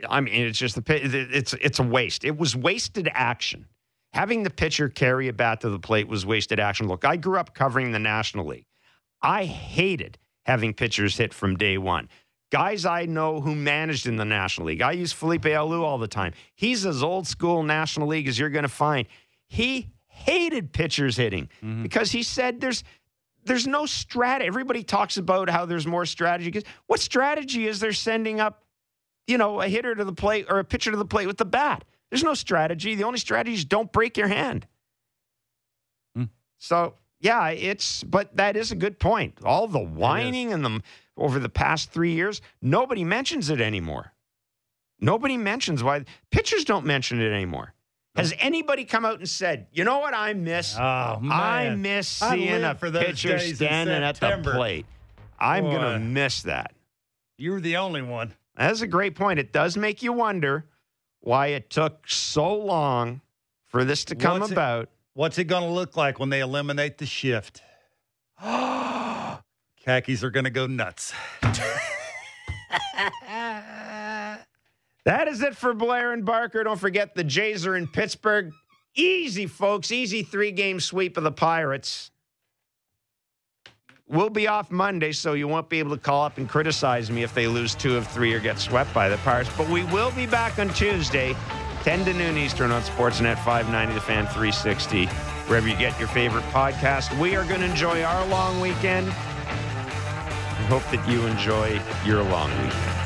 I 0.10 0.22
mean, 0.22 0.34
it's 0.34 0.58
just 0.58 0.74
the 0.74 0.84
it's 1.38 1.54
it's 1.54 1.78
a 1.78 1.84
waste. 1.84 2.26
It 2.26 2.36
was 2.36 2.56
wasted 2.56 3.12
action. 3.14 3.68
Having 4.14 4.42
the 4.42 4.50
pitcher 4.50 4.90
carry 4.90 5.28
a 5.28 5.34
bat 5.34 5.62
to 5.62 5.70
the 5.70 5.78
plate 5.78 6.08
was 6.08 6.26
wasted 6.26 6.60
action. 6.60 6.88
Look, 6.88 7.06
I 7.06 7.18
grew 7.18 7.38
up 7.38 7.54
covering 7.54 7.92
the 7.92 8.00
National 8.00 8.48
League. 8.48 8.66
I 9.22 9.46
hated 9.46 10.18
having 10.48 10.74
pitchers 10.74 11.16
hit 11.16 11.32
from 11.32 11.58
day 11.58 11.78
one. 11.78 12.10
Guys 12.52 12.86
I 12.86 13.06
know 13.06 13.40
who 13.40 13.56
managed 13.56 14.08
in 14.08 14.18
the 14.18 14.26
National 14.26 14.68
League. 14.68 14.82
I 14.82 14.92
use 14.92 15.14
Felipe 15.14 15.44
Alou 15.44 15.84
all 15.84 15.98
the 15.98 16.08
time. 16.08 16.34
He's 16.54 16.86
as 16.86 17.02
old 17.02 17.26
school 17.26 17.64
National 17.64 18.08
League 18.08 18.28
as 18.28 18.38
you're 18.38 18.50
going 18.50 18.64
to 18.64 18.70
find. 18.70 19.08
He 19.48 19.88
hated 20.08 20.74
pitchers 20.74 21.16
hitting 21.16 21.50
because 21.82 22.12
he 22.12 22.24
said 22.24 22.60
there's 22.60 22.84
there's 23.44 23.66
no 23.66 23.86
strategy. 23.86 24.48
Everybody 24.48 24.84
talks 24.84 25.18
about 25.18 25.50
how 25.50 25.66
there's 25.66 25.88
more 25.88 26.06
strategy. 26.06 26.62
What 26.88 27.00
strategy 27.00 27.68
is 27.68 27.80
there 27.80 27.94
sending 27.94 28.40
up, 28.40 28.64
you 29.28 29.38
know, 29.38 29.62
a 29.62 29.68
hitter 29.68 29.96
to 29.96 30.04
the 30.04 30.14
plate 30.14 30.46
or 30.50 30.60
a 30.60 30.64
pitcher 30.64 30.92
to 30.92 30.98
the 30.98 31.06
plate 31.06 31.28
with 31.28 31.38
the 31.38 31.46
bat? 31.46 31.86
There's 32.12 32.24
no 32.24 32.34
strategy. 32.34 32.96
The 32.96 33.06
only 33.06 33.18
strategy 33.18 33.56
is 33.56 33.66
don't 33.66 33.92
break 33.92 34.18
your 34.18 34.28
hand. 34.28 34.68
Hmm. 36.16 36.26
So 36.60 36.96
yeah, 37.22 37.50
it's 37.50 38.04
but 38.04 38.36
that 38.36 38.58
is 38.58 38.72
a 38.72 38.76
good 38.76 39.00
point. 39.00 39.40
All 39.44 39.68
the 39.68 39.80
whining 39.80 40.52
and 40.54 40.66
the 40.66 40.82
over 41.22 41.40
the 41.40 41.50
past 41.50 41.92
three 41.92 42.14
years, 42.14 42.42
nobody 42.62 43.04
mentions 43.04 43.50
it 43.50 43.62
anymore. 43.62 44.14
Nobody 45.00 45.38
mentions 45.38 45.84
why 45.84 46.06
pitchers 46.32 46.66
don't 46.66 46.86
mention 46.86 47.22
it 47.22 47.32
anymore. 47.32 47.74
Has 48.16 48.34
anybody 48.40 48.84
come 48.84 49.06
out 49.06 49.20
and 49.20 49.30
said, 49.30 49.68
you 49.72 49.84
know 49.84 50.00
what 50.00 50.14
I 50.14 50.34
miss? 50.34 50.76
oh 50.78 50.82
I 50.82 51.74
miss 51.78 52.08
seeing 52.08 52.62
live 52.62 52.84
a 52.84 52.92
pitcher 52.92 53.40
standing 53.40 54.04
at 54.04 54.20
the 54.20 54.40
plate. 54.44 54.86
I'm 55.40 55.64
going 55.64 55.94
to 55.94 56.00
miss 56.00 56.44
that. 56.44 56.74
You're 57.38 57.62
the 57.62 57.78
only 57.78 58.02
one. 58.02 58.34
That's 58.58 58.82
a 58.82 58.88
great 58.88 59.16
point. 59.16 59.40
It 59.40 59.54
does 59.54 59.78
make 59.78 60.04
you 60.04 60.12
wonder 60.12 60.66
why 61.22 61.48
it 61.48 61.70
took 61.70 62.08
so 62.08 62.54
long 62.54 63.22
for 63.68 63.86
this 63.86 64.06
to 64.06 64.16
come 64.16 64.40
What's 64.40 64.52
it- 64.52 64.56
about. 64.56 64.90
What's 65.14 65.38
it 65.38 65.46
going 65.46 65.64
to 65.64 65.70
look 65.70 65.98
like 65.98 66.20
when 66.20 66.30
they 66.30 66.40
eliminate 66.40 66.98
the 66.98 67.06
shift? 67.06 67.62
Khakis 69.86 70.24
are 70.24 70.30
going 70.30 70.44
to 70.44 70.50
go 70.50 70.68
nuts. 70.68 71.14
That 75.04 75.28
is 75.28 75.42
it 75.42 75.56
for 75.56 75.74
Blair 75.74 76.14
and 76.14 76.24
Barker. 76.24 76.64
Don't 76.64 76.80
forget 76.80 77.16
the 77.16 77.24
Jays 77.24 77.66
are 77.66 77.76
in 77.76 77.88
Pittsburgh. 77.88 78.52
Easy, 78.96 79.48
folks. 79.48 79.92
Easy 79.92 80.22
three 80.22 80.52
game 80.52 80.80
sweep 80.80 81.18
of 81.18 81.24
the 81.24 81.32
Pirates. 81.32 82.12
We'll 84.08 84.30
be 84.30 84.48
off 84.48 84.70
Monday, 84.70 85.14
so 85.14 85.34
you 85.34 85.48
won't 85.48 85.70
be 85.70 85.80
able 85.80 85.96
to 85.96 86.02
call 86.02 86.26
up 86.26 86.38
and 86.38 86.48
criticize 86.48 87.10
me 87.10 87.24
if 87.24 87.34
they 87.34 87.48
lose 87.48 87.74
two 87.74 87.96
of 87.96 88.06
three 88.10 88.34
or 88.34 88.40
get 88.40 88.60
swept 88.60 88.94
by 88.94 89.08
the 89.10 89.18
Pirates. 89.18 89.50
But 89.58 89.70
we 89.70 89.86
will 89.86 90.12
be 90.12 90.26
back 90.28 90.60
on 90.60 90.70
Tuesday, 90.74 91.36
10 91.84 92.06
to 92.06 92.14
noon 92.14 92.38
Eastern 92.38 92.72
on 92.72 92.82
Sportsnet 92.82 93.38
590, 93.38 93.94
The 93.94 94.02
Fan 94.02 94.26
360, 94.26 95.06
wherever 95.48 95.68
you 95.68 95.78
get 95.78 95.98
your 95.98 96.10
favorite 96.10 96.44
podcast. 96.52 97.18
We 97.20 97.38
are 97.38 97.46
going 97.46 97.62
to 97.62 97.68
enjoy 97.68 98.04
our 98.04 98.28
long 98.28 98.60
weekend. 98.60 99.08
Hope 100.72 100.90
that 100.90 101.06
you 101.06 101.28
enjoy 101.28 101.82
your 102.06 102.24
long 102.24 102.50
weekend. 102.64 103.01